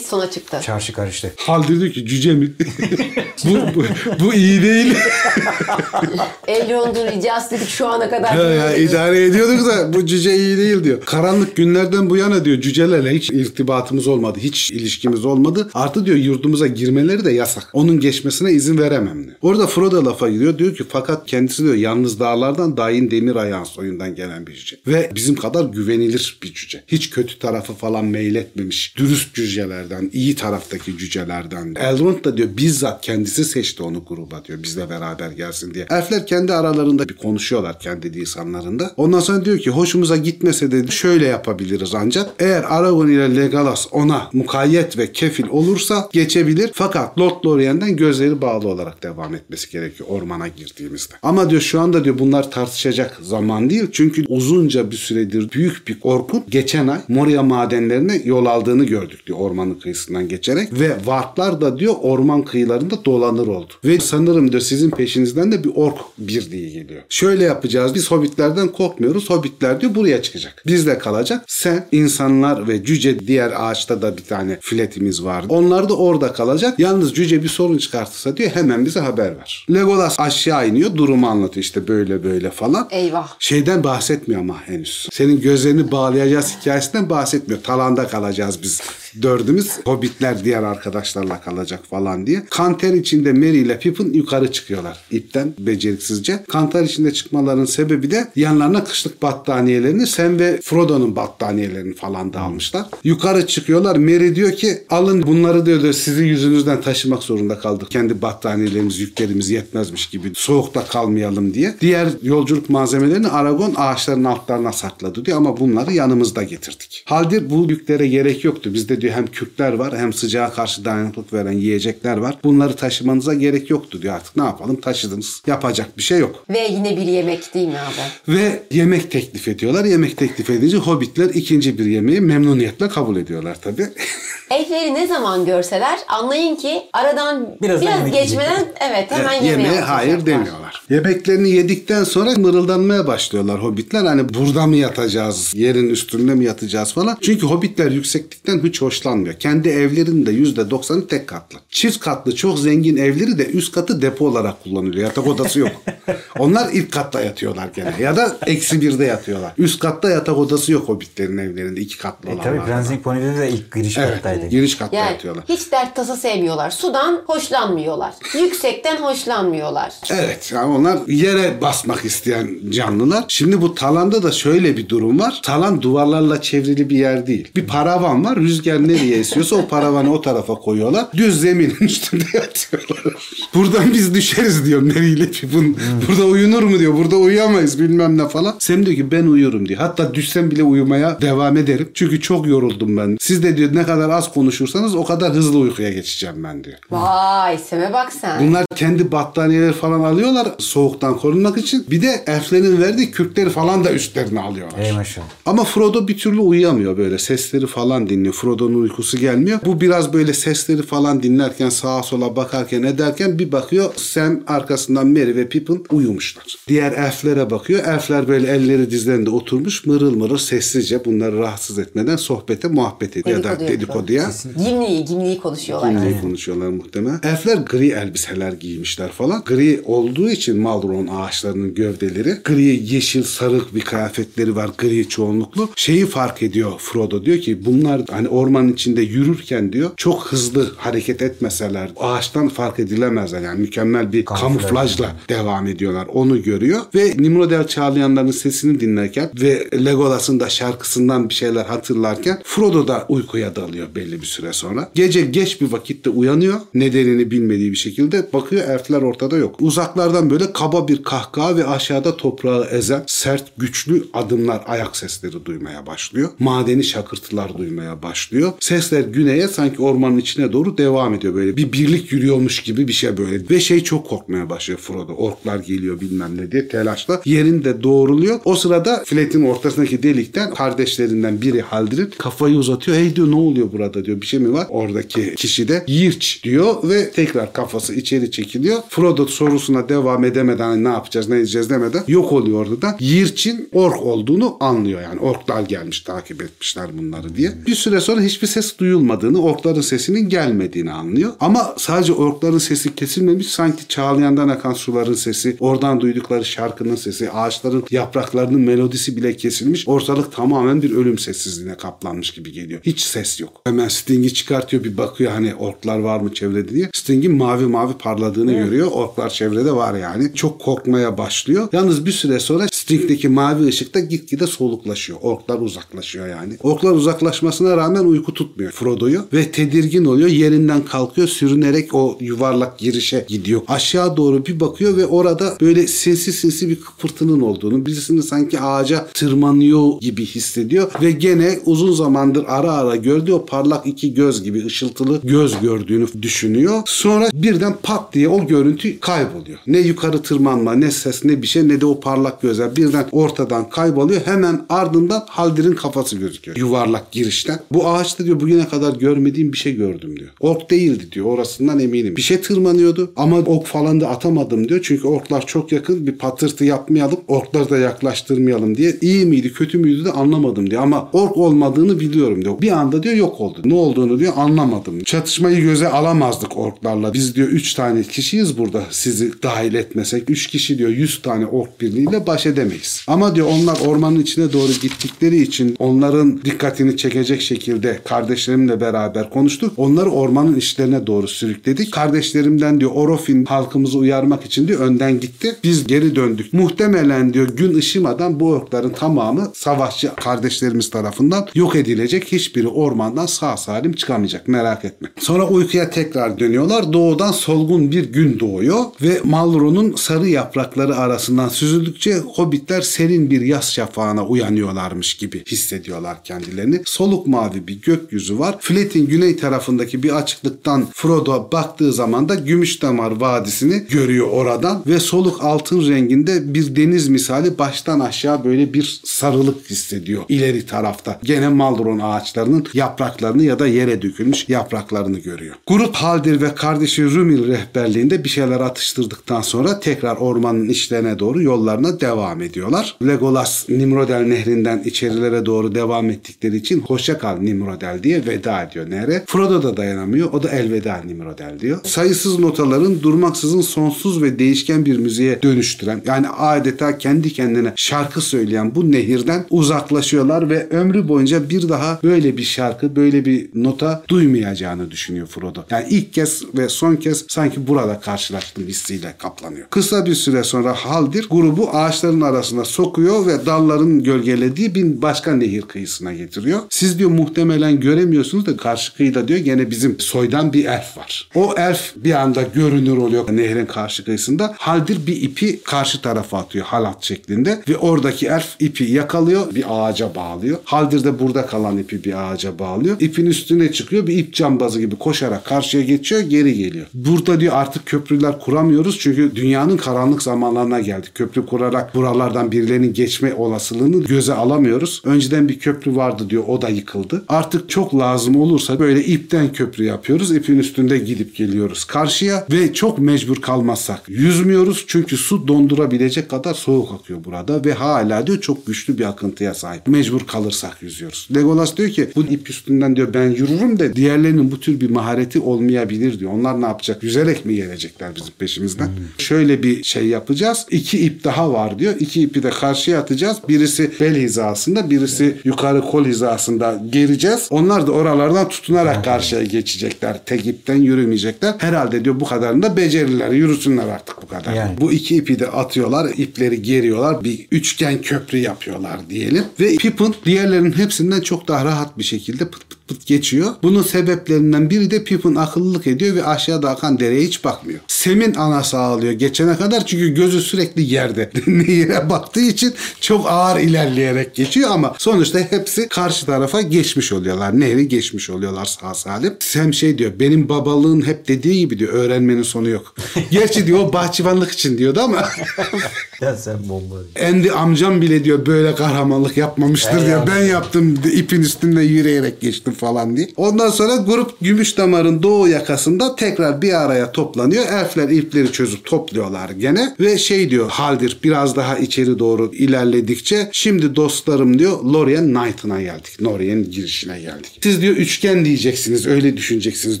Sona 0.10 0.30
çıktı. 0.30 0.60
Çarşı 0.62 0.92
karıştı. 0.92 1.34
Halde 1.36 1.80
diyor 1.80 1.92
ki 1.92 2.06
cüce 2.06 2.34
mi? 2.34 2.52
bu, 3.44 3.74
bu, 3.74 3.84
bu 4.20 4.34
iyi 4.34 4.62
değil. 4.62 4.94
Elrond'un 6.46 7.06
ricası 7.06 7.50
dedik 7.50 7.68
şu 7.68 7.86
ana 7.86 8.10
kadar. 8.10 8.34
Ya, 8.36 8.50
ya 8.50 8.76
idare 8.76 9.24
ediyorduk 9.24 9.66
da 9.66 9.92
bu 9.92 10.06
cüce 10.06 10.36
iyi 10.36 10.56
değil 10.58 10.84
diyor. 10.84 11.00
Karanlık 11.00 11.56
günlerden 11.56 12.10
bu 12.10 12.16
yana 12.16 12.44
diyor 12.44 12.60
cücelerle 12.60 13.10
hiç 13.10 13.30
irtibatımız 13.30 14.06
olmadı. 14.06 14.38
Hiç 14.42 14.70
ilişkimiz 14.70 15.24
olmadı. 15.24 15.70
Artı 15.74 16.06
diyor 16.06 16.16
yurdumuza 16.16 16.66
girmeleri 16.66 17.24
de 17.24 17.32
yasak. 17.32 17.64
Onun 17.72 18.00
geçmesine 18.00 18.52
izin 18.52 18.78
veremem 18.78 19.24
diyor. 19.24 19.36
Orada 19.42 19.66
Frodo 19.66 20.04
lafa 20.04 20.28
giriyor. 20.28 20.58
Diyor 20.58 20.76
ki 20.76 20.84
fakat 20.88 21.26
kendisi 21.26 21.62
diyor 21.62 21.74
yalnız 21.74 22.20
dağlardan 22.20 22.76
Dain 22.76 23.10
Demir 23.10 23.36
Ayağın 23.36 23.64
soyundan 23.64 24.14
gelen 24.14 24.46
bir 24.46 24.54
cüce. 24.54 24.76
Ve 24.86 25.10
bizim 25.14 25.34
kadar 25.34 25.64
güvenilir 25.64 26.38
bir 26.42 26.54
cüce. 26.54 26.82
Hiç 26.86 27.10
kötü 27.10 27.38
tarafı 27.38 27.72
falan 27.72 28.04
meyletmemiş. 28.04 28.96
Dürüst 28.96 29.34
cücelerden, 29.34 30.10
iyi 30.12 30.34
taraftaki 30.34 30.98
cücelerden. 30.98 31.74
Elrond 31.80 32.24
da 32.24 32.36
diyor 32.36 32.48
bizzat 32.56 33.00
kendisi 33.00 33.29
kendisi 33.30 33.52
seçti 33.52 33.82
onu 33.82 34.04
gruba 34.08 34.44
diyor. 34.44 34.62
Bizle 34.62 34.90
beraber 34.90 35.30
gelsin 35.30 35.74
diye. 35.74 35.86
Elfler 35.90 36.26
kendi 36.26 36.52
aralarında 36.52 37.08
bir 37.08 37.16
konuşuyorlar 37.16 37.78
kendi 37.80 38.14
lisanlarında. 38.14 38.92
Ondan 38.96 39.20
sonra 39.20 39.44
diyor 39.44 39.58
ki 39.58 39.70
hoşumuza 39.70 40.16
gitmese 40.16 40.70
de 40.70 40.86
şöyle 40.86 41.26
yapabiliriz 41.26 41.94
ancak 41.94 42.30
eğer 42.38 42.64
Aragorn 42.68 43.08
ile 43.08 43.36
Legolas 43.36 43.86
ona 43.90 44.28
mukayyet 44.32 44.98
ve 44.98 45.12
kefil 45.12 45.48
olursa 45.48 46.08
geçebilir. 46.12 46.70
Fakat 46.74 47.18
Lord 47.18 47.44
Lorien'den 47.44 47.96
gözleri 47.96 48.42
bağlı 48.42 48.68
olarak 48.68 49.02
devam 49.02 49.34
etmesi 49.34 49.70
gerekiyor 49.70 50.08
ormana 50.08 50.48
girdiğimizde. 50.48 51.14
Ama 51.22 51.50
diyor 51.50 51.60
şu 51.60 51.80
anda 51.80 52.04
diyor 52.04 52.18
bunlar 52.18 52.50
tartışacak 52.50 53.18
zaman 53.22 53.70
değil. 53.70 53.86
Çünkü 53.92 54.24
uzunca 54.28 54.90
bir 54.90 54.96
süredir 54.96 55.50
büyük 55.50 55.88
bir 55.88 55.98
orkun 56.02 56.42
geçen 56.48 56.88
ay 56.88 57.00
Moria 57.08 57.42
madenlerine 57.42 58.22
yol 58.24 58.46
aldığını 58.46 58.84
gördük 58.84 59.26
diyor 59.26 59.38
ormanın 59.38 59.74
kıyısından 59.74 60.28
geçerek. 60.28 60.68
Ve 60.72 60.96
varplar 61.04 61.60
da 61.60 61.78
diyor 61.78 61.94
orman 62.02 62.44
kıyılarında 62.44 63.04
dolanır 63.20 63.46
oldu. 63.46 63.72
Ve 63.84 64.00
sanırım 64.00 64.52
diyor 64.52 64.62
sizin 64.62 64.90
peşinizden 64.90 65.52
de 65.52 65.64
bir 65.64 65.70
ork 65.74 65.98
birliği 66.18 66.72
geliyor. 66.72 67.02
Şöyle 67.08 67.44
yapacağız 67.44 67.94
biz 67.94 68.10
hobbitlerden 68.10 68.68
korkmuyoruz. 68.68 69.30
Hobbitler 69.30 69.80
diyor 69.80 69.94
buraya 69.94 70.22
çıkacak. 70.22 70.62
Bizle 70.66 70.98
kalacak. 70.98 71.44
Sen 71.46 71.86
insanlar 71.92 72.68
ve 72.68 72.84
cüce 72.84 73.26
diğer 73.26 73.52
ağaçta 73.56 74.02
da 74.02 74.16
bir 74.16 74.24
tane 74.24 74.58
filetimiz 74.60 75.24
var. 75.24 75.44
Onlar 75.48 75.88
da 75.88 75.96
orada 75.96 76.32
kalacak. 76.32 76.78
Yalnız 76.78 77.14
cüce 77.14 77.42
bir 77.42 77.48
sorun 77.48 77.78
çıkartırsa 77.78 78.36
diyor 78.36 78.50
hemen 78.54 78.86
bize 78.86 79.00
haber 79.00 79.36
ver. 79.38 79.66
Legolas 79.70 80.20
aşağı 80.20 80.68
iniyor 80.68 80.94
durumu 80.94 81.28
anlatıyor 81.28 81.64
işte 81.64 81.88
böyle 81.88 82.24
böyle 82.24 82.50
falan. 82.50 82.88
Eyvah. 82.90 83.28
Şeyden 83.38 83.84
bahsetmiyor 83.84 84.40
ama 84.40 84.62
henüz. 84.66 85.08
Senin 85.12 85.40
gözlerini 85.40 85.92
bağlayacağız 85.92 86.56
hikayesinden 86.60 87.10
bahsetmiyor. 87.10 87.62
Talanda 87.62 88.06
kalacağız 88.06 88.62
biz. 88.62 88.80
Dördümüz 89.22 89.78
hobbitler 89.84 90.44
diğer 90.44 90.62
arkadaşlarla 90.62 91.40
kalacak 91.40 91.80
falan 91.90 92.26
diye. 92.26 92.42
Kanter 92.50 92.94
içinde 92.94 93.32
Merry 93.32 93.58
ile 93.58 93.78
Pippin 93.78 94.12
yukarı 94.12 94.52
çıkıyorlar. 94.52 95.00
ipten 95.10 95.54
beceriksizce. 95.58 96.44
Kanter 96.48 96.82
içinde 96.82 97.12
çıkmaların 97.12 97.64
sebebi 97.64 98.10
de 98.10 98.28
yanlarına 98.36 98.84
kışlık 98.84 99.22
battaniyelerini 99.22 100.06
Sam 100.06 100.38
ve 100.38 100.60
Frodo'nun 100.62 101.16
battaniyelerini 101.16 101.94
falan 101.94 102.32
da 102.32 102.40
almışlar. 102.40 102.86
Yukarı 103.04 103.46
çıkıyorlar. 103.46 103.96
Merry 103.96 104.36
diyor 104.36 104.52
ki 104.52 104.78
alın 104.90 105.22
bunları 105.22 105.66
diyor, 105.66 105.82
diyor 105.82 105.92
sizin 105.92 106.24
yüzünüzden 106.24 106.80
taşımak 106.80 107.22
zorunda 107.22 107.58
kaldık. 107.58 107.90
Kendi 107.90 108.22
battaniyelerimiz 108.22 108.98
yüklerimiz 108.98 109.50
yetmezmiş 109.50 110.06
gibi 110.06 110.32
soğukta 110.34 110.84
kalmayalım 110.84 111.54
diye. 111.54 111.74
Diğer 111.80 112.08
yolculuk 112.22 112.70
malzemelerini 112.70 113.28
Aragon 113.28 113.74
ağaçların 113.76 114.24
altlarına 114.24 114.72
sakladı 114.72 115.24
diyor 115.24 115.36
ama 115.36 115.56
bunları 115.60 115.92
yanımızda 115.92 116.42
getirdik. 116.42 117.02
Halde 117.06 117.50
bu 117.50 117.66
yüklere 117.68 118.08
gerek 118.08 118.44
yoktu. 118.44 118.74
Bizde 118.74 118.99
diyor 119.00 119.14
hem 119.14 119.26
kürkler 119.26 119.72
var 119.72 119.98
hem 119.98 120.12
sıcağa 120.12 120.52
karşı 120.52 120.84
dayanıklık 120.84 121.32
veren 121.32 121.52
yiyecekler 121.52 122.16
var. 122.16 122.38
Bunları 122.44 122.76
taşımanıza 122.76 123.34
gerek 123.34 123.70
yoktu 123.70 124.02
diyor 124.02 124.14
artık 124.14 124.36
ne 124.36 124.44
yapalım 124.44 124.80
taşıdınız. 124.80 125.42
Yapacak 125.46 125.98
bir 125.98 126.02
şey 126.02 126.18
yok. 126.18 126.44
Ve 126.50 126.68
yine 126.68 126.96
bir 126.96 127.06
yemek 127.06 127.54
değil 127.54 127.68
mi 127.68 127.78
abi? 127.78 128.34
Ve 128.36 128.62
yemek 128.70 129.10
teklif 129.10 129.48
ediyorlar. 129.48 129.84
Yemek 129.84 130.16
teklif 130.16 130.50
edince 130.50 130.76
hobbitler 130.76 131.28
ikinci 131.34 131.78
bir 131.78 131.84
yemeği 131.84 132.20
memnuniyetle 132.20 132.88
kabul 132.88 133.16
ediyorlar 133.16 133.56
tabii. 133.62 133.88
Elfleri 134.50 134.94
ne 134.94 135.06
zaman 135.06 135.44
görseler 135.44 135.98
anlayın 136.08 136.56
ki 136.56 136.82
aradan 136.92 137.56
Biraz 137.62 137.80
biraz, 137.82 138.10
geçmeden 138.10 138.64
evet 138.80 139.10
hemen 139.10 139.32
Evet, 139.32 139.42
yemeğe 139.42 139.66
yemeğe 139.66 139.80
hayır 139.80 140.26
demiyorlar. 140.26 140.82
Yemeklerini 140.90 141.50
yedikten 141.50 142.04
sonra 142.04 142.30
mırıldanmaya 142.30 143.06
başlıyorlar 143.06 143.62
hobbitler. 143.62 144.04
Hani 144.04 144.34
burada 144.34 144.66
mı 144.66 144.76
yatacağız, 144.76 145.52
yerin 145.54 145.88
üstünde 145.88 146.34
mi 146.34 146.44
yatacağız 146.44 146.92
falan. 146.92 147.18
Çünkü 147.20 147.46
hobbitler 147.46 147.90
yükseklikten 147.90 148.64
hiç 148.64 148.82
hoşlanmıyor. 148.90 149.34
Kendi 149.34 149.68
evlerinin 149.68 150.26
de 150.26 150.30
%90'ı 150.32 151.06
tek 151.06 151.26
katlı. 151.26 151.58
Çift 151.68 152.00
katlı 152.00 152.34
çok 152.34 152.58
zengin 152.58 152.96
evleri 152.96 153.38
de 153.38 153.46
üst 153.46 153.74
katı 153.74 154.02
depo 154.02 154.26
olarak 154.26 154.64
kullanılıyor. 154.64 155.04
Yatak 155.04 155.26
odası 155.26 155.58
yok. 155.60 155.70
Onlar 156.38 156.72
ilk 156.72 156.92
katta 156.92 157.20
yatıyorlar 157.20 157.68
gene. 157.76 157.94
Ya 158.00 158.16
da 158.16 158.36
eksi 158.46 158.80
birde 158.80 159.04
yatıyorlar. 159.04 159.52
Üst 159.58 159.80
katta 159.80 160.10
yatak 160.10 160.38
odası 160.38 160.72
yok 160.72 160.88
hobbitlerin 160.88 161.38
evlerinde. 161.38 161.80
iki 161.80 161.98
katlı 161.98 162.28
E, 162.28 162.32
olanlar. 162.32 162.44
tabii 162.44 162.64
Prenslik 162.66 163.04
Pony'de 163.04 163.36
de 163.38 163.50
ilk 163.50 163.72
giriş 163.74 163.98
Evet, 163.98 164.14
kattaydı. 164.14 164.46
giriş 164.46 164.74
katta 164.78 164.96
Yani 164.96 165.12
yatıyorlar. 165.12 165.44
hiç 165.48 165.72
dert 165.72 165.96
tasa 165.96 166.16
sevmiyorlar. 166.16 166.70
Sudan 166.70 167.22
hoşlanmıyorlar. 167.26 168.14
Yüksekten 168.42 168.96
hoşlanmıyorlar. 168.96 169.92
Evet 170.10 170.50
yani 170.54 170.72
onlar 170.74 170.98
yere 171.06 171.60
basmak 171.60 172.04
isteyen 172.04 172.48
canlılar. 172.70 173.24
Şimdi 173.28 173.60
bu 173.62 173.74
Talan'da 173.74 174.22
da 174.22 174.32
şöyle 174.32 174.76
bir 174.76 174.88
durum 174.88 175.18
var. 175.20 175.40
Talan 175.42 175.82
duvarlarla 175.82 176.42
çevrili 176.42 176.90
bir 176.90 176.96
yer 176.98 177.26
değil. 177.26 177.48
Bir 177.56 177.66
paravan 177.66 178.24
var. 178.24 178.36
Rüzgar 178.36 178.79
nereye 178.88 179.18
esiyorsa 179.18 179.56
o 179.56 179.68
paravanı 179.68 180.12
o 180.12 180.20
tarafa 180.20 180.54
koyuyorlar. 180.54 181.06
Düz 181.16 181.40
zeminin 181.40 181.76
üstünde 181.80 182.24
yatıyorlar. 182.34 183.14
Buradan 183.54 183.92
biz 183.94 184.14
düşeriz 184.14 184.66
diyor 184.66 184.80
Mary 184.82 185.12
ile 185.12 185.30
Pippin. 185.30 185.76
Burada 186.08 186.24
uyunur 186.24 186.62
mu 186.62 186.78
diyor. 186.78 186.94
Burada 186.94 187.16
uyuyamayız 187.16 187.80
bilmem 187.80 188.18
ne 188.18 188.28
falan. 188.28 188.56
Sam 188.58 188.86
diyor 188.86 188.96
ki 188.96 189.10
ben 189.10 189.26
uyurum 189.26 189.68
diyor. 189.68 189.80
Hatta 189.80 190.14
düşsem 190.14 190.50
bile 190.50 190.62
uyumaya 190.62 191.20
devam 191.20 191.56
ederim. 191.56 191.88
Çünkü 191.94 192.20
çok 192.20 192.46
yoruldum 192.46 192.96
ben. 192.96 193.16
Siz 193.20 193.42
de 193.42 193.56
diyor 193.56 193.74
ne 193.74 193.82
kadar 193.82 194.10
az 194.10 194.32
konuşursanız 194.34 194.94
o 194.94 195.04
kadar 195.04 195.32
hızlı 195.32 195.58
uykuya 195.58 195.90
geçeceğim 195.90 196.44
ben 196.44 196.64
diyor. 196.64 196.76
Vay 196.90 197.58
Sem'e 197.58 197.92
bak 197.92 198.12
sen. 198.12 198.46
Bunlar 198.48 198.66
kendi 198.76 199.12
battaniyeleri 199.12 199.72
falan 199.72 200.00
alıyorlar 200.00 200.48
soğuktan 200.58 201.16
korunmak 201.16 201.58
için. 201.58 201.86
Bir 201.90 202.02
de 202.02 202.24
elflerin 202.26 202.80
verdiği 202.82 203.10
kürkleri 203.10 203.50
falan 203.50 203.84
da 203.84 203.92
üstlerine 203.92 204.40
alıyorlar. 204.40 204.78
Ey 204.78 204.92
maşallah. 204.92 205.26
Ama 205.46 205.64
Frodo 205.64 206.08
bir 206.08 206.18
türlü 206.18 206.40
uyuyamıyor 206.40 206.96
böyle. 206.96 207.18
Sesleri 207.18 207.66
falan 207.66 208.08
dinliyor. 208.08 208.34
Frodo'nun 208.70 208.82
uykusu 208.82 209.18
gelmiyor. 209.18 209.58
Bu 209.64 209.80
biraz 209.80 210.12
böyle 210.12 210.32
sesleri 210.32 210.82
falan 210.82 211.22
dinlerken 211.22 211.68
sağa 211.68 212.02
sola 212.02 212.36
bakarken 212.36 212.82
ederken 212.82 213.38
bir 213.38 213.52
bakıyor 213.52 213.92
Sam 213.96 214.40
arkasından 214.46 215.06
Merry 215.06 215.36
ve 215.36 215.48
Pippin 215.48 215.84
uyumuşlar. 215.90 216.56
Diğer 216.68 216.92
elflere 216.92 217.50
bakıyor. 217.50 217.84
Elfler 217.84 218.28
böyle 218.28 218.46
elleri 218.48 218.90
dizlerinde 218.90 219.30
oturmuş 219.30 219.86
mırıl 219.86 220.16
mırıl 220.16 220.38
sessizce 220.38 221.04
bunları 221.04 221.38
rahatsız 221.38 221.78
etmeden 221.78 222.16
sohbete 222.16 222.68
muhabbet 222.68 223.16
ediyor. 223.16 223.36
Ya 223.36 223.44
da 223.44 223.60
dedikoduya. 223.60 224.30
Gimli'yi, 224.64 225.04
Gimli'yi 225.04 225.38
konuşuyorlar. 225.38 225.90
Gimli'yi 225.90 226.20
konuşuyorlar 226.20 226.68
muhtemelen. 226.68 227.20
Elfler 227.22 227.56
gri 227.56 227.88
elbiseler 227.88 228.52
giymişler 228.52 229.12
falan. 229.12 229.42
Gri 229.46 229.82
olduğu 229.84 230.30
için 230.30 230.60
Malron 230.60 231.06
ağaçlarının 231.06 231.74
gövdeleri. 231.74 232.36
Gri, 232.44 232.94
yeşil, 232.94 233.22
sarık 233.22 233.74
bir 233.74 233.80
kıyafetleri 233.80 234.56
var. 234.56 234.70
Gri 234.78 235.08
çoğunluklu. 235.08 235.68
Şeyi 235.76 236.06
fark 236.06 236.42
ediyor 236.42 236.72
Frodo. 236.78 237.24
Diyor 237.24 237.38
ki 237.38 237.64
bunlar 237.64 238.02
hani 238.10 238.28
ormanın 238.60 238.72
içinde 238.72 239.02
yürürken 239.02 239.72
diyor 239.72 239.90
çok 239.96 240.26
hızlı 240.26 240.72
hareket 240.76 241.22
etmeseler 241.22 241.90
ağaçtan 241.96 242.48
fark 242.48 242.78
edilemezler. 242.80 243.40
Yani 243.40 243.60
mükemmel 243.60 244.12
bir 244.12 244.24
Kamuflaj. 244.24 244.48
kamuflajla 244.48 245.16
devam 245.28 245.66
ediyorlar. 245.66 246.06
Onu 246.12 246.42
görüyor 246.42 246.80
ve 246.94 247.14
Nimrodel 247.18 247.66
Çağlayanların 247.66 248.30
sesini 248.30 248.80
dinlerken 248.80 249.30
ve 249.40 249.68
Legolas'ın 249.84 250.40
da 250.40 250.48
şarkısından 250.48 251.28
bir 251.28 251.34
şeyler 251.34 251.64
hatırlarken 251.64 252.40
Frodo 252.44 252.88
da 252.88 253.06
uykuya 253.08 253.56
dalıyor 253.56 253.86
belli 253.94 254.20
bir 254.20 254.26
süre 254.26 254.52
sonra. 254.52 254.90
Gece 254.94 255.20
geç 255.20 255.60
bir 255.60 255.72
vakitte 255.72 256.10
uyanıyor. 256.10 256.60
Nedenini 256.74 257.30
bilmediği 257.30 257.70
bir 257.70 257.76
şekilde 257.76 258.32
bakıyor 258.32 258.68
elfler 258.68 259.02
ortada 259.02 259.36
yok. 259.36 259.56
Uzaklardan 259.60 260.30
böyle 260.30 260.52
kaba 260.52 260.88
bir 260.88 261.02
kahkaha 261.02 261.56
ve 261.56 261.66
aşağıda 261.66 262.16
toprağı 262.16 262.64
ezen 262.64 263.04
sert 263.06 263.44
güçlü 263.58 264.04
adımlar 264.12 264.60
ayak 264.66 264.96
sesleri 264.96 265.44
duymaya 265.44 265.86
başlıyor. 265.86 266.30
Madeni 266.38 266.84
şakırtılar 266.84 267.58
duymaya 267.58 268.02
başlıyor. 268.02 268.49
Sesler 268.60 269.00
güneye 269.00 269.48
sanki 269.48 269.82
ormanın 269.82 270.18
içine 270.18 270.52
doğru 270.52 270.78
devam 270.78 271.14
ediyor 271.14 271.34
böyle. 271.34 271.56
Bir 271.56 271.72
birlik 271.72 272.12
yürüyormuş 272.12 272.62
gibi 272.62 272.88
bir 272.88 272.92
şey 272.92 273.16
böyle. 273.16 273.50
Ve 273.50 273.60
şey 273.60 273.84
çok 273.84 274.08
korkmaya 274.08 274.50
başlıyor 274.50 274.80
Frodo. 274.80 275.12
Orklar 275.12 275.58
geliyor 275.58 276.00
bilmem 276.00 276.36
ne 276.36 276.52
diye 276.52 276.68
telaşla. 276.68 277.22
Yerinde 277.24 277.82
doğruluyor. 277.82 278.40
O 278.44 278.54
sırada 278.54 279.02
filetin 279.04 279.44
ortasındaki 279.44 280.02
delikten 280.02 280.54
kardeşlerinden 280.54 281.42
biri 281.42 281.60
Haldrin 281.60 282.10
kafayı 282.18 282.56
uzatıyor. 282.56 282.96
Hey 282.96 283.16
diyor 283.16 283.30
ne 283.30 283.34
oluyor 283.34 283.72
burada 283.72 284.04
diyor. 284.04 284.20
Bir 284.20 284.26
şey 284.26 284.40
mi 284.40 284.52
var? 284.52 284.66
Oradaki 284.68 285.34
kişi 285.34 285.68
de 285.68 285.84
Yirç 285.86 286.44
diyor 286.44 286.88
ve 286.88 287.10
tekrar 287.10 287.52
kafası 287.52 287.94
içeri 287.94 288.30
çekiliyor. 288.30 288.78
Frodo 288.88 289.26
sorusuna 289.26 289.88
devam 289.88 290.24
edemeden 290.24 290.64
hani 290.64 290.84
ne 290.84 290.88
yapacağız 290.88 291.28
ne 291.28 291.36
edeceğiz 291.36 291.70
demeden 291.70 292.04
yok 292.08 292.32
oluyor 292.32 292.66
orada. 292.66 292.96
Yirç'in 293.00 293.68
ork 293.72 294.02
olduğunu 294.02 294.56
anlıyor 294.60 295.00
yani. 295.02 295.20
Orklar 295.20 295.62
gelmiş 295.62 296.00
takip 296.00 296.42
etmişler 296.42 296.86
bunları 296.98 297.36
diye. 297.36 297.52
Bir 297.66 297.74
süre 297.74 298.00
sonra 298.00 298.20
hiçbir 298.40 298.52
ses 298.52 298.78
duyulmadığını, 298.78 299.42
orkların 299.42 299.80
sesinin 299.80 300.28
gelmediğini 300.28 300.92
anlıyor. 300.92 301.32
Ama 301.40 301.74
sadece 301.76 302.12
orkların 302.12 302.58
sesi 302.58 302.94
kesilmemiş 302.94 303.46
sanki 303.46 303.88
çağlayandan 303.88 304.48
akan 304.48 304.72
suların 304.72 305.14
sesi, 305.14 305.56
oradan 305.60 306.00
duydukları 306.00 306.44
şarkının 306.44 306.96
sesi, 306.96 307.30
ağaçların 307.30 307.84
yapraklarının 307.90 308.60
melodisi 308.60 309.16
bile 309.16 309.36
kesilmiş. 309.36 309.88
Ortalık 309.88 310.32
tamamen 310.32 310.82
bir 310.82 310.90
ölüm 310.90 311.18
sessizliğine 311.18 311.76
kaplanmış 311.76 312.30
gibi 312.30 312.52
geliyor. 312.52 312.80
Hiç 312.82 313.00
ses 313.00 313.40
yok. 313.40 313.60
Hemen 313.64 313.88
Sting'i 313.88 314.34
çıkartıyor 314.34 314.84
bir 314.84 314.96
bakıyor 314.96 315.32
hani 315.32 315.54
orklar 315.54 315.98
var 315.98 316.20
mı 316.20 316.34
çevrede 316.34 316.68
diye. 316.68 316.90
Sting'in 316.94 317.36
mavi 317.36 317.66
mavi 317.66 317.92
parladığını 317.92 318.52
görüyor. 318.52 318.88
Orklar 318.92 319.30
çevrede 319.30 319.72
var 319.72 319.94
yani. 319.94 320.34
Çok 320.34 320.60
korkmaya 320.60 321.18
başlıyor. 321.18 321.68
Yalnız 321.72 322.06
bir 322.06 322.12
süre 322.12 322.40
sonra 322.40 322.66
Sting'deki 322.72 323.28
mavi 323.28 323.66
ışık 323.66 323.94
da 323.94 324.00
gitgide 324.00 324.46
soluklaşıyor. 324.46 325.18
Orklar 325.22 325.58
uzaklaşıyor 325.58 326.28
yani. 326.28 326.56
Orklar 326.62 326.92
uzaklaşmasına 326.92 327.76
rağmen 327.76 328.04
uyku 328.20 328.34
tutmuyor 328.34 328.72
Frodo'yu 328.72 329.24
ve 329.32 329.50
tedirgin 329.50 330.04
oluyor. 330.04 330.28
Yerinden 330.28 330.84
kalkıyor 330.84 331.28
sürünerek 331.28 331.94
o 331.94 332.18
yuvarlak 332.20 332.78
girişe 332.78 333.24
gidiyor. 333.28 333.60
Aşağı 333.68 334.16
doğru 334.16 334.46
bir 334.46 334.60
bakıyor 334.60 334.96
ve 334.96 335.06
orada 335.06 335.56
böyle 335.60 335.86
sinsi 335.86 336.32
sinsi 336.32 336.68
bir 336.68 336.80
kıpırtının 336.80 337.40
olduğunu, 337.40 337.86
birisini 337.86 338.22
sanki 338.22 338.60
ağaca 338.60 339.06
tırmanıyor 339.14 340.00
gibi 340.00 340.26
hissediyor 340.26 340.90
ve 341.02 341.10
gene 341.10 341.58
uzun 341.64 341.92
zamandır 341.92 342.44
ara 342.48 342.72
ara 342.72 342.96
gördüğü 342.96 343.32
o 343.32 343.46
parlak 343.46 343.86
iki 343.86 344.14
göz 344.14 344.42
gibi 344.42 344.66
ışıltılı 344.66 345.20
göz 345.24 345.60
gördüğünü 345.60 346.06
düşünüyor. 346.22 346.82
Sonra 346.86 347.28
birden 347.32 347.76
pat 347.82 348.14
diye 348.14 348.28
o 348.28 348.46
görüntü 348.46 349.00
kayboluyor. 349.00 349.58
Ne 349.66 349.78
yukarı 349.78 350.22
tırmanma, 350.22 350.72
ne 350.72 350.90
ses, 350.90 351.24
ne 351.24 351.42
bir 351.42 351.46
şey, 351.46 351.68
ne 351.68 351.80
de 351.80 351.86
o 351.86 352.00
parlak 352.00 352.42
gözler 352.42 352.76
birden 352.76 353.06
ortadan 353.12 353.70
kayboluyor. 353.70 354.20
Hemen 354.24 354.66
ardından 354.68 355.24
Haldir'in 355.28 355.74
kafası 355.74 356.16
gözüküyor. 356.16 356.56
Yuvarlak 356.56 357.12
girişten. 357.12 357.60
Bu 357.72 357.88
ağaçta 358.10 358.24
diyor 358.24 358.40
bugüne 358.40 358.68
kadar 358.68 358.96
görmediğim 358.96 359.52
bir 359.52 359.58
şey 359.58 359.76
gördüm 359.76 360.16
diyor. 360.16 360.30
Ork 360.40 360.70
değildi 360.70 361.04
diyor. 361.12 361.26
Orasından 361.26 361.80
eminim. 361.80 362.16
Bir 362.16 362.22
şey 362.22 362.40
tırmanıyordu 362.40 363.12
ama 363.16 363.38
ok 363.38 363.66
falan 363.66 364.00
da 364.00 364.08
atamadım 364.08 364.68
diyor. 364.68 364.80
Çünkü 364.82 365.06
orklar 365.08 365.46
çok 365.46 365.72
yakın. 365.72 366.06
Bir 366.06 366.12
patırtı 366.12 366.64
yapmayalım. 366.64 367.20
Orkları 367.28 367.70
da 367.70 367.78
yaklaştırmayalım 367.78 368.76
diye. 368.76 368.96
İyi 369.00 369.26
miydi, 369.26 369.52
kötü 369.52 369.78
müydü 369.78 370.04
de 370.04 370.10
anlamadım 370.12 370.70
diyor. 370.70 370.82
Ama 370.82 371.08
ork 371.12 371.36
olmadığını 371.36 372.00
biliyorum 372.00 372.44
diyor. 372.44 372.60
Bir 372.60 372.70
anda 372.70 373.02
diyor 373.02 373.14
yok 373.14 373.40
oldu. 373.40 373.58
Ne 373.64 373.74
olduğunu 373.74 374.18
diyor 374.18 374.32
anlamadım. 374.36 375.00
Çatışmayı 375.04 375.60
göze 375.60 375.88
alamazdık 375.88 376.56
orklarla. 376.56 377.14
Biz 377.14 377.36
diyor 377.36 377.48
3 377.48 377.74
tane 377.74 378.02
kişiyiz 378.02 378.58
burada. 378.58 378.82
Sizi 378.90 379.42
dahil 379.42 379.74
etmesek. 379.74 380.30
3 380.30 380.46
kişi 380.46 380.78
diyor 380.78 380.90
100 380.90 381.22
tane 381.22 381.46
ork 381.46 381.80
birliğiyle 381.80 382.26
baş 382.26 382.46
edemeyiz. 382.46 383.04
Ama 383.06 383.34
diyor 383.34 383.46
onlar 383.50 383.78
ormanın 383.86 384.20
içine 384.20 384.52
doğru 384.52 384.72
gittikleri 384.82 385.42
için 385.42 385.76
onların 385.78 386.40
dikkatini 386.44 386.96
çekecek 386.96 387.40
şekilde 387.40 387.99
kardeşlerimle 388.04 388.80
beraber 388.80 389.30
konuştuk. 389.30 389.72
Onları 389.76 390.10
ormanın 390.10 390.56
içlerine 390.56 391.06
doğru 391.06 391.28
sürükledik. 391.28 391.92
Kardeşlerimden 391.92 392.80
diyor 392.80 392.90
Orofin 392.94 393.44
halkımızı 393.44 393.98
uyarmak 393.98 394.44
için 394.44 394.68
diyor 394.68 394.80
önden 394.80 395.20
gitti. 395.20 395.56
Biz 395.64 395.86
geri 395.86 396.16
döndük. 396.16 396.52
Muhtemelen 396.52 397.34
diyor 397.34 397.48
gün 397.48 397.78
ışımadan 397.78 398.40
bu 398.40 398.48
orkların 398.48 398.90
tamamı 398.90 399.50
savaşçı 399.54 400.10
kardeşlerimiz 400.16 400.90
tarafından 400.90 401.48
yok 401.54 401.76
edilecek. 401.76 402.32
Hiçbiri 402.32 402.68
ormandan 402.68 403.26
sağ 403.26 403.56
salim 403.56 403.92
çıkamayacak. 403.92 404.48
Merak 404.48 404.84
etme. 404.84 405.08
Sonra 405.18 405.48
uykuya 405.48 405.90
tekrar 405.90 406.38
dönüyorlar. 406.38 406.92
Doğudan 406.92 407.32
solgun 407.32 407.92
bir 407.92 408.12
gün 408.12 408.40
doğuyor 408.40 408.84
ve 409.02 409.20
Malro'nun 409.24 409.94
sarı 409.96 410.28
yaprakları 410.28 410.96
arasından 410.96 411.48
süzüldükçe 411.48 412.18
hobbitler 412.18 412.80
serin 412.80 413.30
bir 413.30 413.40
yaz 413.40 413.72
şafağına 413.72 414.26
uyanıyorlarmış 414.26 415.14
gibi 415.14 415.44
hissediyorlar 415.44 416.24
kendilerini. 416.24 416.80
Soluk 416.84 417.26
mavi 417.26 417.66
bir 417.66 417.80
gökyüzü 417.90 418.38
var. 418.38 418.56
Flet'in 418.60 419.06
güney 419.06 419.36
tarafındaki 419.36 420.02
bir 420.02 420.16
açıklıktan 420.16 420.86
Frodo 420.94 421.48
baktığı 421.52 421.92
zaman 421.92 422.28
da 422.28 422.34
Gümüşdamar 422.34 423.10
Vadisi'ni 423.10 423.84
görüyor 423.90 424.28
oradan 424.30 424.82
ve 424.86 425.00
soluk 425.00 425.44
altın 425.44 425.88
renginde 425.88 426.54
bir 426.54 426.76
deniz 426.76 427.08
misali 427.08 427.58
baştan 427.58 428.00
aşağı 428.00 428.44
böyle 428.44 428.74
bir 428.74 429.00
sarılık 429.04 429.70
hissediyor 429.70 430.22
ileri 430.28 430.66
tarafta. 430.66 431.20
Gene 431.24 431.48
Maldron 431.48 431.98
ağaçlarının 431.98 432.66
yapraklarını 432.74 433.42
ya 433.42 433.58
da 433.58 433.66
yere 433.66 434.02
dökülmüş 434.02 434.48
yapraklarını 434.48 435.18
görüyor. 435.18 435.54
Grup 435.66 435.94
Haldir 435.94 436.40
ve 436.40 436.54
kardeşi 436.54 437.04
Rumil 437.04 437.48
rehberliğinde 437.48 438.24
bir 438.24 438.28
şeyler 438.28 438.60
atıştırdıktan 438.60 439.40
sonra 439.40 439.80
tekrar 439.80 440.16
ormanın 440.16 440.68
içlerine 440.68 441.18
doğru 441.18 441.42
yollarına 441.42 442.00
devam 442.00 442.42
ediyorlar. 442.42 442.96
Legolas 443.06 443.68
Nimrodel 443.68 444.20
nehrinden 444.20 444.82
içerilere 444.84 445.46
doğru 445.46 445.74
devam 445.74 446.10
ettikleri 446.10 446.56
için 446.56 446.80
hoşça 446.80 447.18
kal 447.18 447.36
Nimrodel 447.36 447.79
diye 448.02 448.26
veda 448.26 448.62
ediyor 448.62 448.90
nehre. 448.90 449.22
Frodo 449.26 449.62
da 449.62 449.76
dayanamıyor. 449.76 450.32
O 450.32 450.42
da 450.42 450.48
elveda 450.48 450.96
Nimrodel 450.96 451.60
diyor. 451.60 451.80
Sayısız 451.84 452.38
notaların 452.38 453.02
durmaksızın 453.02 453.60
sonsuz 453.60 454.22
ve 454.22 454.38
değişken 454.38 454.84
bir 454.84 454.98
müziğe 454.98 455.42
dönüştüren 455.42 456.02
yani 456.06 456.28
adeta 456.28 456.98
kendi 456.98 457.32
kendine 457.32 457.72
şarkı 457.76 458.20
söyleyen 458.20 458.74
bu 458.74 458.92
nehirden 458.92 459.46
uzaklaşıyorlar 459.50 460.50
ve 460.50 460.68
ömrü 460.70 461.08
boyunca 461.08 461.50
bir 461.50 461.68
daha 461.68 461.98
böyle 462.02 462.36
bir 462.36 462.42
şarkı, 462.42 462.96
böyle 462.96 463.24
bir 463.24 463.48
nota 463.54 464.02
duymayacağını 464.08 464.90
düşünüyor 464.90 465.26
Frodo. 465.26 465.64
Yani 465.70 465.86
ilk 465.90 466.12
kez 466.12 466.42
ve 466.54 466.68
son 466.68 466.96
kez 466.96 467.24
sanki 467.28 467.66
burada 467.66 468.00
karşılaştım 468.00 468.66
hissiyle 468.66 469.14
kaplanıyor. 469.18 469.66
Kısa 469.70 470.06
bir 470.06 470.14
süre 470.14 470.44
sonra 470.44 470.74
Haldir 470.74 471.28
grubu 471.30 471.70
ağaçların 471.70 472.20
arasına 472.20 472.64
sokuyor 472.64 473.26
ve 473.26 473.46
dalların 473.46 474.02
gölgelediği 474.02 474.74
bir 474.74 475.02
başka 475.02 475.32
nehir 475.32 475.62
kıyısına 475.62 476.14
getiriyor. 476.14 476.60
Siz 476.70 476.98
diyor 476.98 477.10
muhtemelen 477.10 477.69
göremiyorsunuz 477.76 478.46
da 478.46 478.56
karşı 478.56 478.94
kıyıda 478.94 479.28
diyor 479.28 479.40
gene 479.40 479.70
bizim 479.70 480.00
soydan 480.00 480.52
bir 480.52 480.64
elf 480.64 480.96
var. 480.96 481.28
O 481.34 481.54
elf 481.56 481.92
bir 481.96 482.12
anda 482.12 482.42
görünür 482.54 482.96
oluyor 482.96 483.36
nehrin 483.36 483.66
karşı 483.66 484.04
kıyısında. 484.04 484.54
Haldir 484.58 485.06
bir 485.06 485.22
ipi 485.22 485.60
karşı 485.62 486.02
tarafa 486.02 486.38
atıyor 486.38 486.66
halat 486.66 487.04
şeklinde 487.04 487.62
ve 487.68 487.76
oradaki 487.76 488.26
elf 488.26 488.56
ipi 488.60 488.84
yakalıyor 488.84 489.54
bir 489.54 489.64
ağaca 489.68 490.14
bağlıyor. 490.14 490.58
Haldir 490.64 491.04
de 491.04 491.18
burada 491.18 491.46
kalan 491.46 491.78
ipi 491.78 492.04
bir 492.04 492.32
ağaca 492.32 492.58
bağlıyor. 492.58 492.96
İpin 493.00 493.26
üstüne 493.26 493.72
çıkıyor 493.72 494.06
bir 494.06 494.18
ip 494.18 494.34
cambazı 494.34 494.80
gibi 494.80 494.96
koşarak 494.96 495.44
karşıya 495.44 495.82
geçiyor 495.82 496.20
geri 496.20 496.54
geliyor. 496.54 496.86
Burada 496.94 497.40
diyor 497.40 497.52
artık 497.56 497.86
köprüler 497.86 498.40
kuramıyoruz 498.40 498.98
çünkü 498.98 499.36
dünyanın 499.36 499.76
karanlık 499.76 500.22
zamanlarına 500.22 500.80
geldik. 500.80 501.14
Köprü 501.14 501.46
kurarak 501.46 501.94
buralardan 501.94 502.52
birilerinin 502.52 502.92
geçme 502.92 503.34
olasılığını 503.34 504.04
göze 504.04 504.34
alamıyoruz. 504.34 505.02
Önceden 505.04 505.48
bir 505.48 505.58
köprü 505.58 505.96
vardı 505.96 506.30
diyor 506.30 506.44
o 506.48 506.62
da 506.62 506.68
yıkıldı. 506.68 507.24
Artık 507.28 507.59
çok 507.68 507.98
lazım 507.98 508.36
olursa 508.36 508.78
böyle 508.78 509.04
ipten 509.04 509.52
köprü 509.52 509.84
yapıyoruz. 509.84 510.36
İpin 510.36 510.58
üstünde 510.58 510.98
gidip 510.98 511.36
geliyoruz 511.36 511.84
karşıya 511.84 512.46
ve 512.52 512.72
çok 512.72 512.98
mecbur 512.98 513.36
kalmazsak 513.36 514.02
yüzmüyoruz 514.08 514.84
çünkü 514.86 515.16
su 515.16 515.48
dondurabilecek 515.48 516.28
kadar 516.28 516.54
soğuk 516.54 516.92
akıyor 516.92 517.24
burada 517.24 517.64
ve 517.64 517.72
hala 517.72 518.26
diyor 518.26 518.40
çok 518.40 518.66
güçlü 518.66 518.98
bir 518.98 519.04
akıntıya 519.04 519.54
sahip. 519.54 519.86
Mecbur 519.86 520.20
kalırsak 520.26 520.82
yüzüyoruz. 520.82 521.28
Legolas 521.34 521.76
diyor 521.76 521.90
ki 521.90 522.08
bu 522.16 522.22
ip 522.22 522.50
üstünden 522.50 522.96
diyor 522.96 523.14
ben 523.14 523.30
yürürüm 523.30 523.78
de 523.78 523.96
diğerlerinin 523.96 524.52
bu 524.52 524.60
tür 524.60 524.80
bir 524.80 524.90
mahareti 524.90 525.40
olmayabilir 525.40 526.20
diyor. 526.20 526.32
Onlar 526.32 526.60
ne 526.60 526.66
yapacak? 526.66 527.02
Yüzerek 527.02 527.46
mi 527.46 527.54
gelecekler 527.56 528.16
bizim 528.16 528.32
peşimizden? 528.38 528.86
Hmm. 528.86 528.94
Şöyle 529.18 529.62
bir 529.62 529.84
şey 529.84 530.06
yapacağız. 530.06 530.66
İki 530.70 530.98
ip 530.98 531.24
daha 531.24 531.52
var 531.52 531.78
diyor. 531.78 531.94
İki 532.00 532.22
ipi 532.22 532.42
de 532.42 532.50
karşıya 532.50 533.00
atacağız. 533.00 533.36
Birisi 533.48 533.90
bel 534.00 534.16
hizasında, 534.16 534.90
birisi 534.90 535.36
yukarı 535.44 535.80
kol 535.80 536.04
hizasında 536.04 536.82
gereceğiz. 536.90 537.48
Onlar 537.50 537.86
da 537.86 537.92
oralardan 537.92 538.48
tutunarak 538.48 539.04
karşıya 539.04 539.42
geçecekler. 539.42 540.24
Tek 540.24 540.46
ipten 540.46 540.76
yürümeyecekler. 540.76 541.54
Herhalde 541.58 542.04
diyor 542.04 542.20
bu 542.20 542.24
kadarını 542.24 542.62
da 542.62 542.76
becerirler. 542.76 543.28
Yürüsünler 543.28 543.88
artık 543.88 544.22
bu 544.22 544.28
kadar. 544.28 544.54
Yani. 544.54 544.80
Bu 544.80 544.92
iki 544.92 545.16
ipi 545.16 545.38
de 545.38 545.46
atıyorlar. 545.46 546.10
ipleri 546.16 546.62
geriyorlar. 546.62 547.24
Bir 547.24 547.46
üçgen 547.50 548.02
köprü 548.02 548.38
yapıyorlar 548.38 549.10
diyelim. 549.10 549.44
Ve 549.60 549.76
Pippin 549.76 550.14
diğerlerinin 550.24 550.72
hepsinden 550.72 551.20
çok 551.20 551.48
daha 551.48 551.64
rahat 551.64 551.98
bir 551.98 552.04
şekilde 552.04 552.44
pıt 552.44 552.70
pıt 552.70 552.79
pıt 552.90 553.06
geçiyor. 553.06 553.54
Bunun 553.62 553.82
sebeplerinden 553.82 554.70
biri 554.70 554.90
de 554.90 555.04
Pippin 555.04 555.34
akıllılık 555.34 555.86
ediyor 555.86 556.16
ve 556.16 556.24
aşağıda 556.24 556.70
akan 556.70 557.00
dereye 557.00 557.22
hiç 557.22 557.44
bakmıyor. 557.44 557.80
Sem'in 557.88 558.34
anası 558.34 558.78
ağlıyor 558.78 559.12
geçene 559.12 559.56
kadar 559.56 559.86
çünkü 559.86 560.14
gözü 560.14 560.40
sürekli 560.40 560.82
yerde. 560.82 561.30
Nehire 561.46 562.10
baktığı 562.10 562.40
için 562.40 562.74
çok 563.00 563.26
ağır 563.30 563.60
ilerleyerek 563.60 564.34
geçiyor 564.34 564.70
ama 564.70 564.94
sonuçta 564.98 565.38
hepsi 565.38 565.88
karşı 565.88 566.26
tarafa 566.26 566.60
geçmiş 566.60 567.12
oluyorlar. 567.12 567.60
Nehri 567.60 567.88
geçmiş 567.88 568.30
oluyorlar 568.30 568.64
sağ 568.64 568.94
salim. 568.94 569.34
Sem 569.40 569.74
şey 569.74 569.98
diyor 569.98 570.12
benim 570.20 570.48
babalığın 570.48 571.06
hep 571.06 571.28
dediği 571.28 571.58
gibi 571.58 571.78
diyor 571.78 571.92
öğrenmenin 571.92 572.42
sonu 572.42 572.68
yok. 572.68 572.94
Gerçi 573.30 573.66
diyor 573.66 573.78
o 573.78 573.92
bahçıvanlık 573.92 574.52
için 574.52 574.78
diyordu 574.78 575.00
ama 575.00 575.28
ya 576.20 576.36
sen 576.36 576.68
bomba. 576.68 576.94
Endi 577.16 577.52
amcam 577.52 578.00
bile 578.02 578.24
diyor 578.24 578.46
böyle 578.46 578.74
kahramanlık 578.74 579.36
yapmamıştır 579.36 579.98
Ey 579.98 580.06
diyor. 580.06 580.22
abi. 580.22 580.30
Ben 580.30 580.44
yaptım 580.46 580.98
ipin 581.12 581.40
üstünde 581.42 581.82
yürüyerek 581.82 582.40
geçtim 582.40 582.72
falan 582.80 583.16
diye. 583.16 583.28
Ondan 583.36 583.70
sonra 583.70 583.96
grup 583.96 584.40
Gümüşdamar'ın 584.40 585.22
doğu 585.22 585.48
yakasında 585.48 586.16
tekrar 586.16 586.62
bir 586.62 586.72
araya 586.72 587.12
toplanıyor. 587.12 587.64
Elfler 587.66 588.08
ipleri 588.08 588.52
çözüp 588.52 588.84
topluyorlar 588.84 589.50
gene 589.50 589.94
ve 590.00 590.18
şey 590.18 590.50
diyor 590.50 590.70
Haldir 590.70 591.18
biraz 591.24 591.56
daha 591.56 591.78
içeri 591.78 592.18
doğru 592.18 592.50
ilerledikçe 592.54 593.48
şimdi 593.52 593.96
dostlarım 593.96 594.58
diyor 594.58 594.84
Lorien 594.84 595.34
Knight'ına 595.34 595.82
geldik. 595.82 596.22
Lorien 596.22 596.70
girişine 596.70 597.20
geldik. 597.20 597.58
Siz 597.62 597.82
diyor 597.82 597.96
üçgen 597.96 598.44
diyeceksiniz 598.44 599.06
öyle 599.06 599.36
düşüneceksiniz 599.36 600.00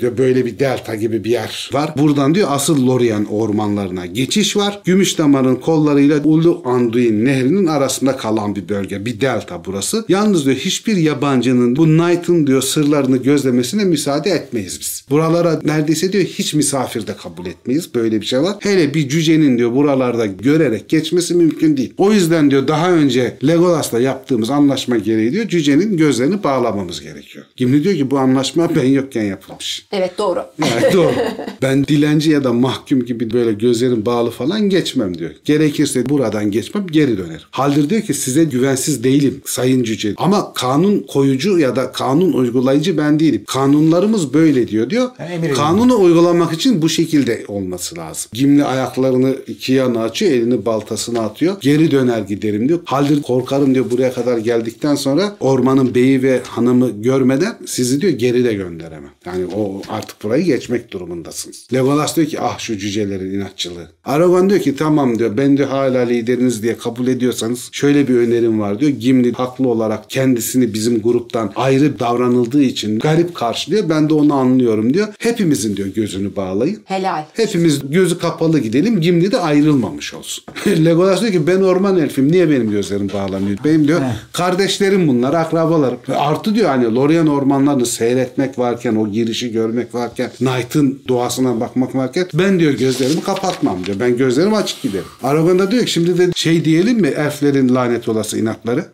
diyor. 0.00 0.18
Böyle 0.18 0.46
bir 0.46 0.58
delta 0.58 0.94
gibi 0.94 1.24
bir 1.24 1.30
yer 1.30 1.70
var. 1.72 1.94
Buradan 1.98 2.34
diyor 2.34 2.48
asıl 2.50 2.86
Lorien 2.86 3.24
ormanlarına 3.24 4.06
geçiş 4.06 4.56
var. 4.56 4.80
Gümüşdamar'ın 4.84 5.56
kollarıyla 5.56 6.00
ile 6.00 6.20
Ulu 6.24 6.62
Anduin 6.64 7.24
nehrinin 7.24 7.66
arasında 7.66 8.16
kalan 8.16 8.56
bir 8.56 8.68
bölge. 8.68 9.06
Bir 9.06 9.20
delta 9.20 9.64
burası. 9.64 10.04
Yalnız 10.08 10.44
diyor 10.44 10.56
hiçbir 10.56 10.96
yabancının 10.96 11.76
bu 11.76 11.84
Knight'ın 11.84 12.46
diyor 12.46 12.62
sırlarını 12.70 13.16
gözlemesine 13.16 13.84
müsaade 13.84 14.30
etmeyiz 14.30 14.80
biz. 14.80 15.04
Buralara 15.10 15.60
neredeyse 15.64 16.12
diyor 16.12 16.24
hiç 16.24 16.54
misafir 16.54 17.06
de 17.06 17.16
kabul 17.16 17.46
etmeyiz. 17.46 17.94
Böyle 17.94 18.20
bir 18.20 18.26
şey 18.26 18.42
var. 18.42 18.56
Hele 18.60 18.94
bir 18.94 19.08
cücenin 19.08 19.58
diyor 19.58 19.74
buralarda 19.74 20.26
görerek 20.26 20.88
geçmesi 20.88 21.34
mümkün 21.34 21.76
değil. 21.76 21.94
O 21.98 22.12
yüzden 22.12 22.50
diyor 22.50 22.68
daha 22.68 22.92
önce 22.92 23.36
Legolas'la 23.46 24.00
yaptığımız 24.00 24.50
anlaşma 24.50 24.96
gereği 24.96 25.32
diyor 25.32 25.48
cücenin 25.48 25.96
gözlerini 25.96 26.44
bağlamamız 26.44 27.00
gerekiyor. 27.00 27.44
Gimli 27.56 27.84
diyor 27.84 27.94
ki 27.94 28.10
bu 28.10 28.18
anlaşma 28.18 28.74
ben 28.76 28.84
yokken 28.84 29.24
yapılmış. 29.24 29.86
Evet 29.92 30.18
doğru. 30.18 30.44
Yani 30.58 30.92
doğru. 30.94 31.14
Ben 31.62 31.86
dilenci 31.86 32.30
ya 32.30 32.44
da 32.44 32.52
mahkum 32.52 33.04
gibi 33.04 33.32
böyle 33.32 33.52
gözlerim 33.52 34.06
bağlı 34.06 34.30
falan 34.30 34.68
geçmem 34.68 35.18
diyor. 35.18 35.30
Gerekirse 35.44 36.08
buradan 36.08 36.50
geçmem 36.50 36.86
geri 36.86 37.18
dönerim. 37.18 37.40
Haldir 37.50 37.90
diyor 37.90 38.02
ki 38.02 38.14
size 38.14 38.44
güvensiz 38.44 39.04
değilim 39.04 39.42
sayın 39.44 39.82
cüce. 39.82 40.14
Ama 40.16 40.52
kanun 40.52 41.06
koyucu 41.08 41.58
ya 41.58 41.76
da 41.76 41.92
kanun 41.92 42.32
uygulayıcı 42.50 42.96
ben 42.96 43.20
değilim. 43.20 43.44
Kanunlarımız 43.46 44.34
böyle 44.34 44.68
diyor 44.68 44.90
diyor. 44.90 45.08
Ha, 45.18 45.24
emir 45.24 45.54
Kanunu 45.54 46.00
uygulamak 46.00 46.52
için 46.52 46.82
bu 46.82 46.88
şekilde 46.88 47.44
olması 47.48 47.96
lazım. 47.96 48.30
Gimli 48.32 48.64
ayaklarını 48.64 49.36
iki 49.46 49.72
yana 49.72 50.02
açıyor, 50.02 50.32
elini 50.32 50.66
baltasına 50.66 51.20
atıyor. 51.20 51.56
Geri 51.60 51.90
döner 51.90 52.20
giderim 52.20 52.68
diyor. 52.68 52.80
Haldir 52.84 53.22
korkarım 53.22 53.74
diyor 53.74 53.90
buraya 53.90 54.12
kadar 54.12 54.38
geldikten 54.38 54.94
sonra 54.94 55.36
ormanın 55.40 55.94
beyi 55.94 56.22
ve 56.22 56.40
hanımı 56.48 56.90
görmeden 56.90 57.56
sizi 57.66 58.00
diyor 58.00 58.12
geri 58.12 58.44
de 58.44 58.54
gönderemem. 58.54 59.10
Yani 59.26 59.44
o 59.56 59.82
artık 59.88 60.24
burayı 60.24 60.44
geçmek 60.44 60.90
durumundasınız. 60.92 61.66
Legolas 61.72 62.16
diyor 62.16 62.26
ki 62.28 62.40
ah 62.40 62.58
şu 62.58 62.78
cücelerin 62.78 63.34
inatçılığı. 63.34 63.88
Aragorn 64.04 64.48
diyor 64.50 64.60
ki 64.60 64.76
tamam 64.76 65.18
diyor 65.18 65.36
ben 65.36 65.58
de 65.58 65.64
hala 65.64 66.00
lideriniz 66.00 66.62
diye 66.62 66.78
kabul 66.78 67.06
ediyorsanız 67.06 67.68
şöyle 67.72 68.08
bir 68.08 68.14
önerim 68.14 68.60
var 68.60 68.80
diyor. 68.80 68.90
Gimli 68.90 69.32
haklı 69.32 69.68
olarak 69.68 70.10
kendisini 70.10 70.74
bizim 70.74 71.02
gruptan 71.02 71.52
ayrı 71.56 71.98
davranıldığı 72.40 72.62
için 72.62 72.98
garip 72.98 73.34
karşılıyor. 73.34 73.88
Ben 73.88 74.08
de 74.08 74.14
onu 74.14 74.34
anlıyorum 74.34 74.94
diyor. 74.94 75.08
Hepimizin 75.18 75.76
diyor 75.76 75.88
gözünü 75.88 76.36
bağlayın. 76.36 76.78
Helal. 76.84 77.24
Hepimiz 77.34 77.90
gözü 77.90 78.18
kapalı 78.18 78.58
gidelim. 78.58 79.00
Gimli 79.00 79.32
de 79.32 79.38
ayrılmamış 79.38 80.14
olsun. 80.14 80.44
Legolas 80.66 81.20
diyor 81.20 81.32
ki 81.32 81.46
ben 81.46 81.60
orman 81.60 81.98
elfim. 81.98 82.32
Niye 82.32 82.50
benim 82.50 82.70
gözlerim 82.70 83.08
bağlanıyor? 83.14 83.58
Benim 83.64 83.88
diyor 83.88 84.00
kardeşlerim 84.32 85.08
bunlar, 85.08 85.34
akrabalarım. 85.34 85.98
Artı 86.16 86.54
diyor 86.54 86.68
hani 86.68 86.94
Lorien 86.94 87.26
ormanlarını 87.26 87.86
seyretmek 87.86 88.58
varken, 88.58 88.96
o 88.96 89.08
girişi 89.08 89.52
görmek 89.52 89.94
varken, 89.94 90.30
Knight'ın 90.38 91.02
doğasına 91.08 91.60
bakmak 91.60 91.94
varken 91.94 92.26
ben 92.34 92.60
diyor 92.60 92.72
gözlerimi 92.72 93.20
kapatmam 93.20 93.86
diyor. 93.86 94.00
Ben 94.00 94.16
gözlerim 94.16 94.54
açık 94.54 94.82
giderim. 94.82 95.04
Aragorn 95.22 95.58
da 95.58 95.70
diyor 95.70 95.84
ki 95.84 95.92
şimdi 95.92 96.18
de 96.18 96.30
şey 96.34 96.64
diyelim 96.64 97.00
mi 97.00 97.08
elflerin 97.08 97.74
lanet 97.74 98.08
olası 98.08 98.38
inatları. 98.38 98.84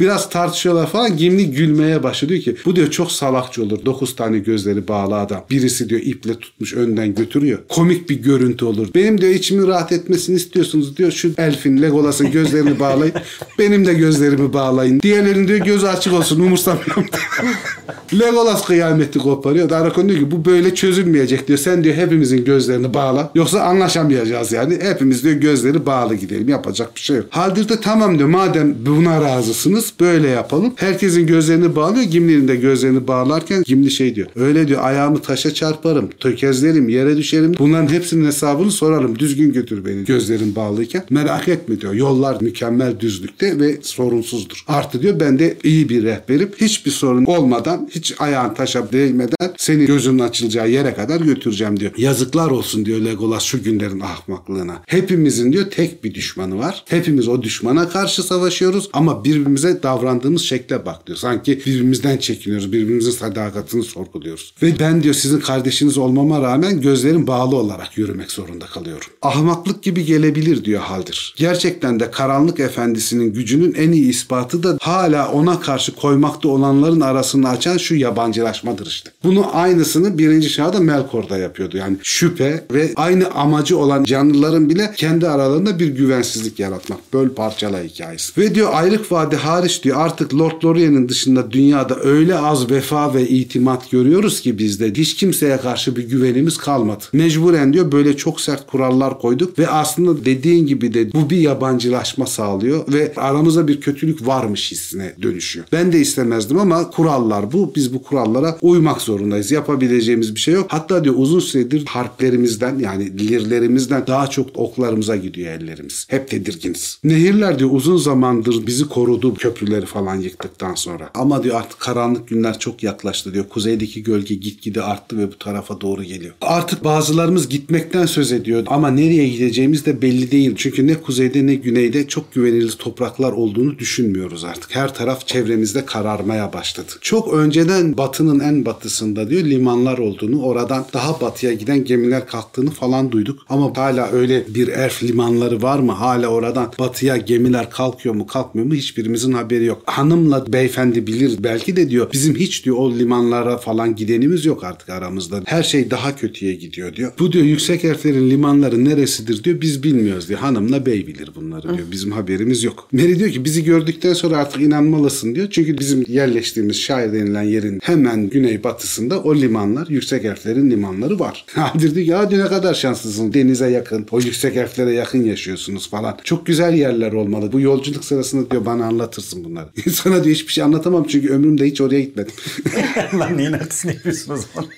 Biraz 0.00 0.30
tartışıyorlar 0.30 0.86
falan. 0.86 1.16
Gimli 1.16 1.50
gülmeye 1.50 2.02
başlıyor 2.02 2.26
diyor 2.28 2.42
ki 2.42 2.56
bu 2.64 2.76
diyor 2.76 2.90
çok 2.96 3.12
salakçı 3.12 3.62
olur. 3.62 3.78
Dokuz 3.84 4.16
tane 4.16 4.38
gözleri 4.38 4.88
bağlı 4.88 5.16
adam. 5.16 5.44
Birisi 5.50 5.88
diyor 5.88 6.00
iple 6.04 6.38
tutmuş 6.38 6.74
önden 6.74 7.14
götürüyor. 7.14 7.58
Komik 7.68 8.10
bir 8.10 8.22
görüntü 8.22 8.64
olur. 8.64 8.88
Benim 8.94 9.20
diyor 9.20 9.32
içimi 9.32 9.66
rahat 9.66 9.92
etmesini 9.92 10.36
istiyorsunuz 10.36 10.96
diyor. 10.96 11.10
Şu 11.10 11.32
elfin 11.38 11.82
Legolas'ın 11.82 12.30
gözlerini 12.30 12.80
bağlayın. 12.80 13.14
Benim 13.58 13.86
de 13.86 13.94
gözlerimi 13.94 14.52
bağlayın. 14.52 15.00
Diğerlerinin 15.00 15.48
diyor 15.48 15.58
gözü 15.58 15.86
açık 15.86 16.12
olsun 16.12 16.40
umursamıyorum. 16.40 17.06
Legolas 18.14 18.66
kıyameti 18.66 19.18
koparıyor. 19.18 19.70
Aragorn 19.70 20.08
diyor 20.08 20.20
ki 20.20 20.30
bu 20.30 20.44
böyle 20.44 20.74
çözülmeyecek 20.74 21.48
diyor. 21.48 21.58
Sen 21.58 21.84
diyor 21.84 21.94
hepimizin 21.94 22.44
gözlerini 22.44 22.94
bağla. 22.94 23.30
Yoksa 23.34 23.60
anlaşamayacağız 23.60 24.52
yani. 24.52 24.78
Hepimiz 24.82 25.24
diyor 25.24 25.34
gözleri 25.34 25.86
bağlı 25.86 26.14
gidelim. 26.14 26.48
Yapacak 26.48 26.96
bir 26.96 27.00
şey 27.00 27.16
yok. 27.16 27.26
Haldir 27.30 27.68
de 27.68 27.80
tamam 27.80 28.18
diyor. 28.18 28.28
Madem 28.28 28.74
buna 28.86 29.20
razısınız 29.20 29.92
böyle 30.00 30.28
yapalım. 30.28 30.72
Herkesin 30.76 31.26
gözlerini 31.26 31.76
bağlıyor. 31.76 32.04
Gimli'nin 32.04 32.48
de 32.48 32.56
gözlerini 32.56 32.85
bağlarken 33.06 33.62
Gimli 33.66 33.90
şey 33.90 34.14
diyor. 34.14 34.28
Öyle 34.36 34.68
diyor 34.68 34.84
ayağımı 34.84 35.22
taşa 35.22 35.54
çarparım. 35.54 36.10
Tökezlerim 36.20 36.88
yere 36.88 37.16
düşerim. 37.16 37.54
Bunların 37.58 37.92
hepsinin 37.92 38.26
hesabını 38.26 38.70
sorarım. 38.70 39.18
Düzgün 39.18 39.52
götür 39.52 39.84
beni 39.84 40.04
gözlerim 40.04 40.54
bağlıyken. 40.56 41.04
Merak 41.10 41.48
etme 41.48 41.80
diyor. 41.80 41.94
Yollar 41.94 42.40
mükemmel 42.40 43.00
düzlükte 43.00 43.60
ve 43.60 43.78
sorunsuzdur. 43.82 44.64
Artı 44.68 45.02
diyor 45.02 45.20
ben 45.20 45.38
de 45.38 45.56
iyi 45.64 45.88
bir 45.88 46.02
rehberim. 46.02 46.50
Hiçbir 46.60 46.90
sorun 46.90 47.24
olmadan 47.24 47.88
hiç 47.90 48.14
ayağın 48.18 48.54
taşa 48.54 48.92
değmeden 48.92 49.52
seni 49.56 49.86
gözünün 49.86 50.18
açılacağı 50.18 50.70
yere 50.70 50.94
kadar 50.94 51.20
götüreceğim 51.20 51.80
diyor. 51.80 51.92
Yazıklar 51.96 52.50
olsun 52.50 52.84
diyor 52.84 53.00
Legolas 53.00 53.42
şu 53.42 53.62
günlerin 53.62 54.00
ahmaklığına. 54.00 54.82
Hepimizin 54.86 55.52
diyor 55.52 55.70
tek 55.70 56.04
bir 56.04 56.14
düşmanı 56.14 56.58
var. 56.58 56.84
Hepimiz 56.88 57.28
o 57.28 57.42
düşmana 57.42 57.88
karşı 57.88 58.22
savaşıyoruz 58.22 58.88
ama 58.92 59.24
birbirimize 59.24 59.82
davrandığımız 59.82 60.42
şekle 60.42 60.86
bak 60.86 61.06
diyor. 61.06 61.18
Sanki 61.18 61.58
birbirimizden 61.66 62.16
çekiniyoruz. 62.16 62.72
Birbirimizin 62.76 63.10
sadakatini 63.10 63.82
sorguluyoruz. 63.82 64.54
Ve 64.62 64.78
ben 64.80 65.02
diyor 65.02 65.14
sizin 65.14 65.40
kardeşiniz 65.40 65.98
olmama 65.98 66.42
rağmen 66.42 66.80
gözlerim 66.80 67.26
bağlı 67.26 67.56
olarak 67.56 67.98
yürümek 67.98 68.30
zorunda 68.30 68.66
kalıyorum. 68.66 69.06
Ahmaklık 69.22 69.82
gibi 69.82 70.04
gelebilir 70.04 70.64
diyor 70.64 70.80
Haldir. 70.80 71.34
Gerçekten 71.36 72.00
de 72.00 72.10
karanlık 72.10 72.60
efendisinin 72.60 73.32
gücünün 73.32 73.74
en 73.74 73.92
iyi 73.92 74.10
ispatı 74.10 74.62
da 74.62 74.78
hala 74.80 75.32
ona 75.32 75.60
karşı 75.60 75.94
koymakta 75.94 76.48
olanların 76.48 77.00
arasını 77.00 77.48
açan 77.48 77.76
şu 77.76 77.94
yabancılaşmadır 77.94 78.86
işte. 78.86 79.10
Bunu 79.24 79.56
aynısını 79.56 80.18
birinci 80.18 80.50
şahda 80.50 80.80
Melkor'da 80.80 81.38
yapıyordu. 81.38 81.76
Yani 81.76 81.96
şüphe 82.02 82.64
ve 82.72 82.92
aynı 82.96 83.30
amacı 83.30 83.78
olan 83.78 84.04
canlıların 84.04 84.70
bile 84.70 84.92
kendi 84.96 85.28
aralarında 85.28 85.78
bir 85.78 85.88
güvensizlik 85.88 86.58
yaratmak. 86.58 86.98
Böl 87.12 87.28
parçala 87.28 87.82
hikayesi. 87.82 88.40
Ve 88.40 88.54
diyor 88.54 88.70
aylık 88.72 89.12
vade 89.12 89.36
hariç 89.36 89.84
diyor 89.84 89.96
artık 90.00 90.34
Lord 90.34 90.64
Lorien'in 90.64 91.08
dışında 91.08 91.50
dünyada 91.50 92.00
öyle 92.00 92.38
az 92.38 92.65
vefa 92.70 93.14
ve 93.14 93.28
itimat 93.28 93.90
görüyoruz 93.90 94.40
ki 94.40 94.58
bizde 94.58 94.92
hiç 94.92 95.14
kimseye 95.14 95.56
karşı 95.56 95.96
bir 95.96 96.08
güvenimiz 96.08 96.58
kalmadı. 96.58 97.04
Mecburen 97.12 97.72
diyor 97.72 97.92
böyle 97.92 98.16
çok 98.16 98.40
sert 98.40 98.66
kurallar 98.66 99.18
koyduk 99.18 99.58
ve 99.58 99.68
aslında 99.68 100.24
dediğin 100.24 100.66
gibi 100.66 100.94
de 100.94 101.12
bu 101.12 101.30
bir 101.30 101.36
yabancılaşma 101.36 102.26
sağlıyor 102.26 102.92
ve 102.92 103.12
aramızda 103.16 103.68
bir 103.68 103.80
kötülük 103.80 104.26
varmış 104.26 104.72
hissine 104.72 105.14
dönüşüyor. 105.22 105.66
Ben 105.72 105.92
de 105.92 106.00
istemezdim 106.00 106.58
ama 106.58 106.90
kurallar 106.90 107.52
bu. 107.52 107.72
Biz 107.76 107.94
bu 107.94 108.02
kurallara 108.02 108.58
uymak 108.62 109.00
zorundayız. 109.00 109.50
Yapabileceğimiz 109.50 110.34
bir 110.34 110.40
şey 110.40 110.54
yok. 110.54 110.66
Hatta 110.68 111.04
diyor 111.04 111.14
uzun 111.18 111.40
süredir 111.40 111.86
harplerimizden 111.86 112.78
yani 112.78 113.18
lirlerimizden 113.18 114.06
daha 114.06 114.26
çok 114.26 114.46
oklarımıza 114.54 115.16
gidiyor 115.16 115.52
ellerimiz. 115.52 116.06
Hep 116.10 116.28
tedirginiz. 116.28 116.98
Nehirler 117.04 117.58
diyor 117.58 117.70
uzun 117.72 117.96
zamandır 117.96 118.66
bizi 118.66 118.88
korudu 118.88 119.34
köprüleri 119.34 119.86
falan 119.86 120.14
yıktıktan 120.14 120.74
sonra. 120.74 121.10
Ama 121.14 121.42
diyor 121.42 121.56
artık 121.60 121.80
karanlık 121.80 122.28
günler 122.28 122.55
çok 122.58 122.82
yaklaştı 122.82 123.34
diyor. 123.34 123.48
Kuzeydeki 123.48 124.02
gölge 124.02 124.34
gitgide 124.34 124.82
arttı 124.82 125.18
ve 125.18 125.28
bu 125.28 125.38
tarafa 125.38 125.80
doğru 125.80 126.04
geliyor. 126.04 126.34
Artık 126.40 126.84
bazılarımız 126.84 127.48
gitmekten 127.48 128.06
söz 128.06 128.32
ediyor 128.32 128.62
ama 128.66 128.90
nereye 128.90 129.28
gideceğimiz 129.28 129.86
de 129.86 130.02
belli 130.02 130.30
değil. 130.30 130.54
Çünkü 130.56 130.86
ne 130.86 130.94
kuzeyde 130.94 131.46
ne 131.46 131.54
güneyde 131.54 132.08
çok 132.08 132.32
güvenilir 132.32 132.72
topraklar 132.72 133.32
olduğunu 133.32 133.78
düşünmüyoruz 133.78 134.44
artık. 134.44 134.76
Her 134.76 134.94
taraf 134.94 135.26
çevremizde 135.26 135.86
kararmaya 135.86 136.52
başladı. 136.52 136.92
Çok 137.00 137.34
önceden 137.34 137.96
batının 137.96 138.40
en 138.40 138.64
batısında 138.64 139.30
diyor 139.30 139.44
limanlar 139.44 139.98
olduğunu, 139.98 140.42
oradan 140.42 140.86
daha 140.92 141.20
batıya 141.20 141.52
giden 141.52 141.84
gemiler 141.84 142.26
kalktığını 142.26 142.70
falan 142.70 143.12
duyduk. 143.12 143.46
Ama 143.48 143.72
hala 143.76 144.10
öyle 144.12 144.44
bir 144.54 144.68
erf 144.68 145.02
limanları 145.02 145.62
var 145.62 145.78
mı? 145.78 145.92
Hala 145.92 146.26
oradan 146.26 146.72
batıya 146.78 147.16
gemiler 147.16 147.70
kalkıyor 147.70 148.14
mu 148.14 148.26
kalkmıyor 148.26 148.66
mu 148.66 148.74
hiçbirimizin 148.74 149.32
haberi 149.32 149.64
yok. 149.64 149.82
Hanımla 149.86 150.52
beyefendi 150.52 151.06
bilir 151.06 151.36
belki 151.44 151.76
de 151.76 151.90
diyor 151.90 152.12
bizim 152.12 152.36
hiç 152.36 152.45
diyor 152.64 152.76
o 152.76 152.94
limanlara 152.98 153.58
falan 153.58 153.96
gidenimiz 153.96 154.44
yok 154.44 154.64
artık 154.64 154.88
aramızda. 154.88 155.42
Her 155.44 155.62
şey 155.62 155.90
daha 155.90 156.16
kötüye 156.16 156.54
gidiyor 156.54 156.96
diyor. 156.96 157.12
Bu 157.18 157.32
diyor 157.32 157.44
yüksek 157.44 157.84
erflerin 157.84 158.30
limanları 158.30 158.84
neresidir 158.84 159.44
diyor 159.44 159.60
biz 159.60 159.82
bilmiyoruz 159.82 160.28
diyor. 160.28 160.40
Hanımla 160.40 160.86
bey 160.86 161.06
bilir 161.06 161.30
bunları 161.34 161.62
diyor. 161.62 161.86
Bizim 161.90 162.12
haberimiz 162.12 162.64
yok. 162.64 162.88
Mary 162.92 163.18
diyor 163.18 163.30
ki 163.30 163.44
bizi 163.44 163.64
gördükten 163.64 164.12
sonra 164.12 164.36
artık 164.36 164.62
inanmalısın 164.62 165.34
diyor. 165.34 165.48
Çünkü 165.50 165.78
bizim 165.78 166.04
yerleştiğimiz 166.08 166.76
şair 166.76 167.12
denilen 167.12 167.42
yerin 167.42 167.80
hemen 167.82 168.28
güney 168.28 168.64
batısında 168.64 169.22
o 169.22 169.34
limanlar 169.34 169.86
yüksek 169.88 170.24
erflerin 170.24 170.70
limanları 170.70 171.18
var. 171.18 171.44
Hadir 171.54 171.94
diyor 171.94 172.06
ki 172.06 172.14
hadi 172.14 172.38
ne 172.38 172.46
kadar 172.46 172.74
şanslısın 172.74 173.32
denize 173.34 173.70
yakın 173.70 174.06
o 174.10 174.20
yüksek 174.20 174.56
erflere 174.56 174.92
yakın 174.92 175.24
yaşıyorsunuz 175.24 175.90
falan. 175.90 176.18
Çok 176.24 176.46
güzel 176.46 176.74
yerler 176.74 177.12
olmalı. 177.12 177.52
Bu 177.52 177.60
yolculuk 177.60 178.04
sırasında 178.04 178.50
diyor 178.50 178.66
bana 178.66 178.86
anlatırsın 178.86 179.44
bunları. 179.44 179.68
Sana 179.90 180.24
diyor 180.24 180.34
hiçbir 180.34 180.52
şey 180.52 180.64
anlatamam 180.64 181.06
çünkü 181.08 181.28
ömrümde 181.28 181.66
hiç 181.66 181.80
oraya 181.80 182.00
gitmedim. 182.00 182.32
Lan 183.18 183.38
neyin 183.38 183.52
artistini 183.52 183.92
yapıyorsun 183.92 184.32
o 184.32 184.36
zaman? 184.36 184.70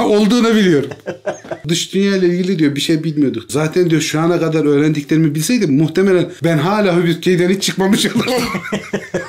Olduğunu 0.10 0.54
biliyorum. 0.54 0.90
Dış 1.68 1.94
dünya 1.94 2.16
ile 2.16 2.26
ilgili 2.26 2.58
diyor 2.58 2.76
bir 2.76 2.80
şey 2.80 3.04
bilmiyorduk. 3.04 3.52
Zaten 3.52 3.90
diyor 3.90 4.00
şu 4.00 4.20
ana 4.20 4.40
kadar 4.40 4.64
öğrendiklerimi 4.64 5.34
bilseydim 5.34 5.76
muhtemelen 5.76 6.30
ben 6.44 6.58
hala 6.58 6.96
Hobbit 6.96 7.24
köyden 7.24 7.48
hiç 7.48 7.62
çıkmamış 7.62 8.06
olurdum. 8.06 8.32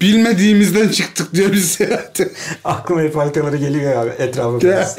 bilmediğimizden 0.00 0.88
çıktık 0.88 1.34
diyor 1.34 1.52
biz 1.52 1.64
seyahate. 1.64 2.30
Aklıma 2.64 3.02
hep 3.02 3.16
haritaları 3.16 3.56
geliyor 3.56 3.92
ya 3.92 4.04
etrafa 4.18 4.66
Ya. 4.66 4.90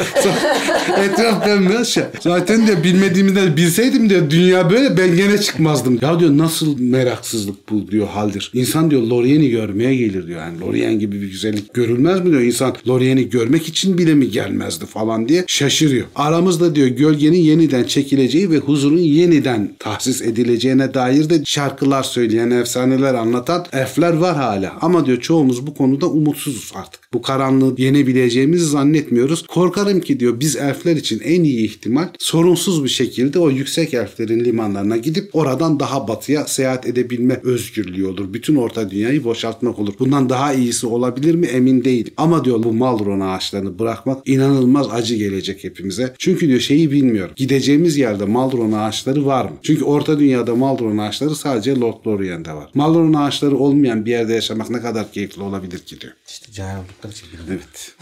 Etraf 1.03 1.47
bembeyaz 1.47 1.87
şey. 1.87 2.03
Zaten 2.19 2.67
diyor 2.67 2.83
bilmediğimden 2.83 3.57
bilseydim 3.57 4.09
diyor 4.09 4.29
dünya 4.29 4.69
böyle 4.69 4.97
ben 4.97 5.15
gene 5.15 5.37
çıkmazdım. 5.37 5.99
Ya 6.01 6.19
diyor 6.19 6.37
nasıl 6.37 6.79
meraksızlık 6.79 7.69
bu 7.69 7.91
diyor 7.91 8.07
haldir. 8.07 8.51
İnsan 8.53 8.91
diyor 8.91 9.01
Lorien'i 9.01 9.49
görmeye 9.49 9.95
gelir 9.95 10.27
diyor. 10.27 10.39
Yani 10.39 10.59
Lorien 10.61 10.99
gibi 10.99 11.21
bir 11.21 11.27
güzellik 11.27 11.73
görülmez 11.73 12.19
mi 12.21 12.31
diyor. 12.31 12.41
İnsan 12.41 12.75
Lorien'i 12.87 13.29
görmek 13.29 13.67
için 13.67 13.97
bile 13.97 14.13
mi 14.13 14.29
gelmezdi 14.29 14.85
falan 14.85 15.27
diye 15.27 15.43
şaşırıyor. 15.47 16.05
Aramızda 16.15 16.75
diyor 16.75 16.87
gölgenin 16.87 17.37
yeniden 17.37 17.83
çekileceği 17.83 18.51
ve 18.51 18.57
huzurun 18.57 18.97
yeniden 18.97 19.75
tahsis 19.79 20.21
edileceğine 20.21 20.93
dair 20.93 21.29
de 21.29 21.41
şarkılar 21.45 22.03
söyleyen, 22.03 22.51
efsaneler 22.51 23.13
anlatan 23.13 23.65
elfler 23.73 24.13
var 24.13 24.35
hala. 24.35 24.73
Ama 24.81 24.90
diyor 25.05 25.19
çoğumuz 25.19 25.67
bu 25.67 25.73
konuda 25.73 26.07
umutsuzuz 26.07 26.71
artık. 26.75 27.01
Bu 27.13 27.21
karanlığı 27.21 27.75
yenebileceğimizi 27.77 28.65
zannetmiyoruz. 28.65 29.47
Korkarım 29.47 30.01
ki 30.01 30.19
diyor 30.19 30.39
biz 30.39 30.55
elfler 30.55 30.95
için 30.95 31.19
en 31.19 31.43
iyi 31.43 31.65
ihtimal 31.65 32.07
sorunsuz 32.19 32.83
bir 32.83 32.89
şekilde 32.89 33.39
o 33.39 33.49
yüksek 33.49 33.93
elflerin 33.93 34.45
limanlarına 34.45 34.97
gidip 34.97 35.35
oradan 35.35 35.79
daha 35.79 36.07
batıya 36.07 36.45
seyahat 36.47 36.87
edebilme 36.87 37.39
özgürlüğü 37.43 38.07
olur. 38.07 38.33
Bütün 38.33 38.55
orta 38.55 38.91
dünyayı 38.91 39.23
boşaltmak 39.23 39.79
olur. 39.79 39.93
Bundan 39.99 40.29
daha 40.29 40.53
iyisi 40.53 40.87
olabilir 40.87 41.35
mi 41.35 41.47
emin 41.47 41.83
değilim. 41.83 42.13
Ama 42.17 42.45
diyor 42.45 42.63
bu 42.63 42.73
Malron 42.73 43.19
ağaçlarını 43.19 43.79
bırakmak 43.79 44.27
inanılmaz 44.29 44.87
acı 44.91 45.15
gelecek 45.15 45.63
hepimize. 45.63 46.13
Çünkü 46.17 46.47
diyor 46.47 46.59
şeyi 46.59 46.91
bilmiyorum. 46.91 47.33
Gideceğimiz 47.35 47.97
yerde 47.97 48.25
Malron 48.25 48.71
ağaçları 48.71 49.25
var 49.25 49.45
mı? 49.45 49.51
Çünkü 49.61 49.83
orta 49.83 50.19
dünyada 50.19 50.55
Malron 50.55 50.97
ağaçları 50.97 51.35
sadece 51.35 51.79
Lord 51.79 52.07
Lorien'de 52.07 52.53
var. 52.53 52.69
Malron 52.73 53.13
ağaçları 53.13 53.57
olmayan 53.57 54.05
bir 54.05 54.11
yerde 54.11 54.33
yaşamak 54.33 54.69
ne 54.69 54.80
kadar 54.81 55.11
keyifli 55.11 55.41
olabilir 55.41 55.79
ki 55.79 56.01
diyor. 56.01 56.13
İşte 56.27 56.51
cahil 56.51 56.77
oldukları 56.77 57.11
için. 57.11 57.27
Evet. 57.49 57.95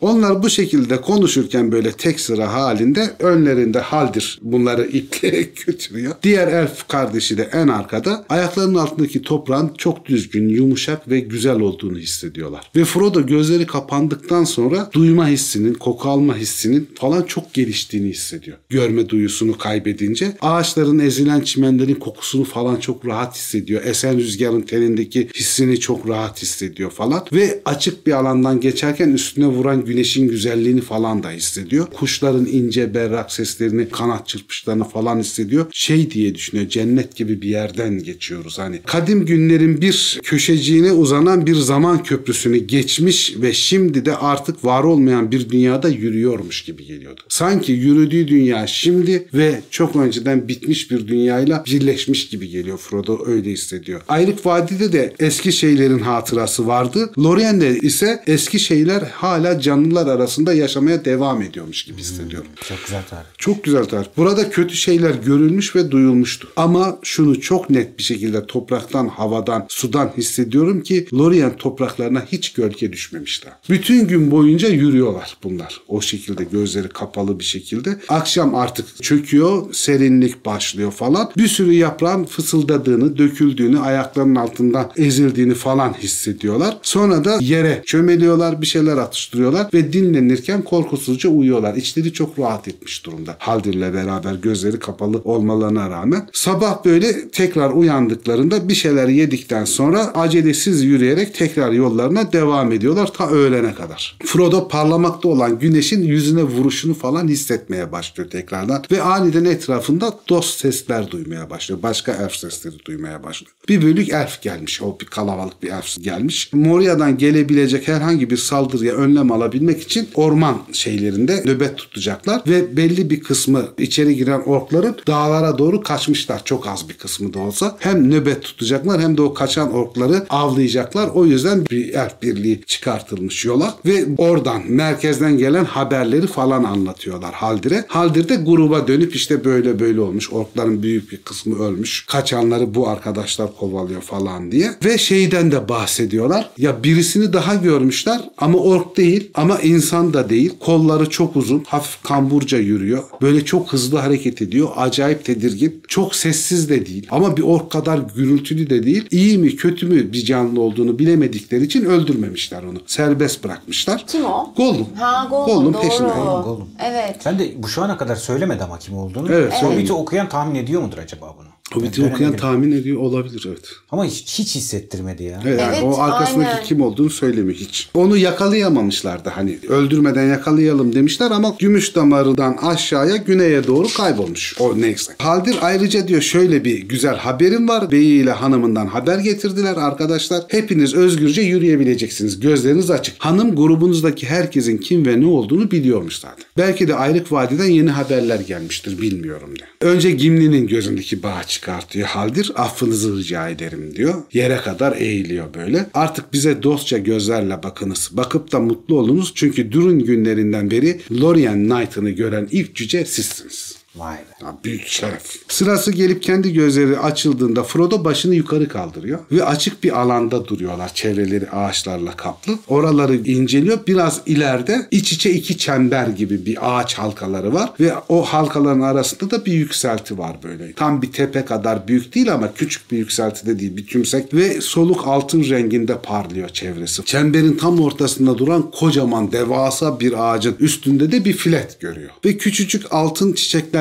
Onlar 0.00 0.42
bu 0.42 0.50
şekilde 0.50 1.00
konuşurken 1.00 1.72
böyle 1.72 1.92
tek 1.92 2.20
sıra 2.20 2.52
halinde 2.52 3.16
önlerinde 3.18 3.80
Haldir 3.80 4.38
bunları 4.42 4.86
iple 4.92 5.42
götürüyor. 5.66 6.14
Diğer 6.22 6.48
elf 6.48 6.88
kardeşi 6.88 7.38
de 7.38 7.50
en 7.52 7.68
arkada 7.68 8.24
ayaklarının 8.28 8.74
altındaki 8.74 9.22
toprağın 9.22 9.74
çok 9.78 10.06
düzgün, 10.06 10.48
yumuşak 10.48 11.10
ve 11.10 11.20
güzel 11.20 11.60
olduğunu 11.60 11.98
hissediyorlar. 11.98 12.70
Ve 12.76 12.84
Frodo 12.84 13.26
gözleri 13.26 13.66
kapandıktan 13.66 14.44
sonra 14.44 14.90
duyma 14.92 15.28
hissinin, 15.28 15.74
koku 15.74 16.08
alma 16.08 16.36
hissinin 16.36 16.90
falan 16.94 17.22
çok 17.22 17.54
geliştiğini 17.54 18.08
hissediyor. 18.08 18.58
Görme 18.68 19.08
duyusunu 19.08 19.58
kaybedince 19.58 20.36
ağaçların 20.40 20.98
ezilen 20.98 21.40
çimenlerin 21.40 21.94
kokusunu 21.94 22.44
falan 22.44 22.76
çok 22.76 23.06
rahat 23.06 23.36
hissediyor. 23.36 23.84
Esen 23.84 24.18
rüzgarın 24.18 24.60
telindeki 24.60 25.28
hissini 25.34 25.80
çok 25.80 26.08
rahat 26.08 26.25
hissediyor 26.34 26.90
falan. 26.90 27.24
Ve 27.32 27.62
açık 27.64 28.06
bir 28.06 28.12
alandan 28.12 28.60
geçerken 28.60 29.08
üstüne 29.08 29.46
vuran 29.46 29.84
güneşin 29.84 30.28
güzelliğini 30.28 30.80
falan 30.80 31.22
da 31.22 31.30
hissediyor. 31.30 31.86
Kuşların 31.86 32.46
ince 32.46 32.94
berrak 32.94 33.32
seslerini, 33.32 33.88
kanat 33.88 34.28
çırpışlarını 34.28 34.84
falan 34.84 35.18
hissediyor. 35.18 35.66
Şey 35.72 36.10
diye 36.10 36.34
düşünüyor 36.34 36.68
cennet 36.68 37.16
gibi 37.16 37.42
bir 37.42 37.48
yerden 37.48 38.02
geçiyoruz 38.02 38.58
hani. 38.58 38.80
Kadim 38.86 39.26
günlerin 39.26 39.80
bir 39.80 40.20
köşeciğine 40.22 40.92
uzanan 40.92 41.46
bir 41.46 41.54
zaman 41.54 42.02
köprüsünü 42.02 42.56
geçmiş 42.56 43.34
ve 43.36 43.52
şimdi 43.52 44.04
de 44.04 44.16
artık 44.16 44.64
var 44.64 44.84
olmayan 44.84 45.32
bir 45.32 45.50
dünyada 45.50 45.88
yürüyormuş 45.88 46.62
gibi 46.62 46.86
geliyordu. 46.86 47.20
Sanki 47.28 47.72
yürüdüğü 47.72 48.28
dünya 48.28 48.66
şimdi 48.66 49.28
ve 49.34 49.60
çok 49.70 49.96
önceden 49.96 50.48
bitmiş 50.48 50.90
bir 50.90 51.08
dünyayla 51.08 51.64
birleşmiş 51.66 52.28
gibi 52.28 52.48
geliyor 52.48 52.78
Frodo 52.78 53.26
öyle 53.26 53.50
hissediyor. 53.50 54.00
Ayrık 54.08 54.46
Vadide 54.46 54.92
de 54.92 55.14
eski 55.18 55.52
şeylerin 55.52 55.98
hatırası 56.16 56.66
vardı. 56.66 57.10
Lorien'de 57.18 57.78
ise 57.78 58.22
eski 58.26 58.60
şeyler 58.60 59.02
hala 59.02 59.60
canlılar 59.60 60.06
arasında 60.06 60.54
yaşamaya 60.54 61.04
devam 61.04 61.42
ediyormuş 61.42 61.84
gibi 61.84 61.98
hissediyorum. 61.98 62.48
Çok 62.68 62.78
güzel 62.84 63.02
tarih. 63.10 63.26
Çok 63.38 63.64
güzel 63.64 63.84
tarif. 63.84 64.06
Burada 64.16 64.50
kötü 64.50 64.76
şeyler 64.76 65.14
görülmüş 65.14 65.76
ve 65.76 65.90
duyulmuştu. 65.90 66.48
Ama 66.56 66.98
şunu 67.02 67.40
çok 67.40 67.70
net 67.70 67.98
bir 67.98 68.02
şekilde 68.02 68.46
topraktan, 68.46 69.08
havadan, 69.08 69.66
sudan 69.68 70.12
hissediyorum 70.16 70.82
ki 70.82 71.06
Lorien 71.14 71.56
topraklarına 71.56 72.24
hiç 72.32 72.52
gölge 72.52 72.92
düşmemişler. 72.92 73.52
Bütün 73.68 74.08
gün 74.08 74.30
boyunca 74.30 74.68
yürüyorlar 74.68 75.36
bunlar. 75.42 75.80
O 75.88 76.00
şekilde 76.00 76.44
gözleri 76.44 76.88
kapalı 76.88 77.38
bir 77.38 77.44
şekilde. 77.44 78.00
Akşam 78.08 78.54
artık 78.54 79.02
çöküyor, 79.02 79.74
serinlik 79.74 80.46
başlıyor 80.46 80.92
falan. 80.92 81.30
Bir 81.36 81.48
sürü 81.48 81.72
yaprağın 81.72 82.24
fısıldadığını, 82.24 83.18
döküldüğünü, 83.18 83.78
ayaklarının 83.78 84.34
altında 84.34 84.90
ezildiğini 84.96 85.54
falan 85.54 85.94
hissediyorlar. 86.06 86.78
Sonra 86.82 87.24
da 87.24 87.38
yere 87.40 87.82
çömeliyorlar, 87.86 88.60
bir 88.60 88.66
şeyler 88.66 88.96
atıştırıyorlar 88.96 89.66
ve 89.74 89.92
dinlenirken 89.92 90.62
korkusuzca 90.62 91.28
uyuyorlar. 91.28 91.74
İçleri 91.74 92.12
çok 92.12 92.38
rahat 92.38 92.68
etmiş 92.68 93.06
durumda. 93.06 93.36
Haldir'le 93.38 93.94
beraber 93.94 94.34
gözleri 94.34 94.78
kapalı 94.78 95.20
olmalarına 95.24 95.90
rağmen. 95.90 96.28
Sabah 96.32 96.84
böyle 96.84 97.28
tekrar 97.28 97.70
uyandıklarında 97.70 98.68
bir 98.68 98.74
şeyler 98.74 99.08
yedikten 99.08 99.64
sonra 99.64 100.14
acelesiz 100.14 100.84
yürüyerek 100.84 101.34
tekrar 101.34 101.72
yollarına 101.72 102.32
devam 102.32 102.72
ediyorlar 102.72 103.12
ta 103.12 103.30
öğlene 103.30 103.74
kadar. 103.74 104.18
Frodo 104.24 104.68
parlamakta 104.68 105.28
olan 105.28 105.58
güneşin 105.58 106.02
yüzüne 106.02 106.42
vuruşunu 106.42 106.94
falan 106.94 107.28
hissetmeye 107.28 107.92
başlıyor 107.92 108.30
tekrardan 108.30 108.84
ve 108.90 109.02
aniden 109.02 109.44
etrafında 109.44 110.18
dost 110.28 110.60
sesler 110.60 111.10
duymaya 111.10 111.50
başlıyor. 111.50 111.82
Başka 111.82 112.12
elf 112.12 112.36
sesleri 112.36 112.74
duymaya 112.84 113.22
başlıyor. 113.22 113.52
Bir 113.68 113.82
bölük 113.82 114.08
elf 114.08 114.42
gelmiş. 114.42 114.82
O 114.82 115.00
bir 115.00 115.06
kalabalık 115.06 115.62
bir 115.62 115.68
elf 115.68 115.95
gelmiş. 116.00 116.50
Moria'dan 116.52 117.18
gelebilecek 117.18 117.88
herhangi 117.88 118.30
bir 118.30 118.36
saldırıya 118.36 118.94
önlem 118.94 119.32
alabilmek 119.32 119.82
için 119.82 120.08
orman 120.14 120.58
şeylerinde 120.72 121.42
nöbet 121.44 121.76
tutacaklar 121.76 122.42
ve 122.48 122.76
belli 122.76 123.10
bir 123.10 123.20
kısmı 123.20 123.68
içeri 123.78 124.16
giren 124.16 124.40
orkların 124.40 124.96
dağlara 125.06 125.58
doğru 125.58 125.82
kaçmışlar. 125.82 126.44
Çok 126.44 126.66
az 126.66 126.88
bir 126.88 126.94
kısmı 126.94 127.34
da 127.34 127.38
olsa. 127.38 127.76
Hem 127.78 128.10
nöbet 128.10 128.42
tutacaklar 128.42 129.00
hem 129.00 129.16
de 129.16 129.22
o 129.22 129.34
kaçan 129.34 129.72
orkları 129.72 130.26
avlayacaklar. 130.30 131.08
O 131.08 131.26
yüzden 131.26 131.66
bir 131.70 131.94
elf 131.94 132.22
birliği 132.22 132.62
çıkartılmış 132.66 133.44
yola 133.44 133.74
ve 133.86 134.04
oradan 134.18 134.62
merkezden 134.68 135.38
gelen 135.38 135.64
haberleri 135.64 136.26
falan 136.26 136.64
anlatıyorlar 136.64 137.34
Haldir'e. 137.34 137.84
Haldir 137.88 138.28
de 138.28 138.36
gruba 138.36 138.88
dönüp 138.88 139.16
işte 139.16 139.44
böyle 139.44 139.78
böyle 139.78 140.00
olmuş. 140.00 140.32
Orkların 140.32 140.82
büyük 140.82 141.12
bir 141.12 141.16
kısmı 141.16 141.58
ölmüş. 141.64 142.06
Kaçanları 142.06 142.74
bu 142.74 142.88
arkadaşlar 142.88 143.56
kovalıyor 143.56 144.02
falan 144.02 144.52
diye. 144.52 144.70
Ve 144.84 144.98
şeyden 144.98 145.52
de 145.52 145.68
bahsediyorlar. 145.80 146.50
Ya 146.58 146.82
birisini 146.84 147.32
daha 147.32 147.54
görmüşler 147.54 148.20
ama 148.38 148.58
ork 148.58 148.96
değil 148.96 149.30
ama 149.34 149.58
insan 149.60 150.14
da 150.14 150.28
değil. 150.30 150.52
Kolları 150.60 151.10
çok 151.10 151.36
uzun. 151.36 151.64
Hafif 151.68 152.02
kamburca 152.02 152.58
yürüyor. 152.58 153.02
Böyle 153.22 153.44
çok 153.44 153.72
hızlı 153.72 153.98
hareket 153.98 154.42
ediyor. 154.42 154.68
Acayip 154.76 155.24
tedirgin. 155.24 155.82
Çok 155.88 156.14
sessiz 156.14 156.68
de 156.68 156.86
değil. 156.86 157.06
Ama 157.10 157.36
bir 157.36 157.42
ork 157.42 157.70
kadar 157.70 157.98
gürültülü 158.16 158.70
de 158.70 158.82
değil. 158.86 159.06
İyi 159.10 159.38
mi 159.38 159.56
kötü 159.56 159.86
mü 159.86 160.12
bir 160.12 160.24
canlı 160.24 160.60
olduğunu 160.60 160.98
bilemedikleri 160.98 161.64
için 161.64 161.84
öldürmemişler 161.84 162.62
onu. 162.62 162.78
Serbest 162.86 163.44
bırakmışlar. 163.44 164.04
Kim 164.06 164.24
o? 164.24 164.52
Gollum. 164.56 164.86
Ha 164.98 165.26
Gollum, 165.30 165.46
Gollum 165.46 165.74
doğru. 165.74 165.82
peşinde. 165.82 166.08
Gollum. 166.44 166.68
Evet. 166.84 167.16
Ben 167.26 167.38
de 167.38 167.52
bu 167.58 167.68
şu 167.68 167.82
ana 167.82 167.96
kadar 167.96 168.16
söylemedi 168.16 168.64
ama 168.64 168.78
kim 168.78 168.96
olduğunu. 168.98 169.32
Evet, 169.32 169.52
Hobbit'i 169.62 169.92
okuyan 169.92 170.28
tahmin 170.28 170.54
ediyor 170.54 170.82
mudur 170.82 170.98
acaba 170.98 171.34
bunu? 171.38 171.46
Hobbit'i 171.72 172.02
Ben 172.02 172.10
okuyan 172.10 172.36
tahmin 172.36 172.72
ediyor 172.72 173.00
olabilir 173.00 173.44
evet. 173.48 173.68
Ama 173.90 174.04
hiç, 174.04 174.38
hiç 174.38 174.54
hissettirmedi 174.54 175.22
ya. 175.22 175.42
Evet, 175.46 175.60
yani 175.60 175.76
Evet, 175.76 175.84
o 175.84 176.00
arkasındaki 176.00 176.50
aynen. 176.50 176.64
kim 176.64 176.80
olduğunu 176.80 177.10
söylemiyor 177.10 177.58
hiç. 177.58 177.88
Onu 177.94 178.16
yakalayamamışlardı 178.16 179.28
hani 179.28 179.58
öldürmeden 179.68 180.24
yakalayalım 180.28 180.94
demişler 180.94 181.30
ama 181.30 181.56
gümüş 181.58 181.94
damarından 181.94 182.56
aşağıya 182.62 183.16
güneye 183.16 183.66
doğru 183.66 183.88
kaybolmuş. 183.96 184.56
O 184.60 184.80
neyse. 184.80 185.12
Haldir 185.18 185.56
ayrıca 185.60 186.08
diyor 186.08 186.22
şöyle 186.22 186.64
bir 186.64 186.78
güzel 186.78 187.16
haberim 187.16 187.68
var. 187.68 187.90
Beyi 187.90 188.22
ile 188.22 188.30
hanımından 188.32 188.86
haber 188.86 189.18
getirdiler 189.18 189.76
arkadaşlar. 189.76 190.42
Hepiniz 190.48 190.94
özgürce 190.94 191.42
yürüyebileceksiniz. 191.42 192.40
Gözleriniz 192.40 192.90
açık. 192.90 193.14
Hanım 193.18 193.56
grubunuzdaki 193.56 194.26
herkesin 194.26 194.78
kim 194.78 195.06
ve 195.06 195.20
ne 195.20 195.26
olduğunu 195.26 195.70
biliyormuş 195.70 196.18
zaten. 196.18 196.44
Belki 196.58 196.88
de 196.88 196.94
Ayrık 196.94 197.32
Vadi'den 197.32 197.70
yeni 197.70 197.90
haberler 197.90 198.40
gelmiştir 198.40 199.00
bilmiyorum 199.00 199.50
diyor. 199.56 199.68
Önce 199.80 200.10
Gimli'nin 200.10 200.66
gözündeki 200.66 201.22
bağı 201.22 201.44
çıkartıyor 201.56 202.08
Haldir. 202.08 202.52
Affınızı 202.56 203.16
rica 203.16 203.48
ederim 203.48 203.96
diyor. 203.96 204.22
Yere 204.32 204.56
kadar 204.56 204.96
eğiliyor 204.96 205.54
böyle. 205.54 205.86
Artık 205.94 206.32
bize 206.32 206.62
dostça 206.62 206.98
gözlerle 206.98 207.62
bakınız. 207.62 208.10
Bakıp 208.12 208.52
da 208.52 208.60
mutlu 208.60 208.98
olunuz 208.98 209.32
çünkü 209.34 209.72
Durun 209.72 209.98
günlerinden 209.98 210.70
beri 210.70 211.00
Lorien 211.20 211.68
Knight'ını 211.68 212.10
gören 212.10 212.48
ilk 212.50 212.74
cüce 212.74 213.04
sizsiniz. 213.04 213.76
Vay 213.96 214.16
be. 214.16 214.44
Ya 214.46 214.56
büyük 214.64 214.86
şeref. 214.86 215.36
Sırası 215.48 215.92
gelip 215.92 216.22
kendi 216.22 216.52
gözleri 216.52 216.98
açıldığında 216.98 217.62
Frodo 217.62 218.04
başını 218.04 218.34
yukarı 218.34 218.68
kaldırıyor 218.68 219.18
ve 219.32 219.44
açık 219.44 219.84
bir 219.84 220.00
alanda 220.00 220.46
duruyorlar. 220.46 220.94
Çevreleri 220.94 221.50
ağaçlarla 221.50 222.16
kaplı. 222.16 222.58
Oraları 222.68 223.16
inceliyor. 223.16 223.78
Biraz 223.86 224.20
ileride 224.26 224.86
iç 224.90 225.12
içe 225.12 225.30
iki 225.30 225.58
çember 225.58 226.06
gibi 226.06 226.46
bir 226.46 226.58
ağaç 226.60 226.94
halkaları 226.94 227.54
var 227.54 227.70
ve 227.80 227.92
o 228.08 228.22
halkaların 228.22 228.80
arasında 228.80 229.30
da 229.30 229.46
bir 229.46 229.52
yükselti 229.52 230.18
var 230.18 230.36
böyle. 230.42 230.72
Tam 230.72 231.02
bir 231.02 231.12
tepe 231.12 231.44
kadar 231.44 231.88
büyük 231.88 232.14
değil 232.14 232.34
ama 232.34 232.54
küçük 232.54 232.90
bir 232.90 232.98
yükselti 232.98 233.46
de 233.46 233.58
değil. 233.58 233.76
Bir 233.76 233.86
tümsek 233.86 234.34
ve 234.34 234.60
soluk 234.60 235.06
altın 235.06 235.44
renginde 235.44 235.98
parlıyor 235.98 236.48
çevresi. 236.48 237.04
Çemberin 237.04 237.56
tam 237.56 237.80
ortasında 237.80 238.38
duran 238.38 238.70
kocaman 238.70 239.32
devasa 239.32 240.00
bir 240.00 240.30
ağacın 240.32 240.56
üstünde 240.60 241.12
de 241.12 241.24
bir 241.24 241.32
filet 241.32 241.80
görüyor. 241.80 242.10
Ve 242.24 242.36
küçücük 242.36 242.92
altın 242.92 243.32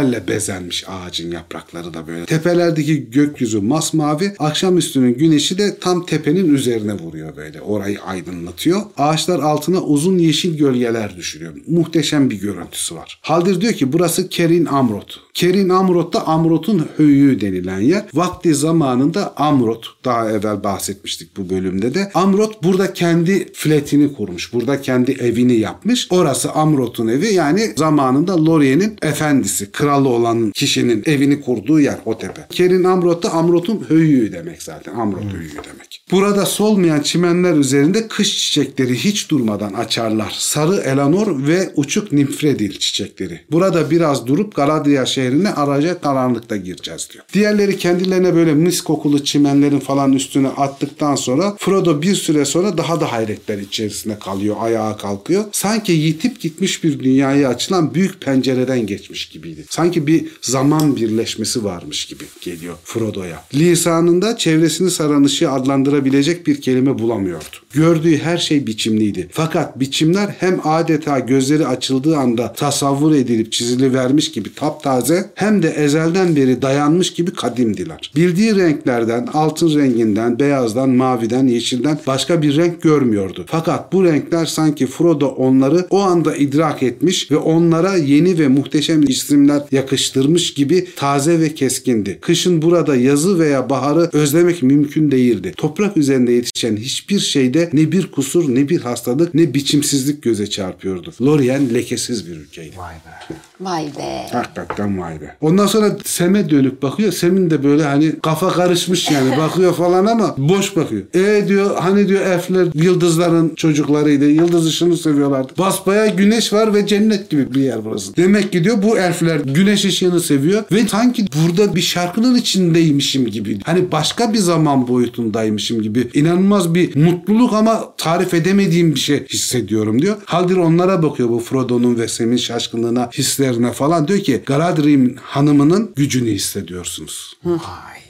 çiçeklerle 0.06 0.28
bezenmiş 0.28 0.86
ağacın 0.88 1.32
yaprakları 1.32 1.94
da 1.94 2.08
böyle. 2.08 2.26
Tepelerdeki 2.26 3.10
gökyüzü 3.10 3.62
masmavi, 3.62 4.36
akşamüstünün 4.40 5.18
güneşi 5.18 5.58
de 5.58 5.78
tam 5.80 6.06
tepenin 6.06 6.54
üzerine 6.54 6.94
vuruyor 6.94 7.36
böyle. 7.36 7.62
Orayı 7.62 8.02
aydınlatıyor. 8.02 8.82
Ağaçlar 8.98 9.40
altına 9.40 9.82
uzun 9.82 10.18
yeşil 10.18 10.58
gölgeler 10.58 11.18
düşürüyor. 11.18 11.54
Muhteşem 11.68 12.30
bir 12.30 12.40
görüntüsü 12.40 12.96
var. 12.96 13.20
Haldir 13.22 13.62
diyor 13.62 13.74
ki 13.74 13.94
burası 13.94 14.30
Kerin 14.30 14.66
Amrot. 14.66 15.26
Kerin 15.34 15.70
Amrot 15.70 16.14
da 16.14 16.28
Amrot'un 16.28 16.88
höyüğü 16.98 17.42
denilen 17.42 17.80
yer. 17.80 18.06
Vakti 18.14 18.56
zamanında 18.56 19.34
Amrot, 19.38 19.86
daha 20.06 20.32
evvel 20.32 20.64
bahsetmiştik 20.64 21.38
bu 21.38 21.50
bölümde 21.50 21.94
de. 21.94 22.12
Amrot 22.14 22.64
burada 22.64 22.94
kendi 22.94 23.54
fletini 23.54 24.14
kurmuş. 24.14 24.54
Burada 24.54 24.82
kendi 24.82 25.12
evini 25.12 25.54
yapmış. 25.54 26.08
Orası 26.10 26.52
Amrot'un 26.52 27.08
evi 27.08 27.34
yani 27.34 27.74
zamanında 27.76 28.46
Lorien'in 28.46 28.98
efendisi, 29.02 29.72
kralı 29.96 30.10
olan 30.10 30.52
kişinin 30.52 31.04
evini 31.06 31.42
kurduğu 31.42 31.80
yer 31.80 31.98
o 32.06 32.18
tepe. 32.18 32.42
Kerin 32.50 32.84
Amrot 32.84 33.24
da 33.24 33.32
Amrot'un 33.32 33.86
höyüğü 33.90 34.32
demek 34.32 34.64
zaten. 34.64 34.96
Amrot 34.96 35.34
höyüğü 35.34 35.52
demek. 35.52 35.95
Burada 36.12 36.46
solmayan 36.46 37.02
çimenler 37.02 37.54
üzerinde 37.54 38.08
kış 38.08 38.38
çiçekleri 38.38 38.96
hiç 38.96 39.32
durmadan 39.32 39.74
açarlar. 39.74 40.36
Sarı 40.38 40.76
elanor 40.76 41.48
ve 41.48 41.72
uçuk 41.76 42.12
nimfredil 42.12 42.80
çiçekleri. 42.80 43.42
Burada 43.52 43.92
biraz 43.92 44.28
durup 44.28 44.56
Galadriel 44.56 45.06
şehrine 45.06 45.50
araca 45.50 46.02
karanlıkta 46.02 46.58
gireceğiz 46.58 47.10
diyor. 47.14 47.26
Diğerleri 47.34 47.78
kendilerine 47.78 48.36
böyle 48.36 48.54
mis 48.54 48.82
kokulu 48.82 49.24
çimenlerin 49.24 49.80
falan 49.80 50.14
üstüne 50.14 50.48
attıktan 50.48 51.16
sonra 51.16 51.56
Frodo 51.60 52.02
bir 52.02 52.16
süre 52.16 52.46
sonra 52.46 52.78
daha 52.78 53.02
da 53.02 53.12
hayretler 53.12 53.58
içerisinde 53.58 54.20
kalıyor. 54.20 54.56
Ayağa 54.60 54.98
kalkıyor. 54.98 55.44
Sanki 55.52 55.92
yitip 55.92 56.42
gitmiş 56.42 56.84
bir 56.84 57.00
dünyaya 57.00 57.50
açılan 57.50 57.94
büyük 57.94 58.22
pencereden 58.22 58.86
geçmiş 58.88 59.30
gibiydi. 59.30 59.66
Sanki 59.70 60.08
bir 60.08 60.26
zaman 60.42 60.96
birleşmesi 60.96 61.64
varmış 61.64 62.06
gibi 62.06 62.24
geliyor 62.42 62.76
Frodo'ya. 62.84 63.44
Lisanında 63.54 64.38
çevresini 64.38 64.92
saran 64.92 65.24
ışığı 65.24 65.50
adlandırabilecek 65.96 66.48
bir 66.48 66.62
kelime 66.62 67.00
bulamıyordu. 67.00 67.56
Gördüğü 67.74 68.18
her 68.18 68.38
şey 68.38 68.68
biçimliydi. 68.68 69.28
Fakat 69.32 69.80
biçimler 69.80 70.36
hem 70.40 70.60
adeta 70.64 71.20
gözleri 71.20 71.68
açıldığı 71.68 72.18
anda 72.18 72.54
tasavvur 72.54 73.16
edilip 73.16 73.52
çizilivermiş 73.52 74.32
gibi 74.32 74.54
taptaze 74.54 75.32
hem 75.36 75.64
de 75.64 75.70
ezelden 75.70 76.36
beri 76.36 76.62
dayanmış 76.62 77.14
gibi 77.14 77.34
kadimdiler. 77.34 78.12
Bildiği 78.16 78.56
renklerden, 78.56 79.28
altın 79.34 79.80
renginden, 79.80 80.40
beyazdan, 80.40 80.90
maviden, 80.90 81.48
yeşilden 81.48 82.00
başka 82.08 82.42
bir 82.42 82.58
renk 82.58 82.82
görmüyordu. 82.82 83.46
Fakat 83.48 83.94
bu 83.94 84.04
renkler 84.04 84.46
sanki 84.46 84.88
Frodo 84.88 85.28
onları 85.28 85.88
o 85.90 86.00
anda 86.00 86.36
idrak 86.36 86.84
etmiş 86.84 87.32
ve 87.32 87.38
onlara 87.38 87.96
yeni 87.96 88.40
ve 88.40 88.48
muhteşem 88.48 89.04
isimler 89.04 89.62
yakıştırmış 89.72 90.54
gibi 90.54 90.88
taze 90.96 91.40
ve 91.40 91.54
keskindi. 91.54 92.18
Kışın 92.22 92.62
burada 92.62 92.96
yazı 92.96 93.40
veya 93.40 93.70
baharı 93.70 94.10
özlemek 94.14 94.64
mümkün 94.64 95.12
değildi. 95.12 95.54
Toprak 95.58 95.85
üzerinde 95.98 96.32
yetişen 96.32 96.78
hiçbir 96.78 97.20
şeyde 97.20 97.70
ne 97.74 97.92
bir 97.92 98.12
kusur, 98.12 98.56
ne 98.56 98.70
bir 98.70 98.82
hastalık, 98.82 99.34
ne 99.34 99.54
biçimsizlik 99.54 100.24
göze 100.24 100.50
çarpıyordu. 100.50 101.14
Lorien 101.22 101.74
lekesiz 101.74 102.28
bir 102.28 102.36
ülkeydi. 102.36 102.78
Vay 102.78 102.94
be. 102.96 103.36
Vay 103.62 103.84
be. 103.84 104.28
Hakikaten 104.32 105.02
vay 105.02 105.22
be. 105.22 105.36
Ondan 105.42 105.68
sonra 105.68 105.98
Sem'e 106.06 106.50
dönüp 106.50 106.82
bakıyor. 106.82 107.12
Sem'in 107.12 107.50
de 107.50 107.64
böyle 107.64 107.84
hani 107.84 108.20
kafa 108.20 108.50
karışmış 108.50 109.12
yani 109.12 109.38
bakıyor 109.38 109.74
falan 109.74 110.06
ama 110.06 110.36
boş 110.38 110.76
bakıyor. 110.76 111.04
E 111.14 111.48
diyor 111.48 111.78
hani 111.80 112.08
diyor 112.08 112.22
elfler 112.22 112.68
yıldızların 112.74 113.56
çocuklarıydı. 113.56 114.30
Yıldız 114.30 114.68
ışığını 114.68 114.98
seviyorlardı. 114.98 115.54
Basbaya 115.58 116.06
güneş 116.06 116.54
var 116.54 116.74
ve 116.74 116.88
cennet 116.88 117.30
gibi 117.30 117.54
bir 117.54 117.62
yer 117.62 117.86
burası. 117.86 118.16
Demek 118.16 118.52
ki 118.52 118.64
diyor 118.64 118.84
bu 118.84 118.98
elfler 118.98 119.40
güneş 119.40 119.86
ışığını 119.86 120.20
seviyor 120.20 120.64
ve 120.72 120.88
sanki 120.88 121.26
burada 121.44 121.76
bir 121.76 121.82
şarkının 121.82 122.36
içindeymişim 122.36 123.28
gibi. 123.28 123.60
Hani 123.64 123.92
başka 123.92 124.34
bir 124.34 124.38
zaman 124.38 124.88
boyutundaymışım 124.88 125.75
gibi. 125.82 126.10
İnanılmaz 126.14 126.76
bir 126.76 126.96
mutluluk 126.96 127.54
ama 127.54 127.94
tarif 127.98 128.34
edemediğim 128.34 128.96
bir 128.96 129.00
şey 129.00 129.28
hissediyorum 129.28 130.02
diyor. 130.02 130.18
Haldir 130.26 130.58
onlara 130.58 131.04
bakıyor 131.04 131.30
bu 131.30 131.40
Frodo'nun 131.40 132.00
ve 132.00 132.08
Sem'in 132.08 132.38
şaşkınlığına, 132.38 133.10
hislerine 133.14 133.72
falan. 133.72 134.08
Diyor 134.08 134.20
ki 134.20 134.42
Galadriel 134.46 135.16
hanımının 135.22 135.92
gücünü 135.96 136.30
hissediyorsunuz. 136.30 137.34
Vay. 137.46 138.05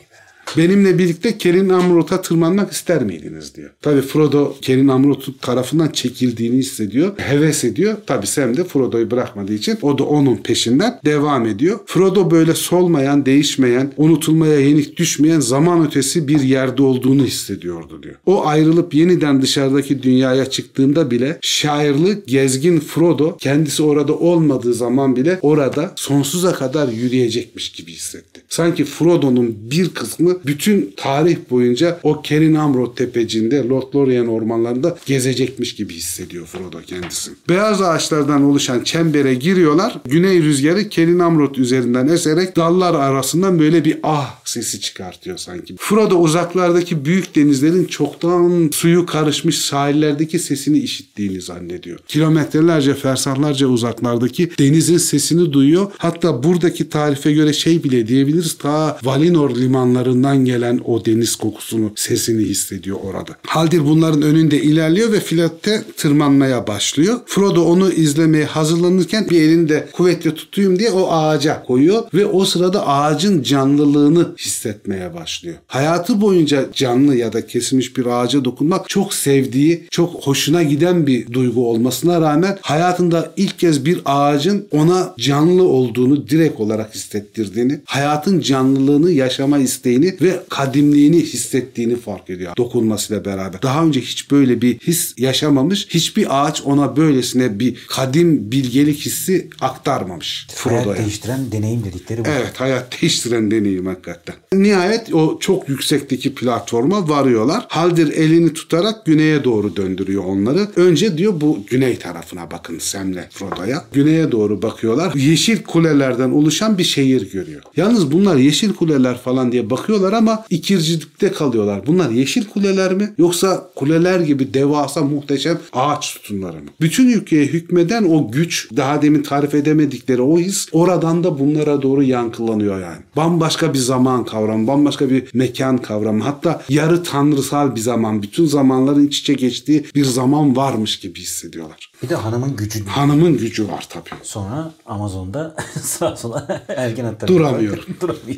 Benimle 0.58 0.98
birlikte 0.98 1.38
Kerin 1.38 1.70
Amrot'a 1.70 2.22
tırmanmak 2.22 2.72
ister 2.72 3.04
miydiniz 3.04 3.56
diyor. 3.56 3.70
Tabi 3.82 4.02
Frodo 4.02 4.56
Kerin 4.62 4.88
Amrot 4.88 5.42
tarafından 5.42 5.90
çekildiğini 5.90 6.58
hissediyor. 6.58 7.14
Heves 7.18 7.64
ediyor. 7.64 7.98
Tabi 8.08 8.28
Sam 8.28 8.58
de 8.58 8.64
Frodo'yu 8.64 9.12
bırakmadığı 9.12 9.54
için 9.54 9.78
o 9.82 9.98
da 9.98 10.04
onun 10.04 10.36
peşinden 10.36 11.00
devam 11.06 11.46
ediyor. 11.46 11.80
Frodo 11.86 12.32
böyle 12.32 12.54
solmayan, 12.54 13.26
değişmeyen, 13.26 13.94
unutulmaya 13.98 14.60
yenik 14.60 14.98
düşmeyen 14.98 15.40
zaman 15.40 15.88
ötesi 15.88 16.28
bir 16.28 16.42
yerde 16.42 16.84
olduğunu 16.84 17.26
hissediyordu 17.26 18.04
diyor. 18.04 18.16
O 18.26 18.46
ayrılıp 18.46 18.94
yeniden 18.94 19.42
dışarıdaki 19.42 20.04
dünyaya 20.04 20.46
çıktığında 20.46 21.12
bile 21.12 21.38
şairli, 21.42 22.24
gezgin 22.28 22.80
Frodo 22.80 23.38
kendisi 23.38 23.84
orada 23.84 24.16
olmadığı 24.16 24.74
zaman 24.74 25.16
bile 25.16 25.40
orada 25.42 25.94
sonsuza 25.96 26.54
kadar 26.54 26.88
yürüyecekmiş 26.88 27.72
gibi 27.72 27.92
hissetti. 27.92 28.42
Sanki 28.50 28.86
Frodo'nun 28.86 29.56
bir 29.72 29.90
kısmı 29.90 30.45
bütün 30.48 30.94
tarih 30.98 31.38
boyunca 31.50 32.00
o 32.04 32.22
Kerin 32.22 32.56
Amrot 32.56 32.98
tepecinde 32.98 33.68
Lord 33.68 33.96
Lorien 33.96 34.26
ormanlarında 34.26 34.98
gezecekmiş 35.06 35.76
gibi 35.76 35.94
hissediyor 35.94 36.46
Frodo 36.46 36.82
kendisi. 36.82 37.32
Beyaz 37.50 37.82
ağaçlardan 37.82 38.44
oluşan 38.44 38.84
çembere 38.84 39.34
giriyorlar. 39.34 40.00
Güney 40.06 40.44
rüzgarı 40.44 40.90
Kerin 40.90 41.20
Amrot 41.20 41.58
üzerinden 41.58 42.08
eserek 42.08 42.56
dallar 42.56 42.94
arasından 42.94 43.60
böyle 43.60 43.86
bir 43.86 44.00
ah 44.04 44.45
sesi 44.46 44.82
çıkartıyor 44.82 45.38
sanki. 45.38 45.76
Frodo 45.78 46.16
uzaklardaki 46.16 47.06
büyük 47.06 47.36
denizlerin 47.36 47.86
çoktan 47.86 48.70
suyu 48.74 49.06
karışmış 49.06 49.58
sahillerdeki 49.58 50.40
sesini 50.40 50.80
işittiğini 50.80 51.42
zannediyor. 51.42 52.00
Kilometrelerce 52.08 52.94
fersahlarca 52.94 53.68
uzaklardaki 53.68 54.52
denizin 54.60 54.98
sesini 54.98 55.54
duyuyor. 55.54 55.92
Hatta 55.98 56.44
buradaki 56.44 56.90
tarife 56.90 57.32
göre 57.32 57.54
şey 57.54 57.84
bile 57.84 58.08
diyebiliriz 58.08 58.58
ta 58.58 58.98
Valinor 59.04 59.56
limanlarından 59.56 60.46
gelen 60.46 60.82
o 60.86 61.06
deniz 61.06 61.36
kokusunu, 61.36 61.92
sesini 61.96 62.44
hissediyor 62.44 62.98
orada. 63.04 63.36
Haldir 63.48 63.86
bunların 63.86 64.22
önünde 64.22 64.62
ilerliyor 64.62 65.12
ve 65.12 65.20
filotte 65.20 65.84
tırmanmaya 65.98 66.68
başlıyor. 66.68 67.20
Frodo 67.26 67.64
onu 67.64 67.92
izlemeye 67.92 68.46
hazırlanırken 68.46 69.30
bir 69.30 69.42
elinde 69.42 69.90
kuvvetle 69.94 70.36
tutayım 70.36 70.80
diye 70.80 70.92
o 70.92 71.12
ağaca 71.12 71.64
koyuyor 71.64 72.04
ve 72.14 72.26
o 72.26 72.46
sırada 72.46 72.88
ağacın 72.88 73.44
canlılığını 73.44 74.35
hissetmeye 74.38 75.14
başlıyor. 75.14 75.56
Hayatı 75.68 76.22
boyunca 76.22 76.70
canlı 76.74 77.16
ya 77.16 77.34
da 77.34 77.48
kesilmiş 77.48 77.98
bir 77.98 78.06
ağaca 78.06 78.46
dokunmak 78.46 78.90
çok 78.90 79.14
sevdiği, 79.14 79.88
çok 79.92 80.14
hoşuna 80.28 80.64
giden 80.64 81.08
bir 81.08 81.34
duygu 81.34 81.70
olmasına 81.70 82.22
rağmen 82.22 82.58
hayatında 82.62 83.34
ilk 83.38 83.60
kez 83.60 83.86
bir 83.86 84.02
ağacın 84.06 84.68
ona 84.72 85.14
canlı 85.20 85.64
olduğunu 85.64 86.30
direkt 86.30 86.60
olarak 86.60 86.96
hissettirdiğini, 86.96 87.80
hayatın 87.86 88.40
canlılığını 88.40 89.12
yaşama 89.12 89.58
isteğini 89.58 90.16
ve 90.22 90.40
kadimliğini 90.50 91.22
hissettiğini 91.22 91.96
fark 91.96 92.30
ediyor 92.30 92.56
dokunmasıyla 92.58 93.26
beraber. 93.26 93.62
Daha 93.62 93.86
önce 93.86 94.02
hiç 94.02 94.32
böyle 94.32 94.62
bir 94.62 94.80
his 94.80 95.14
yaşamamış. 95.18 95.88
Hiçbir 95.90 96.46
ağaç 96.46 96.62
ona 96.62 96.98
böylesine 96.98 97.60
bir 97.60 97.76
kadim 97.88 98.52
bilgelik 98.52 99.00
hissi 99.06 99.50
aktarmamış 99.62 100.48
Hayat 100.50 100.84
Frodo'ya. 100.84 101.02
değiştiren 101.02 101.52
deneyim 101.52 101.84
dedikleri 101.84 102.26
bu. 102.26 102.30
Evet 102.30 102.62
hayat 102.62 103.02
değiştiren 103.02 103.52
deneyim 103.52 103.86
hakikaten. 103.86 104.25
Yüksekten. 104.28 104.64
Nihayet 104.64 105.14
o 105.14 105.40
çok 105.40 105.70
yüksekteki 105.70 106.36
platforma 106.36 107.10
varıyorlar. 107.10 107.66
Haldir 107.68 108.14
elini 108.14 108.54
tutarak 108.54 109.06
güneye 109.06 109.44
doğru 109.44 109.76
döndürüyor 109.76 110.24
onları. 110.24 110.68
Önce 110.76 111.18
diyor 111.18 111.34
bu 111.42 111.60
güney 111.70 111.98
tarafına 111.98 112.52
bakın 112.52 112.80
Sam'le 112.80 113.30
Frodo'ya. 113.32 113.84
Güneye 113.94 114.32
doğru 114.32 114.62
bakıyorlar. 114.62 115.14
Yeşil 115.16 115.64
kulelerden 115.64 116.30
oluşan 116.30 116.78
bir 116.78 116.84
şehir 116.84 117.32
görüyor. 117.32 117.62
Yalnız 117.78 118.12
bunlar 118.12 118.36
yeşil 118.36 118.74
kuleler 118.74 119.18
falan 119.18 119.52
diye 119.52 119.70
bakıyorlar 119.70 120.14
ama 120.14 120.46
ikircilikte 120.50 121.32
kalıyorlar. 121.32 121.88
Bunlar 121.88 122.10
yeşil 122.10 122.46
kuleler 122.46 122.94
mi 122.94 123.14
yoksa 123.18 123.70
kuleler 123.76 124.20
gibi 124.20 124.54
devasa 124.54 125.02
muhteşem 125.02 125.60
ağaç 125.74 126.06
sütunları 126.06 126.58
mı? 126.58 126.70
Bütün 126.82 127.10
ülkeye 127.10 127.46
hükmeden 127.46 128.04
o 128.04 128.32
güç 128.32 128.70
daha 128.78 129.02
demin 129.02 129.24
tarif 129.24 129.56
edemedikleri 129.56 130.22
o 130.22 130.40
his 130.40 130.68
oradan 130.72 131.24
da 131.24 131.40
bunlara 131.40 131.82
doğru 131.82 132.04
yankılanıyor 132.04 132.82
yani. 132.82 133.02
Bambaşka 133.16 133.74
bir 133.74 133.80
zaman 133.80 134.15
kavramı, 134.24 134.68
bambaşka 134.68 135.10
bir 135.10 135.24
mekan 135.34 135.78
kavramı. 135.78 136.24
Hatta 136.24 136.62
yarı 136.70 137.04
tanrısal 137.04 137.76
bir 137.76 137.82
zaman, 137.82 138.22
bütün 138.22 138.46
zamanların 138.46 139.08
iç 139.08 139.20
içe 139.20 139.34
geçtiği 139.34 139.86
bir 139.96 140.06
zaman 140.06 140.56
varmış 140.56 141.00
gibi 141.00 141.20
hissediyorlar. 141.20 141.92
Bir 142.04 142.10
de 142.10 142.16
hanımın 142.16 142.56
gücü. 142.56 142.86
Hanımın 142.86 143.38
gücü 143.38 143.68
var 143.68 143.88
tabii. 143.90 144.20
Sonra 144.24 144.72
Amazon'da 144.86 145.56
sağa 145.82 146.16
sola 146.16 146.64
ergen 146.68 147.06
atlar. 147.06 147.28
Duramıyor. 147.28 147.78
Duramıyor. 148.02 148.38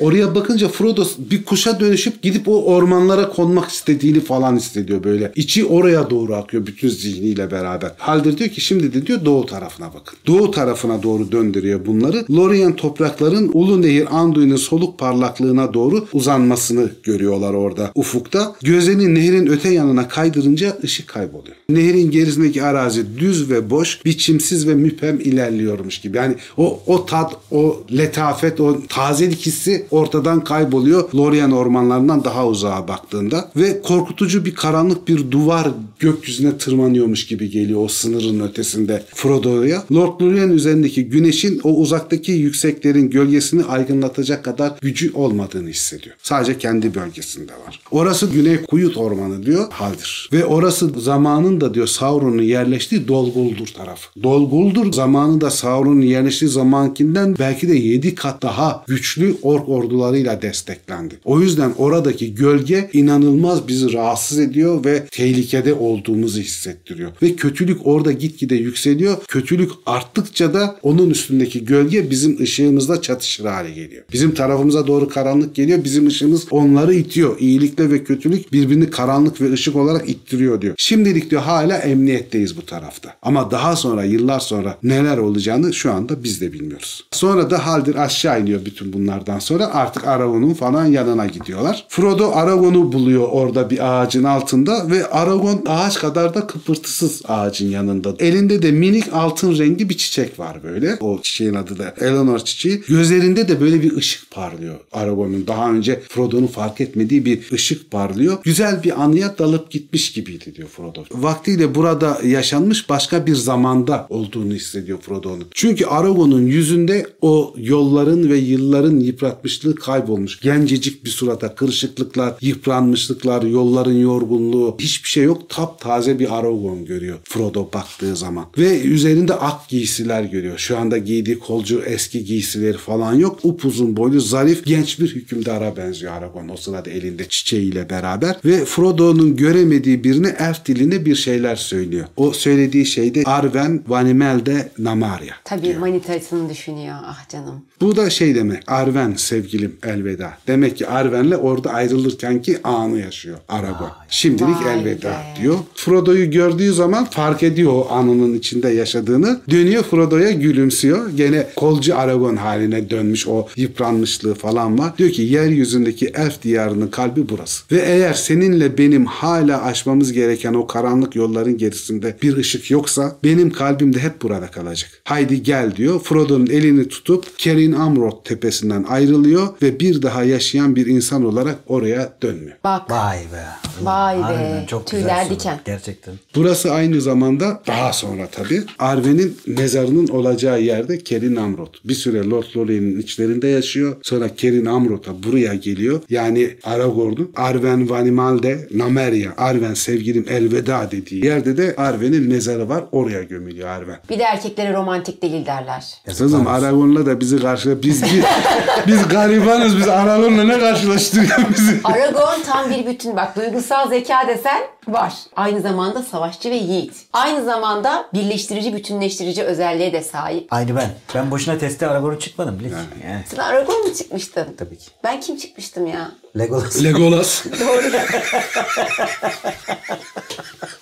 Oraya 0.00 0.34
bakınca 0.34 0.68
Frodo 0.68 1.04
bir 1.18 1.44
kuşa 1.44 1.80
dönüşüp 1.80 2.22
gidip 2.22 2.48
o 2.48 2.64
ormanlara 2.64 3.28
konmak 3.28 3.70
istediğini 3.70 4.20
falan 4.20 4.56
hissediyor 4.56 5.04
böyle. 5.04 5.32
İçi 5.36 5.64
oraya 5.66 6.10
doğru 6.10 6.34
akıyor 6.34 6.66
bütün 6.66 6.88
zihniyle 6.88 7.50
beraber. 7.50 7.92
Haldir 7.98 8.38
diyor 8.38 8.50
ki 8.50 8.60
şimdi 8.60 8.94
de 8.94 9.06
diyor 9.06 9.24
doğu 9.24 9.46
tarafına 9.46 9.86
bakın. 9.94 10.18
Doğu 10.26 10.50
tarafına 10.50 11.02
doğru 11.02 11.32
döndürüyor 11.32 11.86
bunları. 11.86 12.24
Lorien 12.30 12.76
toprakların 12.76 13.50
Ulu 13.52 13.82
Nehir 13.82 14.06
Anduin'in 14.10 14.56
soluk 14.56 14.98
parlaklığına 14.98 15.74
doğru 15.74 16.06
uzanmasını 16.12 16.90
görüyorlar 17.02 17.54
orada 17.54 17.90
ufukta. 17.94 18.54
Gözlerini 18.62 19.14
nehrin 19.14 19.46
öte 19.46 19.68
yanına 19.68 20.08
kaydırınca 20.08 20.78
ışık 20.84 21.08
kayboluyor. 21.08 21.56
Nehrin 21.68 22.10
gerisindeki 22.10 22.62
arazi 22.82 23.18
düz 23.18 23.50
ve 23.50 23.70
boş, 23.70 24.04
biçimsiz 24.04 24.68
ve 24.68 24.74
müphem 24.74 25.20
ilerliyormuş 25.20 25.98
gibi. 25.98 26.16
Yani 26.16 26.34
o 26.56 26.82
o 26.86 27.06
tat, 27.06 27.36
o 27.50 27.82
letafet, 27.96 28.60
o 28.60 28.76
tazelik 28.88 29.46
hissi 29.46 29.86
ortadan 29.90 30.44
kayboluyor. 30.44 31.14
Lorien 31.14 31.50
ormanlarından 31.50 32.24
daha 32.24 32.46
uzağa 32.46 32.88
baktığında 32.88 33.50
ve 33.56 33.82
korkutucu 33.82 34.44
bir 34.44 34.54
karanlık 34.54 35.08
bir 35.08 35.30
duvar 35.30 35.68
gökyüzüne 35.98 36.58
tırmanıyormuş 36.58 37.26
gibi 37.26 37.50
geliyor 37.50 37.84
o 37.84 37.88
sınırın 37.88 38.40
ötesinde 38.40 39.04
Frodo'ya. 39.14 39.84
Lord 39.92 40.20
Lorien 40.20 40.50
üzerindeki 40.50 41.04
güneşin 41.04 41.60
o 41.64 41.74
uzaktaki 41.74 42.32
yükseklerin 42.32 43.10
gölgesini 43.10 43.64
aydınlatacak 43.64 44.44
kadar 44.44 44.72
gücü 44.80 45.12
olmadığını 45.14 45.68
hissediyor. 45.68 46.16
Sadece 46.22 46.58
kendi 46.58 46.94
bölgesinde 46.94 47.52
var. 47.52 47.80
Orası 47.90 48.26
Güney 48.26 48.62
Kuyut 48.62 48.96
Ormanı 48.96 49.46
diyor 49.46 49.66
Haldir. 49.70 50.28
Ve 50.32 50.44
orası 50.44 50.90
zamanın 51.00 51.60
da 51.60 51.74
diyor 51.74 51.86
Sauron'un 51.86 52.42
yerleştiği 52.42 52.71
Dolguldur 53.08 53.66
tarafı. 53.66 54.22
Dolguldur 54.22 54.92
zamanı 54.92 55.40
da 55.40 55.50
Sauron'un 55.50 56.00
yerleştiği 56.00 56.50
zamankinden 56.50 57.36
belki 57.38 57.68
de 57.68 57.74
7 57.74 58.14
kat 58.14 58.42
daha 58.42 58.84
güçlü 58.86 59.36
ork 59.42 59.68
ordularıyla 59.68 60.42
desteklendi. 60.42 61.18
O 61.24 61.40
yüzden 61.40 61.72
oradaki 61.78 62.34
gölge 62.34 62.90
inanılmaz 62.92 63.68
bizi 63.68 63.92
rahatsız 63.92 64.38
ediyor 64.38 64.84
ve 64.84 65.06
tehlikede 65.06 65.74
olduğumuzu 65.74 66.40
hissettiriyor. 66.40 67.12
Ve 67.22 67.36
kötülük 67.36 67.86
orada 67.86 68.12
gitgide 68.12 68.54
yükseliyor. 68.54 69.16
Kötülük 69.28 69.70
arttıkça 69.86 70.54
da 70.54 70.76
onun 70.82 71.10
üstündeki 71.10 71.64
gölge 71.64 72.10
bizim 72.10 72.42
ışığımızla 72.42 73.02
çatışır 73.02 73.44
hale 73.44 73.70
geliyor. 73.70 74.04
Bizim 74.12 74.34
tarafımıza 74.34 74.86
doğru 74.86 75.08
karanlık 75.08 75.54
geliyor. 75.54 75.84
Bizim 75.84 76.06
ışığımız 76.06 76.46
onları 76.50 76.94
itiyor. 76.94 77.38
İyilikle 77.40 77.90
ve 77.90 78.04
kötülük 78.04 78.52
birbirini 78.52 78.90
karanlık 78.90 79.40
ve 79.40 79.52
ışık 79.52 79.76
olarak 79.76 80.08
ittiriyor 80.08 80.60
diyor. 80.60 80.74
Şimdilik 80.78 81.30
diyor 81.30 81.42
hala 81.42 81.76
emniyetteyiz 81.76 82.56
bu 82.56 82.61
tarafta. 82.66 83.14
Ama 83.22 83.50
daha 83.50 83.76
sonra 83.76 84.04
yıllar 84.04 84.40
sonra 84.40 84.78
neler 84.82 85.18
olacağını 85.18 85.74
şu 85.74 85.92
anda 85.92 86.24
biz 86.24 86.40
de 86.40 86.52
bilmiyoruz. 86.52 87.04
Sonra 87.10 87.50
da 87.50 87.66
Haldir 87.66 87.94
aşağı 87.94 88.40
iniyor 88.40 88.64
bütün 88.64 88.92
bunlardan 88.92 89.38
sonra 89.38 89.74
artık 89.74 90.06
Aragorn'un 90.06 90.54
falan 90.54 90.86
yanına 90.86 91.26
gidiyorlar. 91.26 91.86
Frodo 91.88 92.32
Aragorn'u 92.34 92.92
buluyor 92.92 93.28
orada 93.30 93.70
bir 93.70 93.92
ağacın 93.92 94.24
altında 94.24 94.90
ve 94.90 95.06
Aragorn 95.06 95.66
ağaç 95.66 95.98
kadar 95.98 96.34
da 96.34 96.46
kıpırtısız 96.46 97.22
ağacın 97.28 97.70
yanında. 97.70 98.14
Elinde 98.18 98.62
de 98.62 98.70
minik 98.72 99.12
altın 99.12 99.58
rengi 99.58 99.88
bir 99.88 99.96
çiçek 99.96 100.38
var 100.38 100.62
böyle. 100.62 100.96
O 101.00 101.20
çiçeğin 101.22 101.54
adı 101.54 101.78
da 101.78 101.94
Eleanor 102.00 102.38
çiçeği. 102.38 102.82
Gözlerinde 102.88 103.48
de 103.48 103.60
böyle 103.60 103.82
bir 103.82 103.96
ışık 103.96 104.30
parlıyor 104.30 104.74
Aragorn'un. 104.92 105.46
Daha 105.46 105.70
önce 105.70 106.00
Frodo'nun 106.08 106.46
fark 106.46 106.80
etmediği 106.80 107.24
bir 107.24 107.52
ışık 107.52 107.90
parlıyor. 107.90 108.38
Güzel 108.44 108.82
bir 108.82 109.02
anıya 109.02 109.38
dalıp 109.38 109.70
gitmiş 109.70 110.12
gibiydi 110.12 110.54
diyor 110.54 110.68
Frodo. 110.68 111.04
Vaktiyle 111.12 111.74
burada 111.74 112.18
yaşanmış 112.52 112.88
başka 112.88 113.26
bir 113.26 113.34
zamanda 113.34 114.06
olduğunu 114.10 114.52
hissediyor 114.52 114.98
Frodo'nun. 115.00 115.44
Çünkü 115.54 115.84
Aragorn'un 115.84 116.46
yüzünde 116.46 117.06
o 117.20 117.54
yolların 117.56 118.30
ve 118.30 118.36
yılların 118.36 119.00
yıpratmışlığı 119.00 119.74
kaybolmuş. 119.74 120.40
Gencecik 120.40 121.04
bir 121.04 121.10
surata 121.10 121.54
kırışıklıklar, 121.54 122.34
yıpranmışlıklar, 122.40 123.42
yolların 123.42 123.98
yorgunluğu 123.98 124.76
hiçbir 124.80 125.08
şey 125.08 125.24
yok. 125.24 125.48
Taptaze 125.48 126.18
bir 126.18 126.38
Aragorn 126.38 126.84
görüyor 126.84 127.18
Frodo 127.24 127.68
baktığı 127.74 128.16
zaman. 128.16 128.46
Ve 128.58 128.80
üzerinde 128.80 129.34
ak 129.34 129.68
giysiler 129.68 130.22
görüyor. 130.22 130.58
Şu 130.58 130.78
anda 130.78 130.98
giydiği 130.98 131.38
kolcu 131.38 131.82
eski 131.86 132.24
giysileri 132.24 132.78
falan 132.78 133.14
yok. 133.14 133.38
Upuzun 133.42 133.96
boylu 133.96 134.20
zarif 134.20 134.64
genç 134.66 135.00
bir 135.00 135.14
hükümdara 135.14 135.76
benziyor 135.76 136.12
Aragorn 136.12 136.48
o 136.48 136.56
sırada 136.56 136.90
elinde 136.90 137.28
çiçeğiyle 137.28 137.90
beraber. 137.90 138.36
Ve 138.44 138.64
Frodo'nun 138.64 139.36
göremediği 139.36 140.04
birine 140.04 140.36
elf 140.38 140.66
dilinde 140.66 141.06
bir 141.06 141.14
şeyler 141.14 141.56
söylüyor. 141.56 142.06
O 142.16 142.32
söylediği 142.46 142.86
şey 142.86 143.14
de 143.14 143.22
Arwen 143.24 143.82
Vanimelde 143.88 144.68
Namaria. 144.78 145.34
Tabii 145.44 145.62
diyor. 145.62 145.76
manitasını 145.80 146.50
düşünüyor. 146.50 146.94
Ah 147.04 147.28
canım. 147.28 147.62
Bu 147.80 147.96
da 147.96 148.10
şey 148.10 148.34
demek. 148.34 148.62
Arwen 148.66 149.14
sevgilim 149.16 149.76
elveda. 149.82 150.32
Demek 150.46 150.76
ki 150.76 150.86
Arwen'le 150.86 151.32
orada 151.36 151.70
ayrılırken 151.70 152.42
ki 152.42 152.58
anı 152.64 152.98
yaşıyor 152.98 153.38
Aragorn. 153.48 153.90
Şimdilik 154.08 154.64
Vay 154.64 154.74
elveda 154.80 155.08
be. 155.10 155.40
diyor. 155.42 155.58
Frodo'yu 155.74 156.30
gördüğü 156.30 156.72
zaman 156.72 157.04
fark 157.04 157.42
ediyor 157.42 157.72
o 157.72 157.88
anının 157.90 158.34
içinde 158.34 158.68
yaşadığını. 158.68 159.40
Dönüyor 159.50 159.82
Frodo'ya 159.82 160.30
gülümsüyor. 160.30 161.10
Gene 161.10 161.46
kolcu 161.56 161.98
Aragorn 161.98 162.36
haline 162.36 162.90
dönmüş 162.90 163.28
o 163.28 163.46
yıpranmışlığı 163.56 164.34
falan 164.34 164.78
var. 164.78 164.98
Diyor 164.98 165.10
ki 165.10 165.22
yeryüzündeki 165.22 166.06
elf 166.06 166.42
diyarının 166.42 166.88
kalbi 166.88 167.28
burası. 167.28 167.64
Ve 167.72 167.78
eğer 167.80 168.12
seninle 168.14 168.78
benim 168.78 169.06
hala 169.06 169.62
aşmamız 169.64 170.12
gereken 170.12 170.54
o 170.54 170.66
karanlık 170.66 171.16
yolların 171.16 171.58
gerisinde 171.58 172.16
bir 172.22 172.31
ışık 172.36 172.70
yoksa 172.70 173.16
benim 173.24 173.50
kalbim 173.50 173.94
de 173.94 173.98
hep 173.98 174.22
burada 174.22 174.46
kalacak. 174.50 174.90
Haydi 175.04 175.42
gel 175.42 175.76
diyor. 175.76 176.00
Frodo'nun 176.00 176.46
elini 176.46 176.88
tutup 176.88 177.38
Kerin 177.38 177.72
Amrod 177.72 178.24
tepesinden 178.24 178.82
ayrılıyor 178.82 179.48
ve 179.62 179.80
bir 179.80 180.02
daha 180.02 180.24
yaşayan 180.24 180.76
bir 180.76 180.86
insan 180.86 181.24
olarak 181.24 181.56
oraya 181.66 182.12
dönmüyor. 182.22 182.56
Bak 182.64 182.90
Vay 182.90 183.18
be. 183.18 183.44
Vay 183.82 184.16
be. 184.18 184.22
Harbiden 184.22 184.66
Çok 184.66 184.90
güzel 184.90 185.00
Tüyler 185.00 185.24
soru. 185.24 185.34
diken. 185.34 185.60
Gerçekten. 185.64 186.14
Burası 186.34 186.72
aynı 186.72 187.00
zamanda 187.00 187.62
daha 187.66 187.92
sonra 187.92 188.26
tabii 188.32 188.62
Arwen'in 188.78 189.36
mezarının 189.46 190.08
olacağı 190.08 190.62
yerde 190.62 190.98
Kerin 190.98 191.36
Amrod. 191.36 191.74
Bir 191.84 191.94
süre 191.94 192.30
Lord 192.30 192.44
Lorien'in 192.56 193.00
içlerinde 193.00 193.48
yaşıyor. 193.48 193.96
Sonra 194.02 194.34
Kerin 194.36 194.66
Amrod'a 194.66 195.22
buraya 195.22 195.54
geliyor. 195.54 196.00
Yani 196.10 196.50
Aragorn'un 196.64 197.30
Arwen 197.36 197.90
Vanimalde 197.90 198.68
Nameria, 198.74 199.32
Arwen 199.36 199.74
sevgilim 199.74 200.24
elveda 200.30 200.88
dediği 200.90 201.24
yerde 201.24 201.56
de 201.56 201.74
Arwen'in 202.22 202.32
mezarı 202.34 202.68
var. 202.68 202.84
Oraya 202.92 203.22
gömülüyor 203.22 203.68
Arwen. 203.68 203.98
bir 204.10 204.18
de 204.18 204.22
erkeklere 204.22 204.72
romantik 204.72 205.22
değil 205.22 205.46
derler. 205.46 205.84
Kızım 206.06 206.46
Aragorn'la 206.46 207.06
da 207.06 207.20
bizi 207.20 207.40
karşı 207.40 207.82
biz 207.82 208.02
biz, 208.02 208.12
biz 208.86 209.08
garibanız 209.08 209.78
biz 209.78 209.88
Aragorn'la 209.88 210.44
ne 210.44 210.58
karşılaştırıyor 210.58 211.38
bizi? 211.56 211.80
Aragorn 211.84 212.42
tam 212.46 212.70
bir 212.70 212.86
bütün. 212.86 213.16
Bak 213.16 213.36
duygusal 213.36 213.88
zeka 213.88 214.28
desen 214.28 214.60
var. 214.88 215.12
Aynı 215.36 215.60
zamanda 215.60 216.02
savaşçı 216.02 216.50
ve 216.50 216.54
yiğit. 216.54 216.92
Aynı 217.12 217.44
zamanda 217.44 218.04
birleştirici, 218.14 218.74
bütünleştirici 218.74 219.42
özelliğe 219.42 219.92
de 219.92 220.02
sahip. 220.02 220.46
Aynı 220.50 220.76
ben. 220.76 220.88
Ben 221.14 221.30
boşuna 221.30 221.58
teste 221.58 221.86
Aragorn'u 221.86 222.18
çıkmadım 222.18 222.58
bile. 222.58 222.68
Yani. 222.68 223.24
Sen 223.26 223.36
Aragorn 223.42 223.88
mu 223.88 223.94
çıkmıştın? 223.98 224.46
Tabii 224.58 224.78
ki. 224.78 224.86
Ben 225.04 225.20
kim 225.20 225.36
çıkmıştım 225.36 225.86
ya? 225.86 226.10
Legolas. 226.38 226.82
Legolas. 226.84 227.44
Doğru. 227.60 227.82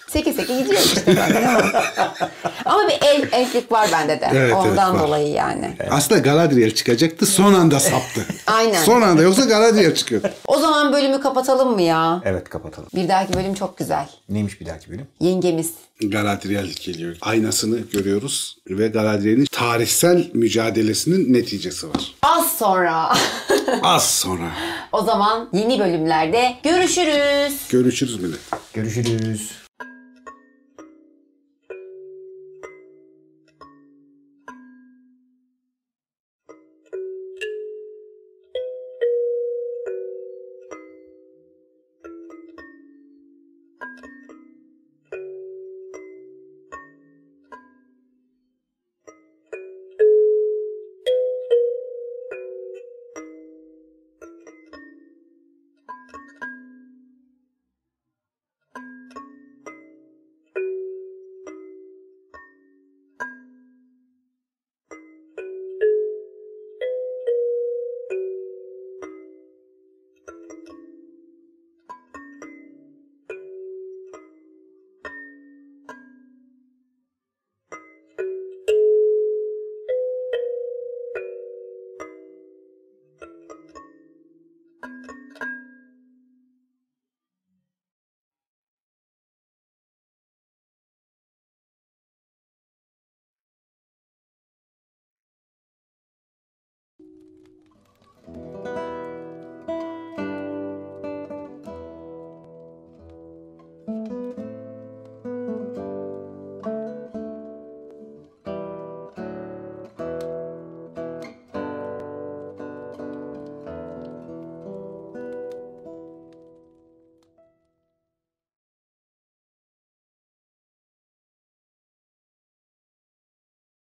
seke 0.09 0.33
seke 0.33 0.63
gidiyor 0.63 0.81
işte. 0.85 1.07
böyle. 1.07 1.49
Ama 2.65 2.89
bir 2.89 2.99
el, 3.07 3.29
elflik 3.33 3.73
var 3.73 3.89
bende 3.93 4.21
de. 4.21 4.29
Evet, 4.33 4.43
evet, 4.43 4.55
Ondan 4.55 4.95
var. 4.95 5.03
dolayı 5.07 5.29
yani. 5.29 5.77
Aslında 5.91 6.21
Galadriel 6.21 6.71
çıkacaktı 6.75 7.27
son 7.27 7.55
anda 7.55 7.81
saptı. 7.81 8.27
Aynen. 8.47 8.85
Son 8.85 9.03
anda 9.03 9.23
yoksa 9.23 9.45
Galadriel 9.45 9.95
çıkıyordu. 9.95 10.31
O 10.47 10.59
zaman 10.59 10.93
bölümü 10.93 11.21
kapatalım 11.21 11.75
mı 11.75 11.83
ya? 11.83 12.23
Evet 12.25 12.49
kapatalım. 12.49 12.89
Bir 12.95 13.09
dahaki 13.09 13.35
bölüm 13.35 13.55
çok 13.55 13.79
güzel. 13.79 14.09
Neymiş 14.29 14.61
bir 14.61 14.67
dahaki 14.67 14.91
bölüm? 14.91 15.07
Yengemiz. 15.21 15.71
Galadriel 16.03 16.67
geliyor. 16.67 17.17
Aynasını 17.21 17.79
görüyoruz 17.79 18.57
ve 18.71 18.89
Galadriel'in 18.89 19.45
tarihsel 19.45 20.31
mücadelesinin 20.35 21.33
neticesi 21.33 21.89
var. 21.89 22.15
Az 22.23 22.53
sonra. 22.59 23.13
Az 23.83 24.11
sonra. 24.11 24.51
o 24.93 25.03
zaman 25.41 25.49
yeni 25.53 25.79
bölümlerde 25.79 26.55
görüşürüz. 26.63 27.69
Görüşürüz 27.71 28.21
millet. 28.21 28.41
Görüşürüz. 28.75 29.70